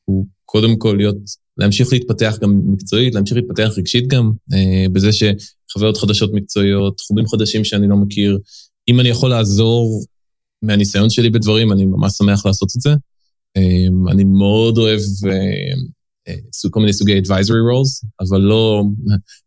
הוא 0.05 0.25
קודם 0.49 0.77
כל 0.77 0.95
להיות, 0.97 1.17
להמשיך 1.57 1.93
להתפתח 1.93 2.37
גם 2.41 2.61
מקצועית, 2.65 3.15
להמשיך 3.15 3.37
להתפתח 3.37 3.69
רגשית 3.77 4.07
גם, 4.07 4.31
אה, 4.53 4.85
בזה 4.91 5.09
שחוויות 5.11 5.97
חדשות 5.97 6.33
מקצועיות, 6.33 6.97
תחומים 6.97 7.27
חדשים 7.27 7.63
שאני 7.63 7.87
לא 7.87 7.95
מכיר, 7.95 8.39
אם 8.87 8.99
אני 8.99 9.09
יכול 9.09 9.29
לעזור 9.29 10.03
מהניסיון 10.61 11.09
שלי 11.09 11.29
בדברים, 11.29 11.71
אני 11.71 11.85
ממש 11.85 12.13
שמח 12.17 12.45
לעשות 12.45 12.69
את 12.75 12.81
זה. 12.81 12.89
אמ, 13.57 14.07
אני 14.07 14.23
מאוד 14.23 14.77
אוהב 14.77 14.99
אה, 15.29 15.33
אה, 16.27 16.69
כל 16.71 16.79
מיני 16.79 16.93
סוגי 16.93 17.19
advisory 17.19 17.63
roles, 17.69 18.07
אבל 18.19 18.41
לא, 18.41 18.83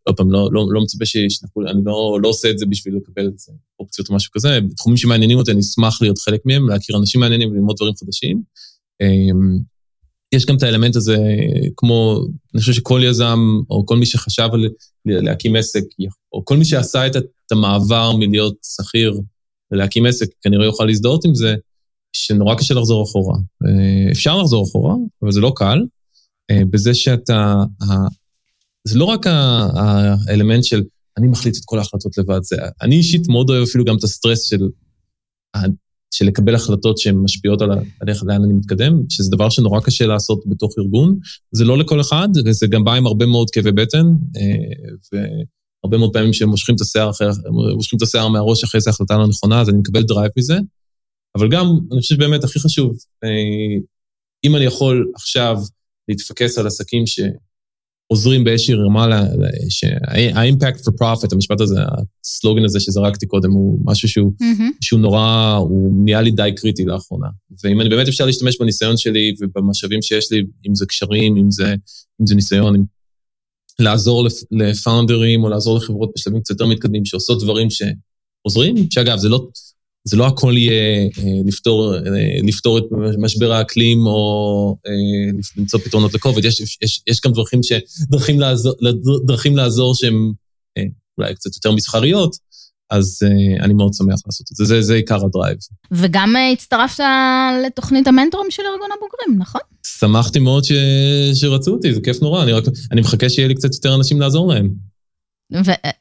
עוד 0.03 0.17
פעם, 0.17 0.31
לא, 0.31 0.49
לא, 0.53 0.67
לא 0.71 0.81
מצפה 0.81 1.07
שישלחו, 1.07 1.63
אני 1.63 1.81
לא, 1.85 2.19
לא 2.23 2.29
עושה 2.29 2.51
את 2.51 2.59
זה 2.59 2.67
בשביל 2.67 2.97
לקבל 2.97 3.27
את 3.27 3.39
זה, 3.39 3.53
אופציות 3.81 4.09
או 4.09 4.15
משהו 4.15 4.33
כזה. 4.33 4.61
בתחומים 4.61 4.97
שמעניינים 4.97 5.39
אותי, 5.39 5.51
אני 5.51 5.61
אשמח 5.61 6.03
להיות 6.03 6.19
חלק 6.19 6.41
מהם, 6.45 6.69
להכיר 6.69 6.97
אנשים 6.97 7.21
מעניינים 7.21 7.51
וללמוד 7.51 7.77
דברים 7.77 7.95
חדשים. 8.01 8.43
יש 10.35 10.47
גם 10.47 10.57
את 10.57 10.63
האלמנט 10.63 10.97
הזה, 10.97 11.17
כמו, 11.77 12.21
אני 12.55 12.61
חושב 12.61 12.73
שכל 12.73 13.01
יזם, 13.05 13.39
או 13.71 13.87
כל 13.87 13.97
מי 13.97 14.07
שחשב 14.07 14.49
על 14.53 14.69
להקים 15.07 15.57
עסק, 15.57 15.85
או 16.33 16.45
כל 16.45 16.57
מי 16.57 16.65
שעשה 16.65 17.07
את 17.07 17.17
המעבר 17.53 18.13
מלהיות 18.17 18.57
שכיר 18.77 19.21
ולהקים 19.71 20.07
עסק, 20.07 20.27
כנראה 20.43 20.65
יוכל 20.65 20.85
להזדהות 20.85 21.25
עם 21.25 21.35
זה, 21.35 21.55
שנורא 22.13 22.55
קשה 22.55 22.75
לחזור 22.75 23.05
אחורה. 23.05 23.35
אה, 23.67 24.13
אפשר 24.13 24.37
לחזור 24.37 24.65
אחורה, 24.65 24.95
אבל 25.23 25.33
זה 25.33 25.41
לא 25.41 25.53
קל. 25.57 25.79
אה, 26.51 26.65
בזה 26.71 26.95
שאתה... 26.95 27.65
זה 28.85 28.99
לא 28.99 29.05
רק 29.05 29.27
האלמנט 30.29 30.65
של 30.65 30.83
אני 31.19 31.29
מחליט 31.29 31.57
את 31.57 31.63
כל 31.65 31.79
ההחלטות 31.79 32.19
לבד, 32.19 32.43
זה... 32.43 32.57
אני 32.83 32.97
אישית 32.97 33.29
מאוד 33.29 33.51
אוהב 33.51 33.63
אפילו 33.63 33.85
גם 33.85 33.97
את 33.97 34.05
הסטרס 34.05 34.43
של, 34.43 34.69
של 36.15 36.27
לקבל 36.27 36.55
החלטות 36.55 36.99
שהן 36.99 37.17
משפיעות 37.17 37.63
על, 37.63 37.71
איך, 38.09 38.23
לאן 38.27 38.43
אני 38.45 38.53
מתקדם, 38.53 39.03
שזה 39.09 39.31
דבר 39.31 39.49
שנורא 39.49 39.81
קשה 39.81 40.07
לעשות 40.07 40.43
בתוך 40.47 40.75
ארגון. 40.79 41.19
זה 41.53 41.65
לא 41.65 41.79
לכל 41.79 42.01
אחד, 42.01 42.29
וזה 42.45 42.67
גם 42.67 42.85
בא 42.85 42.95
עם 42.95 43.07
הרבה 43.07 43.27
מאוד 43.27 43.51
כאבי 43.51 43.73
בטן, 43.73 44.07
אה, 44.37 44.89
ו... 45.13 45.17
הרבה 45.85 45.99
מאוד 45.99 46.13
פעמים 46.13 46.33
שהם 46.33 46.49
מושכים 46.49 46.75
את 46.75 46.81
השיער 46.81 47.11
אחרי, 47.11 47.29
את 47.97 48.03
השיער 48.03 48.29
מהראש 48.29 48.65
אחרי 48.65 48.79
איזו 48.79 48.91
החלטה 48.91 49.17
לא 49.17 49.29
נכונה, 49.29 49.61
אז 49.61 49.69
אני 49.69 49.79
מקבל 49.79 50.03
drive 50.03 50.31
מזה. 50.37 50.59
אבל 51.37 51.49
גם, 51.51 51.67
אני 51.93 52.01
חושב 52.01 52.15
שבאמת 52.15 52.45
הכי 52.45 52.61
חשוב, 52.61 52.97
אה, 53.25 53.81
אם 54.45 54.57
אני 54.57 54.65
יכול 54.65 55.13
עכשיו 55.15 55.57
להתפקס 56.09 56.59
על 56.59 56.67
עסקים 56.67 57.07
ש, 57.07 57.21
עוזרים 58.13 58.45
באיזושהי 58.45 58.75
רמה, 58.75 59.05
ה-impact 60.35 60.79
for 60.79 60.93
profit, 61.03 61.29
המשפט 61.33 61.61
הזה, 61.61 61.81
הסלוגן 62.25 62.65
הזה 62.65 62.81
שזרקתי 62.81 63.27
קודם, 63.27 63.53
הוא 63.53 63.79
משהו 63.85 64.09
שהוא, 64.09 64.33
mm-hmm. 64.43 64.77
שהוא 64.81 65.01
נורא, 65.01 65.57
הוא 65.61 65.93
נהיה 66.05 66.21
לי 66.21 66.31
די 66.31 66.51
קריטי 66.57 66.85
לאחרונה. 66.85 67.27
ואם 67.65 67.81
אני 67.81 67.89
באמת 67.89 68.09
אפשר 68.09 68.27
להשתמש 68.27 68.57
בניסיון 68.61 68.97
שלי 68.97 69.35
ובמשאבים 69.41 70.03
שיש 70.03 70.33
לי, 70.33 70.43
אם 70.69 70.75
זה 70.75 70.87
קשרים, 70.87 71.37
אם 71.37 71.51
זה, 71.51 71.75
אם 72.21 72.27
זה 72.27 72.35
ניסיון, 72.35 72.75
אם 72.75 72.83
לעזור 73.79 74.29
לפאונדרים 74.51 75.45
או 75.45 75.49
לעזור 75.49 75.77
לחברות 75.77 76.11
בשלבים 76.17 76.41
קצת 76.41 76.51
יותר 76.51 76.67
מתקדמים 76.67 77.05
שעושות 77.05 77.43
דברים 77.43 77.69
שעוזרים, 77.71 78.75
שאגב, 78.91 79.19
זה 79.19 79.29
לא, 79.29 79.49
זה 80.05 80.17
לא 80.17 80.27
הכל 80.27 80.55
יהיה 80.57 81.03
אה, 81.19 81.41
לפתור, 81.47 81.95
אה, 81.95 82.01
לפתור 82.43 82.79
את 82.79 82.85
משבר 83.19 83.53
האקלים 83.53 84.07
או 84.07 84.77
אה, 84.87 84.93
למצוא 85.57 85.81
פתרונות 85.81 86.15
לקוביד, 86.15 86.45
יש, 86.45 86.61
יש, 86.83 87.03
יש 87.07 87.21
גם 87.25 87.33
דרכים, 87.33 87.63
ש, 87.63 87.73
דרכים, 88.11 88.41
לעזור, 88.41 88.75
דרכים 89.27 89.57
לעזור 89.57 89.95
שהן 89.95 90.33
אולי 91.19 91.35
קצת 91.35 91.55
יותר 91.55 91.73
מסחריות, 91.73 92.37
אז 92.91 93.19
אני 93.61 93.75
מאוד 93.75 93.95
שמח 93.95 94.21
לעשות 94.27 94.47
את 94.53 94.57
זה, 94.57 94.65
זה, 94.65 94.83
זה 94.83 94.95
עיקר 94.95 95.25
הדרייב. 95.25 95.57
וגם 95.93 96.35
הצטרפת 96.53 97.05
לתוכנית 97.67 98.07
המנטורים 98.07 98.51
של 98.51 98.63
ארגון 98.63 98.89
הבוגרים, 98.97 99.43
נכון? 99.43 99.61
שמחתי 99.99 100.39
מאוד 100.39 100.65
ש, 100.65 100.73
שרצו 101.35 101.73
אותי, 101.73 101.95
זה 101.95 102.01
כיף 102.01 102.23
נורא, 102.23 102.43
אני, 102.43 102.53
רק, 102.53 102.65
אני 102.93 103.01
מחכה 103.01 103.29
שיהיה 103.29 103.49
לי 103.49 103.55
קצת 103.55 103.75
יותר 103.75 103.95
אנשים 103.95 104.21
לעזור 104.21 104.55
להם. 104.55 104.90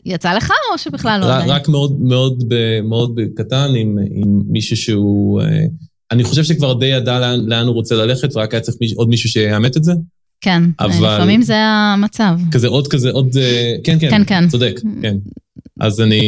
ויצא 0.05 0.33
לך 0.33 0.51
או 0.71 0.77
שבכלל 0.77 1.21
לא? 1.21 1.53
רק 1.53 1.67
מאוד 1.67 2.01
מאוד 2.01 2.43
מאוד 2.83 3.19
קטן 3.35 3.71
עם 3.75 3.97
עם 4.11 4.41
מישהו 4.47 4.77
שהוא... 4.77 5.41
אה, 5.41 5.65
אני 6.11 6.23
חושב 6.23 6.43
שכבר 6.43 6.73
די 6.73 6.85
ידע 6.85 7.19
לאן 7.19 7.39
לאן 7.45 7.65
הוא 7.65 7.73
רוצה 7.73 7.95
ללכת, 7.95 8.35
ורק 8.35 8.53
היה 8.53 8.61
צריך 8.61 8.77
מיש, 8.81 8.93
עוד 8.93 9.09
מישהו 9.09 9.29
שיאמת 9.29 9.77
את 9.77 9.83
זה. 9.83 9.93
כן, 10.41 10.63
אבל... 10.79 11.15
לפעמים 11.15 11.41
זה 11.41 11.57
המצב. 11.57 12.39
כזה 12.51 12.67
עוד 12.67 12.87
כזה, 12.87 13.11
עוד... 13.11 13.37
אה, 13.37 13.75
כן, 13.83 13.97
כן, 13.99 14.09
כן, 14.09 14.23
כן. 14.25 14.47
צודק, 14.47 14.79
כן. 15.01 15.17
אז 15.79 16.01
אני, 16.01 16.21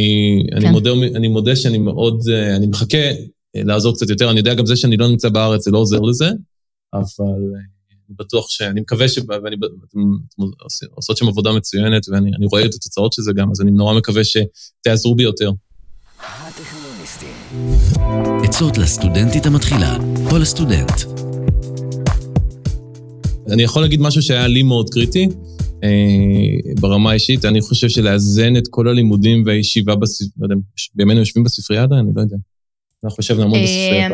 כן. 0.50 0.56
אני, 0.56 0.70
מודה, 0.70 0.90
אני 1.14 1.28
מודה 1.28 1.56
שאני 1.56 1.78
מאוד... 1.78 2.22
אה, 2.32 2.56
אני 2.56 2.66
מחכה 2.66 2.98
לעזור 3.54 3.94
קצת 3.94 4.10
יותר. 4.10 4.30
אני 4.30 4.38
יודע 4.38 4.54
גם 4.54 4.66
זה 4.66 4.76
שאני 4.76 4.96
לא 4.96 5.08
נמצא 5.08 5.28
בארץ, 5.28 5.64
זה 5.64 5.70
לא 5.70 5.78
עוזר 5.78 6.00
לזה, 6.00 6.30
אבל... 6.94 7.42
בטוח 8.18 8.50
שאני 8.50 8.80
מקווה 8.80 9.08
ש... 9.08 9.18
ואני... 9.28 9.56
אתם 9.88 9.98
עושות 10.94 11.16
שם 11.16 11.28
עבודה 11.28 11.52
מצוינת, 11.52 12.08
ואני 12.08 12.46
רואה 12.50 12.64
את 12.64 12.74
התוצאות 12.74 13.12
של 13.12 13.22
זה 13.22 13.32
גם, 13.36 13.50
אז 13.50 13.60
אני 13.60 13.70
נורא 13.70 13.94
מקווה 13.94 14.22
שתעזרו 14.24 15.14
בי 15.14 15.22
יותר. 15.22 15.50
עצות 18.44 18.78
לסטודנטית 18.78 19.46
המתחילה, 19.46 19.96
או 20.30 20.38
לסטודנט. 20.38 20.92
אני 23.52 23.62
יכול 23.62 23.82
להגיד 23.82 24.00
משהו 24.00 24.22
שהיה 24.22 24.46
לי 24.46 24.62
מאוד 24.62 24.90
קריטי, 24.90 25.28
אה, 25.84 26.72
ברמה 26.80 27.10
האישית, 27.10 27.44
אני 27.44 27.60
חושב 27.60 27.88
שלאזן 27.88 28.56
את 28.56 28.68
כל 28.70 28.88
הלימודים 28.88 29.42
והישיבה 29.46 29.96
בספרייה, 29.96 30.32
לא 30.38 30.44
יודע, 30.44 30.54
בימינו 30.94 31.20
יושבים 31.20 31.44
בספרייה 31.44 31.82
עדיין? 31.82 32.00
אני 32.06 32.12
לא 32.16 32.20
יודע. 32.20 32.36
אנחנו 33.04 33.16
יושבים 33.20 33.40
המון 33.40 33.62
בספרייה 33.62 34.08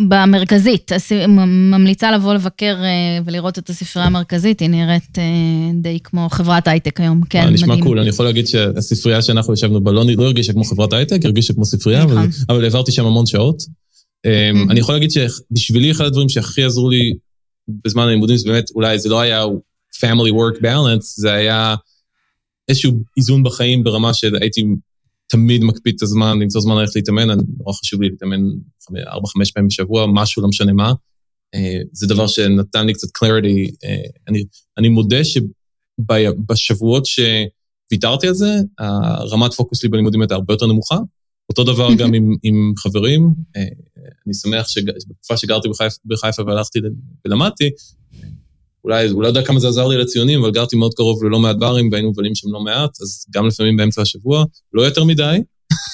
במרכזית, 0.00 0.90
ממליצה 1.38 2.12
לבוא 2.12 2.34
לבקר 2.34 2.76
אה, 2.84 3.18
ולראות 3.24 3.58
את 3.58 3.70
הספרייה 3.70 4.06
המרכזית, 4.06 4.60
היא 4.60 4.70
נראית 4.70 5.18
אה, 5.18 5.24
די 5.74 5.98
כמו 6.04 6.28
חברת 6.30 6.68
הייטק 6.68 7.00
היום, 7.00 7.20
כן, 7.30 7.40
מדהים. 7.40 7.54
נשמע 7.54 7.74
קול, 7.82 7.98
אני 7.98 8.08
יכול 8.08 8.24
להגיד 8.26 8.46
שהספרייה 8.46 9.22
שאנחנו 9.22 9.54
ישבנו 9.54 9.84
בה 9.84 9.92
לא, 9.92 10.04
לא 10.16 10.24
הרגישה 10.24 10.52
כמו 10.52 10.64
חברת 10.64 10.92
הייטק, 10.92 11.24
הרגישה 11.24 11.54
כמו 11.54 11.64
ספרייה, 11.64 12.02
אבל, 12.02 12.12
נכון. 12.12 12.30
אבל 12.48 12.64
העברתי 12.64 12.92
שם 12.92 13.06
המון 13.06 13.26
שעות. 13.26 13.62
אמ, 14.24 14.70
אני 14.70 14.80
יכול 14.80 14.94
להגיד 14.94 15.10
שבשבילי 15.10 15.90
אחד 15.90 16.04
הדברים 16.04 16.28
שהכי 16.28 16.64
עזרו 16.64 16.90
לי 16.90 17.14
בזמן 17.84 18.02
הלימודים, 18.02 18.36
זה 18.36 18.48
באמת, 18.48 18.70
אולי 18.74 18.98
זה 18.98 19.08
לא 19.08 19.20
היה 19.20 19.44
family 19.96 20.32
work 20.32 20.62
balance, 20.62 21.04
זה 21.16 21.32
היה 21.32 21.74
איזשהו 22.68 23.02
איזון 23.16 23.42
בחיים 23.42 23.84
ברמה 23.84 24.14
שהייתי 24.14 24.64
תמיד 25.32 25.64
מקפיד 25.64 25.94
את 25.96 26.02
הזמן, 26.02 26.38
למצוא 26.40 26.60
זמן 26.60 26.76
ללכת 26.76 26.96
להתאמן, 26.96 27.28
נורא 27.58 27.72
חשוב 27.72 28.02
לי 28.02 28.08
להתאמן 28.08 28.40
4-5 28.90 28.92
פעמים 29.54 29.68
בשבוע, 29.68 30.06
משהו, 30.14 30.42
לא 30.42 30.48
משנה 30.48 30.72
מה. 30.72 30.92
אה, 31.54 31.78
זה 31.92 32.06
דבר 32.06 32.26
שנתן 32.26 32.86
לי 32.86 32.92
קצת 32.92 33.08
clarity. 33.08 33.70
אה, 33.84 34.02
אני, 34.28 34.44
אני 34.78 34.88
מודה 34.88 35.16
שבשבועות 35.24 37.06
שוויתרתי 37.06 38.28
על 38.28 38.34
זה, 38.34 38.54
הרמת 38.78 39.54
פוקוס 39.54 39.80
שלי 39.80 39.88
בלימודים 39.88 40.20
הייתה 40.20 40.34
הרבה 40.34 40.54
יותר 40.54 40.66
נמוכה. 40.66 40.98
אותו 41.48 41.64
דבר 41.64 41.88
גם 41.98 42.14
עם, 42.14 42.34
עם 42.42 42.72
חברים. 42.78 43.34
אה, 43.56 43.62
אני 44.26 44.34
שמח 44.34 44.68
שבתקופה 44.68 45.36
שגרתי 45.36 45.68
בחיפה 46.04 46.42
והלכתי 46.42 46.78
ולמדתי, 47.24 47.70
אולי, 48.84 49.10
אולי 49.10 49.22
לא 49.22 49.26
יודע 49.28 49.42
כמה 49.42 49.60
זה 49.60 49.68
עזר 49.68 49.88
לי 49.88 49.98
לציונים, 49.98 50.40
אבל 50.40 50.50
גרתי 50.50 50.76
מאוד 50.76 50.94
קרוב 50.94 51.24
ללא 51.24 51.38
מעט 51.38 51.56
ברים, 51.56 51.88
והיינו 51.92 52.10
מבלים 52.10 52.34
שם 52.34 52.48
לא 52.50 52.60
מעט, 52.60 52.90
אז 53.00 53.26
גם 53.30 53.46
לפעמים 53.46 53.76
באמצע 53.76 54.02
השבוע, 54.02 54.44
לא 54.72 54.82
יותר 54.82 55.04
מדי, 55.04 55.38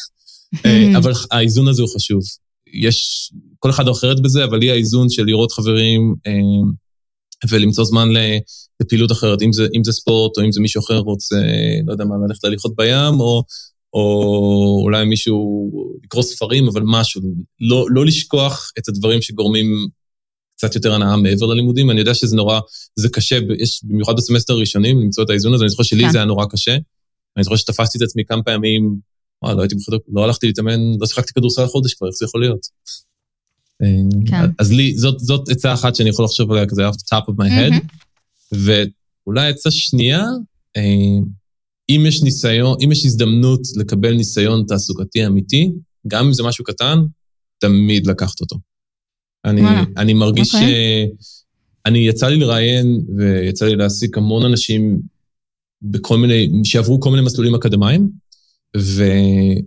אה, 0.66 0.98
אבל 0.98 1.12
האיזון 1.30 1.68
הזה 1.68 1.82
הוא 1.82 1.90
חשוב. 1.94 2.20
יש, 2.72 3.30
כל 3.58 3.70
אחד 3.70 3.88
אחרת 3.88 4.20
בזה, 4.20 4.44
אבל 4.44 4.58
לי 4.58 4.70
האיזון 4.70 5.10
של 5.10 5.24
לראות 5.24 5.52
חברים 5.52 6.14
אה, 6.26 6.32
ולמצוא 7.50 7.84
זמן 7.84 8.08
לפעילות 8.82 9.12
אחרת, 9.12 9.42
אם 9.42 9.52
זה, 9.52 9.66
אם 9.76 9.84
זה 9.84 9.92
ספורט, 9.92 10.38
או 10.38 10.44
אם 10.44 10.52
זה 10.52 10.60
מישהו 10.60 10.80
אחר 10.80 10.98
רוצה, 10.98 11.36
לא 11.86 11.92
יודע 11.92 12.04
מה, 12.04 12.14
ללכת 12.28 12.44
להליכות 12.44 12.76
בים, 12.76 13.20
או, 13.20 13.42
או 13.92 14.80
אולי 14.84 15.04
מישהו 15.04 15.70
לקרוא 16.04 16.22
ספרים, 16.22 16.68
אבל 16.68 16.82
משהו. 16.84 17.22
לא, 17.60 17.86
לא 17.90 18.06
לשכוח 18.06 18.70
את 18.78 18.88
הדברים 18.88 19.22
שגורמים 19.22 19.88
קצת 20.58 20.74
יותר 20.74 20.94
הנאה 20.94 21.16
מעבר 21.16 21.46
ללימודים. 21.46 21.90
אני 21.90 22.00
יודע 22.00 22.14
שזה 22.14 22.36
נורא, 22.36 22.60
זה 22.96 23.08
קשה, 23.08 23.38
יש 23.58 23.80
במיוחד 23.84 24.16
בסמסטר 24.16 24.52
הראשונים 24.52 25.00
למצוא 25.00 25.24
את 25.24 25.30
האיזון 25.30 25.54
הזה, 25.54 25.64
אני 25.64 25.70
זוכר 25.70 25.82
שלי 25.82 26.04
כן. 26.04 26.10
זה 26.10 26.18
היה 26.18 26.24
נורא 26.24 26.46
קשה. 26.50 26.76
אני 27.36 27.44
זוכר 27.44 27.56
שתפסתי 27.56 27.98
את 27.98 28.02
עצמי 28.02 28.24
כמה 28.24 28.42
פעמים, 28.42 28.96
וואי, 29.42 29.54
לא 29.56 29.60
הייתי 29.60 29.74
בחדר, 29.74 29.96
לא 30.12 30.24
הלכתי 30.24 30.46
להתאמן, 30.46 30.80
לא 31.00 31.06
שיחקתי 31.06 31.32
כדורסל 31.32 31.66
חודש 31.66 31.94
כבר, 31.94 32.08
איך 32.08 32.16
זה 32.16 32.24
יכול 32.24 32.40
להיות? 32.40 32.66
כן. 34.26 34.50
אז 34.58 34.72
לי, 34.72 34.98
זאת, 34.98 35.18
זאת 35.18 35.48
עצה 35.48 35.74
אחת 35.74 35.94
שאני 35.94 36.08
יכול 36.08 36.24
לחשוב 36.24 36.52
עליה 36.52 36.66
כזה 36.66 36.88
off 36.88 36.92
the 36.92 37.16
top 37.16 37.30
of 37.30 37.34
my 37.44 37.48
head, 37.48 37.72
mm-hmm. 37.72 38.56
ואולי 39.26 39.48
עצה 39.48 39.70
שנייה, 39.70 40.24
אה, 40.76 40.82
אם 41.88 42.04
יש 42.06 42.22
ניסיון, 42.22 42.76
אם 42.84 42.92
יש 42.92 43.04
הזדמנות 43.04 43.60
לקבל 43.76 44.14
ניסיון 44.14 44.64
תעסוקתי 44.68 45.26
אמיתי, 45.26 45.70
גם 46.08 46.26
אם 46.26 46.32
זה 46.32 46.42
משהו 46.42 46.64
קטן, 46.64 46.98
תמיד 47.58 48.06
לקחת 48.06 48.40
אותו. 48.40 48.56
אני, 49.44 49.62
אני 49.96 50.14
מרגיש 50.14 50.54
okay. 50.54 50.58
אוקיי. 50.58 51.06
ש... 51.20 51.26
אני, 51.86 51.98
יצא 51.98 52.28
לי 52.28 52.36
לראיין 52.36 53.00
ויצא 53.16 53.66
לי 53.66 53.76
להעסיק 53.76 54.18
המון 54.18 54.44
אנשים 54.44 55.00
בכל 55.82 56.18
מיני, 56.18 56.50
שעברו 56.64 57.00
כל 57.00 57.10
מיני 57.10 57.22
מסלולים 57.22 57.54
אקדמיים, 57.54 58.08
ואני 58.76 59.62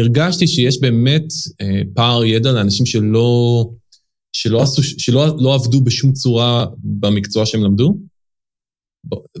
הרגשתי 0.00 0.46
שיש 0.46 0.80
באמת 0.80 1.24
אה, 1.60 1.80
פער 1.94 2.24
ידע 2.24 2.52
לאנשים 2.52 2.86
שלא, 2.86 3.70
שלא, 4.32 4.62
עשו, 4.62 4.82
שלא 4.82 5.26
לא 5.38 5.54
עבדו 5.54 5.80
בשום 5.80 6.12
צורה 6.12 6.66
במקצוע 6.78 7.46
שהם 7.46 7.64
למדו, 7.64 7.96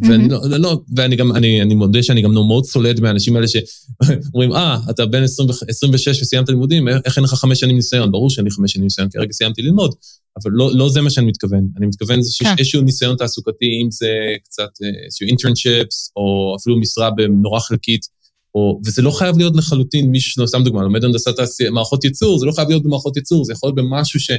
ואני, 0.02 0.26
mm-hmm. 0.26 0.48
לא, 0.48 0.56
לא, 0.56 0.80
ואני 0.96 1.16
גם, 1.16 1.36
אני, 1.36 1.62
אני 1.62 1.74
מודה 1.74 2.02
שאני 2.02 2.22
גם 2.22 2.32
מאוד 2.32 2.64
סולד 2.64 3.00
מהאנשים 3.00 3.36
האלה 3.36 3.46
שאומרים, 3.48 4.52
אה, 4.52 4.76
אתה 4.90 5.06
בן 5.06 5.22
20, 5.22 5.48
26 5.68 6.22
וסיימת 6.22 6.48
לימודים, 6.48 6.88
איך 6.88 7.16
אין 7.16 7.24
לך 7.24 7.34
חמש 7.34 7.60
שנים 7.60 7.76
ניסיון? 7.76 8.12
ברור 8.12 8.30
שאין 8.30 8.44
לי 8.44 8.50
חמש 8.50 8.72
שנים 8.72 8.84
ניסיון, 8.84 9.08
כי 9.08 9.18
הרגע 9.18 9.32
סיימתי 9.32 9.62
ללמוד, 9.62 9.94
אבל 10.42 10.50
לא, 10.54 10.70
לא 10.74 10.88
זה 10.88 11.00
מה 11.00 11.10
שאני 11.10 11.26
מתכוון. 11.26 11.68
אני 11.76 11.86
מתכוון 11.86 12.22
שיש 12.22 12.42
כן. 12.42 12.54
איזשהו 12.58 12.82
ניסיון 12.82 13.16
תעסוקתי, 13.16 13.80
אם 13.84 13.90
זה 13.90 14.08
קצת 14.44 14.68
אה, 14.82 15.04
איזשהו 15.04 15.26
internships, 15.26 16.12
או 16.16 16.56
אפילו 16.60 16.80
משרה 16.80 17.10
בנורא 17.10 17.60
חלקית, 17.60 18.06
או, 18.54 18.80
וזה 18.86 19.02
לא 19.02 19.10
חייב 19.10 19.38
להיות 19.38 19.56
לחלוטין 19.56 20.10
מישהו, 20.10 20.46
סתם 20.46 20.64
דוגמה, 20.64 20.82
לומד 20.82 21.04
הנדסת 21.04 21.34
מערכות 21.70 22.04
ייצור, 22.04 22.38
זה 22.38 22.46
לא 22.46 22.52
חייב 22.52 22.68
להיות 22.68 22.82
במערכות 22.82 23.16
ייצור, 23.16 23.44
זה 23.44 23.52
יכול 23.52 23.66
להיות 23.66 23.76
במשהו 23.76 24.20
ש... 24.20 24.30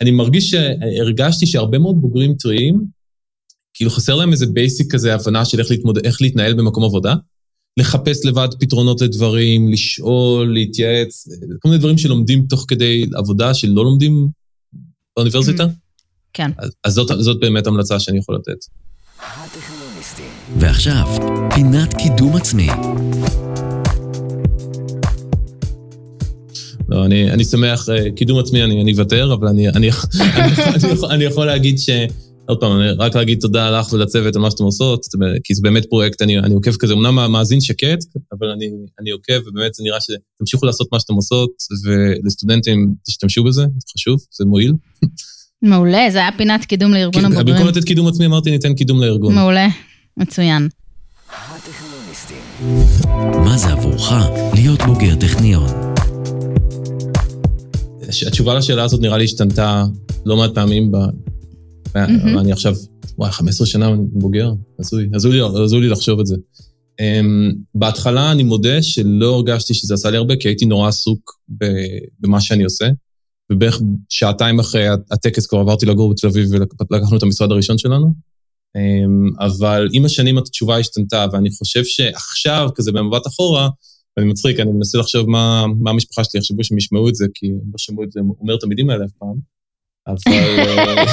אני 0.00 0.10
מרגיש 0.10 0.50
שהרגשתי 0.50 1.46
שהרבה 1.46 1.78
מאוד 1.78 2.00
בוגרים 2.00 2.34
טריים, 2.34 2.97
כאילו 3.78 3.90
חסר 3.90 4.14
להם 4.14 4.32
איזה 4.32 4.46
basic 4.46 4.92
כזה 4.92 5.14
הבנה 5.14 5.44
של 5.44 5.60
איך, 5.60 5.70
להתמוד... 5.70 5.98
איך 5.98 6.22
להתנהל 6.22 6.54
במקום 6.54 6.84
עבודה, 6.84 7.14
לחפש 7.76 8.24
לבד 8.24 8.48
פתרונות 8.60 9.00
לדברים, 9.00 9.72
לשאול, 9.72 10.54
להתייעץ, 10.54 11.28
כל 11.58 11.68
מיני 11.68 11.78
דברים 11.78 11.98
שלומדים 11.98 12.46
תוך 12.48 12.64
כדי 12.68 13.06
עבודה 13.14 13.54
שלא 13.54 13.84
לומדים 13.84 14.28
באוניברסיטה. 15.16 15.64
Mm-hmm. 15.64 16.32
כן. 16.32 16.50
אז, 16.58 16.70
אז 16.84 16.92
זאת, 16.92 17.10
זאת 17.18 17.40
באמת 17.40 17.66
המלצה 17.66 18.00
שאני 18.00 18.18
יכול 18.18 18.34
לתת. 18.34 18.64
ועכשיו, 20.58 21.06
פינת 21.54 21.94
קידום 21.94 22.36
עצמי. 22.36 22.68
לא, 26.88 27.04
אני, 27.04 27.30
אני 27.30 27.44
שמח, 27.44 27.88
אה, 27.88 28.10
קידום 28.16 28.38
עצמי 28.38 28.64
אני 28.64 28.92
אוותר, 28.92 29.34
אבל 29.34 29.48
אני, 29.48 29.68
אני, 29.68 29.90
אני, 30.36 30.52
אני, 30.74 30.92
יכול, 30.92 31.10
אני 31.10 31.24
יכול 31.24 31.46
להגיד 31.46 31.78
ש... 31.78 31.90
עוד 32.48 32.60
פעם, 32.60 32.80
רק 32.98 33.16
להגיד 33.16 33.40
תודה 33.40 33.70
לך 33.70 33.92
ולצוות 33.92 34.36
על 34.36 34.42
מה 34.42 34.50
שאתם 34.50 34.64
עושות, 34.64 35.06
כי 35.44 35.54
זה 35.54 35.62
באמת 35.62 35.86
פרויקט, 35.90 36.22
אני, 36.22 36.38
אני 36.38 36.54
עוקב 36.54 36.72
כזה, 36.78 36.94
אמנם 36.94 37.32
מאזין 37.32 37.60
שקט, 37.60 37.98
אבל 38.32 38.48
אני, 38.48 38.66
אני 39.00 39.10
עוקב, 39.10 39.40
ובאמת 39.46 39.74
זה 39.74 39.82
נראה 39.82 39.98
שתמשיכו 40.00 40.66
לעשות 40.66 40.88
מה 40.92 41.00
שאתם 41.00 41.14
עושות, 41.14 41.50
ולסטודנטים 41.84 42.94
תשתמשו 43.06 43.44
בזה, 43.44 43.62
זה 43.62 43.86
חשוב, 43.94 44.20
זה 44.30 44.44
מועיל. 44.44 44.72
מעולה, 45.62 46.06
זה 46.10 46.18
היה 46.18 46.30
פינת 46.36 46.64
קידום 46.64 46.92
לארגון 46.92 47.22
כן, 47.22 47.32
הבוגרים. 47.32 47.54
במקום 47.54 47.68
לתת 47.68 47.84
קידום 47.84 48.08
עצמי, 48.08 48.26
אמרתי 48.26 48.50
ניתן 48.50 48.74
קידום 48.74 49.00
לארגון. 49.00 49.34
מעולה, 49.34 49.68
מצוין. 50.16 50.68
מה 53.44 53.58
זה 53.58 53.68
עבורך 53.68 54.12
להיות 54.54 54.82
בוגר 54.82 55.14
טכניון? 55.14 55.68
התשובה 58.26 58.54
לשאלה 58.54 58.82
הזאת 58.84 59.00
נראה 59.00 59.18
לי 59.18 59.24
השתנתה 59.24 59.84
לא 60.26 60.36
מעט 60.36 60.50
פעמים, 60.54 60.92
מהמם. 61.94 62.38
אני 62.38 62.52
עכשיו, 62.52 62.74
וואי, 63.18 63.30
15 63.30 63.66
שנה 63.66 63.90
בוגר, 64.12 64.52
הזוי, 64.78 65.08
הזוי 65.14 65.80
לי- 65.80 65.88
לחשוב 65.88 66.20
את 66.20 66.26
זה. 66.26 66.36
Um, 67.00 67.54
בהתחלה 67.74 68.32
אני 68.32 68.42
מודה 68.42 68.82
שלא 68.82 69.34
הרגשתי 69.34 69.74
שזה 69.74 69.94
עשה 69.94 70.10
לי 70.10 70.16
הרבה, 70.16 70.36
כי 70.36 70.48
הייתי 70.48 70.64
נורא 70.66 70.88
עסוק 70.88 71.32
במה 72.20 72.40
שאני 72.40 72.64
עושה, 72.64 72.88
ובערך 73.52 73.80
שעתיים 74.08 74.58
אחרי 74.60 74.86
הטקס 75.10 75.46
כבר 75.46 75.58
עברתי 75.58 75.86
לגור 75.86 76.10
בתל 76.10 76.26
אביב 76.26 76.48
ולקחנו 76.90 77.16
את 77.16 77.22
המשרד 77.22 77.52
הראשון 77.52 77.78
שלנו. 77.78 78.06
Um, 78.76 79.44
אבל 79.44 79.88
עם 79.92 80.04
השנים 80.04 80.38
התשובה 80.38 80.78
השתנתה, 80.78 81.26
ואני 81.32 81.50
חושב 81.50 81.84
שעכשיו, 81.84 82.68
כזה 82.74 82.92
במבט 82.92 83.26
אחורה, 83.26 83.68
ואני 84.16 84.28
מצחיק, 84.30 84.60
אני 84.60 84.72
מנסה 84.72 84.98
לחשוב 84.98 85.30
מה, 85.30 85.66
מה 85.80 85.90
המשפחה 85.90 86.24
שלי 86.24 86.38
יחשבו 86.38 86.64
שהם 86.64 86.78
ישמעו 86.78 87.08
את 87.08 87.14
זה, 87.14 87.26
כי 87.34 87.46
הם 87.46 87.52
לא 87.54 87.78
שמעו 87.78 88.04
את 88.04 88.12
זה 88.12 88.20
אומר 88.40 88.54
את 88.54 88.64
המילים 88.64 88.90
האלה 88.90 89.04
אף 89.04 89.10
פעם. 89.18 89.57
אבל... 90.08 90.16
אה, 90.26 91.04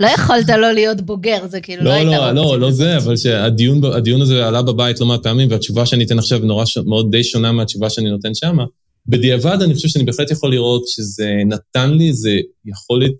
לא 0.00 0.06
יכולת 0.06 0.48
לא 0.48 0.72
להיות 0.72 1.00
בוגר, 1.00 1.46
זה 1.48 1.60
כאילו 1.60 1.84
לא 1.84 1.90
לא, 1.90 1.94
היית 1.94 2.06
לא, 2.06 2.16
רוצה. 2.16 2.32
לא, 2.32 2.60
לא 2.60 2.70
זה, 2.70 2.96
אבל 2.96 3.16
שהדיון 3.16 3.84
הדיון 3.84 4.20
הזה 4.20 4.46
עלה 4.46 4.62
בבית 4.62 5.00
לא 5.00 5.06
מעט 5.06 5.22
פעמים, 5.22 5.50
והתשובה 5.50 5.86
שאני 5.86 6.04
אתן 6.04 6.18
עכשיו 6.18 6.38
נורא, 6.38 6.64
מאוד 6.86 7.10
די 7.10 7.24
שונה 7.24 7.52
מהתשובה 7.52 7.90
שאני 7.90 8.10
נותן 8.10 8.34
שמה. 8.34 8.64
בדיעבד 9.06 9.62
אני 9.62 9.74
חושב 9.74 9.88
שאני 9.88 10.04
בהחלט 10.04 10.30
יכול 10.30 10.50
לראות 10.50 10.88
שזה 10.88 11.30
נתן 11.46 11.90
לי 11.90 12.08
איזה 12.08 12.38
יכולת 12.64 13.14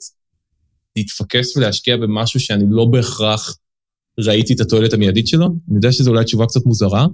להתפקס 0.97 1.57
ולהשקיע 1.57 1.97
במשהו 1.97 2.41
שאני 2.41 2.65
לא 2.71 2.85
בהכרח 2.85 3.57
ראיתי 4.19 4.55
את 4.55 4.61
התועלת 4.61 4.93
המיידית 4.93 5.27
שלו. 5.27 5.47
אני 5.47 5.77
יודע 5.77 5.93
שזו 5.93 6.11
אולי 6.11 6.25
תשובה 6.25 6.47
קצת 6.47 6.67
מוזרה, 6.67 7.07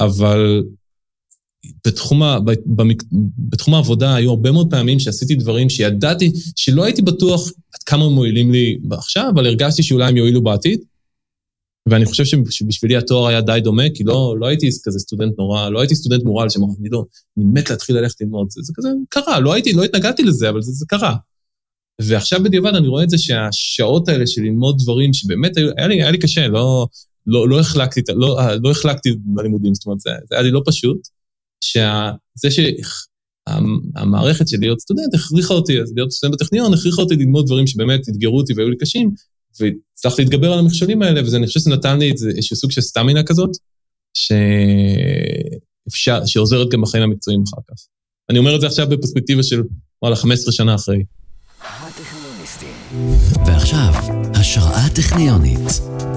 אבל 0.00 0.62
בתחום, 1.86 2.22
ה, 2.22 2.38
במק, 2.66 3.02
בתחום 3.38 3.74
העבודה 3.74 4.14
היו 4.14 4.30
הרבה 4.30 4.52
מאוד 4.52 4.70
פעמים 4.70 4.98
שעשיתי 4.98 5.34
דברים 5.34 5.70
שידעתי 5.70 6.32
שלא 6.56 6.84
הייתי 6.84 7.02
בטוח 7.02 7.48
עד 7.48 7.82
כמה 7.86 8.04
הם 8.04 8.12
מועילים 8.12 8.52
לי 8.52 8.78
עכשיו, 8.90 9.30
אבל 9.34 9.46
הרגשתי 9.46 9.82
שאולי 9.82 10.08
הם 10.08 10.16
יועילו 10.16 10.42
בעתיד. 10.42 10.80
ואני 11.90 12.06
חושב 12.06 12.24
שבשבילי 12.50 12.96
התואר 12.96 13.26
היה 13.26 13.40
די 13.40 13.60
דומה, 13.62 13.82
כי 13.94 14.04
לא, 14.04 14.34
לא 14.40 14.46
הייתי 14.46 14.68
כזה 14.84 14.98
סטודנט 14.98 15.38
נורא, 15.38 15.68
לא 15.68 15.80
הייתי 15.80 15.94
סטודנט 15.94 16.24
מורל 16.24 16.48
שאמר, 16.48 16.66
אני 16.80 16.88
לא, 16.88 17.04
אני 17.36 17.44
מת 17.44 17.70
להתחיל 17.70 17.96
ללכת 17.96 18.20
ללמוד, 18.20 18.46
זה, 18.50 18.60
זה 18.62 18.72
כזה 18.76 18.88
קרה, 19.08 19.40
לא 19.40 19.52
הייתי, 19.52 19.72
לא 19.72 19.84
התנגדתי 19.84 20.22
לזה, 20.22 20.48
אבל 20.48 20.62
זה, 20.62 20.72
זה 20.72 20.86
קרה. 20.88 21.16
ועכשיו 22.00 22.42
בדיעבד 22.42 22.74
אני 22.74 22.88
רואה 22.88 23.04
את 23.04 23.10
זה 23.10 23.18
שהשעות 23.18 24.08
האלה 24.08 24.26
של 24.26 24.42
ללמוד 24.42 24.78
דברים 24.82 25.12
שבאמת 25.12 25.56
היו, 25.56 25.68
היה 25.76 25.88
לי, 25.88 26.02
היה 26.02 26.10
לי 26.10 26.18
קשה, 26.18 26.48
לא, 26.48 26.86
לא, 27.26 27.48
לא 27.48 27.60
החלקתי, 27.60 28.00
לא, 28.14 28.38
לא 28.62 28.70
החלקתי 28.70 29.10
בלימודים, 29.18 29.74
זאת 29.74 29.86
אומרת, 29.86 30.00
זה, 30.00 30.10
זה 30.28 30.34
היה 30.34 30.42
לי 30.42 30.50
לא 30.50 30.62
פשוט, 30.66 30.98
שזה 31.60 32.48
שהמערכת 32.50 34.48
של 34.48 34.56
להיות 34.60 34.80
סטודנט 34.80 35.14
הכריחה 35.14 35.54
אותי, 35.54 35.80
אז 35.80 35.92
להיות 35.96 36.12
סטודנט 36.12 36.40
בטכניון, 36.40 36.74
הכריחה 36.74 37.02
אותי 37.02 37.16
ללמוד 37.16 37.46
דברים 37.46 37.66
שבאמת 37.66 38.00
אתגרו 38.08 38.36
אותי 38.38 38.52
והיו 38.56 38.70
לי 38.70 38.76
קשים, 38.76 39.10
והצלחתי 39.60 40.22
להתגבר 40.22 40.52
על 40.52 40.58
המכשולים 40.58 41.02
האלה, 41.02 41.20
ואני 41.32 41.46
חושב 41.46 41.60
שזה 41.60 41.70
נתן 41.70 41.98
לי 41.98 42.10
איזשהו 42.10 42.56
סוג 42.56 42.70
של 42.70 42.80
סטמינה 42.80 43.22
כזאת, 43.22 43.50
שאפשר, 45.86 46.26
שעוזרת 46.26 46.68
גם 46.70 46.82
בחיים 46.82 47.02
המקצועיים 47.02 47.42
אחר 47.42 47.60
כך. 47.68 47.76
אני 48.30 48.38
אומר 48.38 48.56
את 48.56 48.60
זה 48.60 48.66
עכשיו 48.66 48.88
בפרספקטיבה 48.88 49.42
של, 49.42 49.62
וואלה, 50.02 50.16
15 50.16 50.52
שנה 50.52 50.74
אחרי. 50.74 51.04
ועכשיו, 53.46 53.92
השראה 54.34 54.88
טכניונית. 54.94 56.07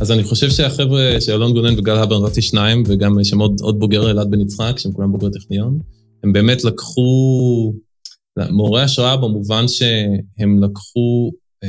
אז 0.00 0.12
אני 0.12 0.24
חושב 0.24 0.50
שהחבר'ה 0.50 1.20
של 1.20 1.32
אלון 1.32 1.52
גונן 1.52 1.78
וגל 1.78 1.96
הבר, 1.96 2.26
נתתי 2.26 2.42
שניים, 2.42 2.82
וגם 2.86 3.20
יש 3.20 3.28
שם 3.28 3.40
עוד, 3.40 3.60
עוד 3.60 3.78
בוגר 3.78 4.10
אלעד 4.10 4.30
בן 4.30 4.40
יצחק, 4.40 4.78
שהם 4.78 4.92
כולם 4.92 5.12
בוגרי 5.12 5.30
טכניון, 5.32 5.78
הם 6.24 6.32
באמת 6.32 6.64
לקחו 6.64 7.72
מעוררי 8.50 8.82
השראה 8.82 9.16
במובן 9.16 9.68
שהם 9.68 10.64
לקחו 10.64 11.32
אה, 11.64 11.68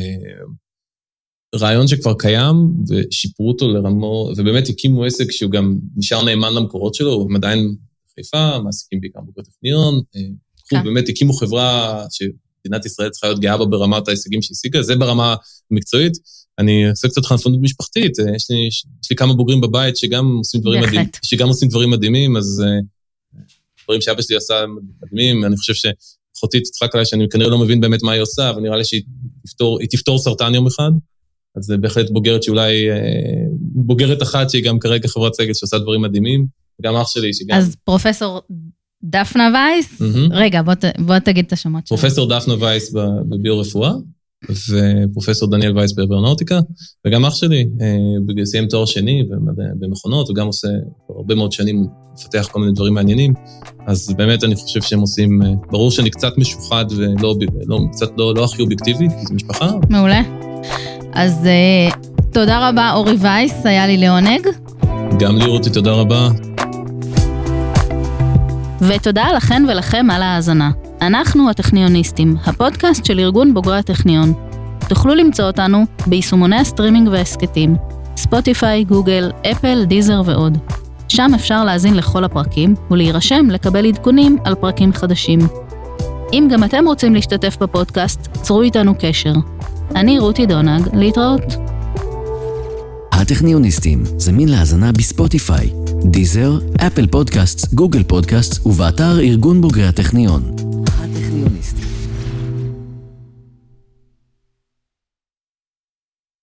רעיון 1.55 1.87
שכבר 1.87 2.13
קיים 2.13 2.55
ושיפרו 2.89 3.47
אותו 3.47 3.67
לרמו, 3.67 4.31
ובאמת 4.37 4.69
הקימו 4.69 5.05
עסק 5.05 5.31
שהוא 5.31 5.51
גם 5.51 5.77
נשאר 5.95 6.23
נאמן 6.23 6.53
למקורות 6.53 6.95
שלו, 6.95 7.25
הם 7.29 7.35
עדיין 7.35 7.75
בחיפה, 8.07 8.59
מעסיקים 8.59 9.01
בעיקר 9.01 9.19
בוגרי 9.19 9.43
טכניון, 9.43 10.01
אה, 10.15 10.21
כן. 10.69 10.83
באמת 10.83 11.09
הקימו 11.09 11.33
חברה 11.33 12.05
שמדינת 12.09 12.85
ישראל 12.85 13.09
צריכה 13.09 13.27
להיות 13.27 13.39
גאה 13.39 13.57
בה 13.57 13.65
ברמת 13.65 14.07
ההישגים 14.07 14.41
שהשיגה, 14.41 14.81
זה 14.81 14.95
ברמה 14.95 15.35
המקצועית. 15.71 16.13
אני 16.59 16.89
עושה 16.89 17.07
קצת 17.07 17.25
חנפנות 17.25 17.59
משפחתית, 17.61 18.11
יש 18.35 18.49
לי, 18.49 18.67
יש 19.03 19.09
לי 19.09 19.15
כמה 19.15 19.33
בוגרים 19.33 19.61
בבית 19.61 19.97
שגם 19.97 20.35
עושים 20.37 20.61
דברים 20.61 20.83
מדהימים, 20.83 21.07
שגם 21.21 21.47
עושים 21.47 21.69
דברים 21.69 21.89
מדהימים, 21.89 22.37
אז 22.37 22.63
דברים 23.83 24.01
שאבא 24.01 24.21
שלי 24.21 24.35
עשה 24.35 24.65
מדהימים, 25.01 25.45
אני 25.45 25.57
חושב 25.57 25.73
שאחותי 25.73 26.59
תצחק 26.59 26.95
עליי 26.95 27.05
שאני 27.05 27.29
כנראה 27.29 27.49
לא 27.49 27.57
מבין 27.57 27.81
באמת 27.81 28.03
מה 28.03 28.11
היא 28.11 28.21
עושה, 28.21 28.49
אבל 28.49 28.61
נראה 28.61 28.77
לי 28.77 28.85
שהיא 28.85 29.01
תפתור, 29.45 29.79
תפתור 29.89 30.19
סרטן 30.19 30.55
יום 30.55 30.67
אחד, 30.67 30.91
אז 31.57 31.63
זה 31.63 31.77
בהחלט 31.77 32.09
בוגרת 32.09 32.43
שאולי, 32.43 32.87
בוגרת 33.59 34.21
אחת 34.21 34.49
שהיא 34.49 34.63
גם 34.63 34.79
כרגע 34.79 35.07
חברת 35.07 35.33
סגל 35.33 35.53
שעושה 35.53 35.77
דברים 35.79 36.01
מדהימים, 36.01 36.47
וגם 36.79 36.95
אח 36.95 37.07
שלי 37.07 37.33
שגם... 37.33 37.57
אז 37.57 37.75
פרופסור 37.83 38.41
דפנה 39.03 39.49
וייס, 39.53 40.01
mm-hmm. 40.01 40.31
רגע, 40.31 40.61
בוא, 40.61 40.73
בוא 40.99 41.19
תגיד 41.19 41.45
את 41.45 41.53
השמות 41.53 41.87
שלו. 41.87 41.97
פרופסור 41.97 42.29
דפנה 42.29 42.53
וייס 42.59 42.93
בביו-רפואה. 43.29 43.91
ופרופסור 44.49 45.49
דניאל 45.51 45.77
וייס 45.77 45.93
באברונאוטיקה, 45.93 46.59
וגם 47.07 47.25
אח 47.25 47.35
שלי, 47.35 47.65
סיים 48.43 48.67
תואר 48.67 48.85
שני 48.85 49.23
במכונות, 49.79 50.29
וגם 50.29 50.47
עושה 50.47 50.67
הרבה 51.09 51.35
מאוד 51.35 51.51
שנים, 51.51 51.87
מפתח 52.13 52.47
כל 52.51 52.59
מיני 52.59 52.71
דברים 52.71 52.93
מעניינים, 52.93 53.33
אז 53.87 54.13
באמת 54.17 54.43
אני 54.43 54.55
חושב 54.55 54.81
שהם 54.81 54.99
עושים, 54.99 55.41
ברור 55.71 55.91
שאני 55.91 56.09
קצת 56.09 56.37
משוחד 56.37 56.85
ולא, 56.97 57.35
לא, 57.67 57.79
קצת 57.91 58.09
לא, 58.17 58.33
לא 58.35 58.43
הכי 58.43 58.61
אובייקטיבי, 58.61 59.09
כי 59.09 59.25
זו 59.25 59.33
משפחה. 59.33 59.71
מעולה. 59.89 60.21
אז 61.13 61.47
תודה 62.33 62.69
רבה, 62.69 62.91
אורי 62.93 63.15
וייס, 63.19 63.65
היה 63.65 63.87
לי 63.87 63.97
לעונג. 63.97 64.47
גם 65.19 65.37
לי, 65.37 65.45
רותי, 65.45 65.69
תודה 65.69 65.91
רבה. 65.91 66.29
ותודה 68.81 69.27
לכן 69.35 69.65
ולכם 69.69 70.07
על 70.11 70.21
ההאזנה. 70.21 70.71
אנחנו 71.07 71.49
הטכניוניסטים, 71.49 72.35
הפודקאסט 72.45 73.05
של 73.05 73.19
ארגון 73.19 73.53
בוגרי 73.53 73.77
הטכניון. 73.77 74.33
תוכלו 74.89 75.15
למצוא 75.15 75.45
אותנו 75.45 75.85
ביישומוני 76.07 76.55
הסטרימינג 76.55 77.07
וההסכתים, 77.07 77.75
ספוטיפיי, 78.17 78.83
גוגל, 78.83 79.31
אפל, 79.51 79.85
דיזר 79.85 80.21
ועוד. 80.25 80.57
שם 81.07 81.31
אפשר 81.35 81.63
להאזין 81.63 81.93
לכל 81.93 82.23
הפרקים 82.23 82.75
ולהירשם 82.91 83.45
לקבל 83.49 83.85
עדכונים 83.85 84.37
על 84.43 84.55
פרקים 84.55 84.93
חדשים. 84.93 85.39
אם 86.33 86.47
גם 86.51 86.63
אתם 86.63 86.87
רוצים 86.87 87.13
להשתתף 87.13 87.57
בפודקאסט, 87.61 88.19
צרו 88.31 88.61
איתנו 88.61 88.93
קשר. 88.99 89.33
אני 89.95 90.19
רותי 90.19 90.45
דונג, 90.45 90.87
להתראות. 90.93 91.55
הטכניוניסטים 93.11 94.03
זמין 94.17 94.49
להאזנה 94.49 94.91
בספוטיפיי, 94.91 95.69
דיזר, 96.03 96.59
אפל 96.87 97.07
פודקאסט, 97.07 97.73
גוגל 97.73 98.03
פודקאסט 98.03 98.65
ובאתר 98.67 99.19
ארגון 99.19 99.61
בוגרי 99.61 99.87
הטכניון. 99.87 100.74
Krimionisti. 101.15 101.94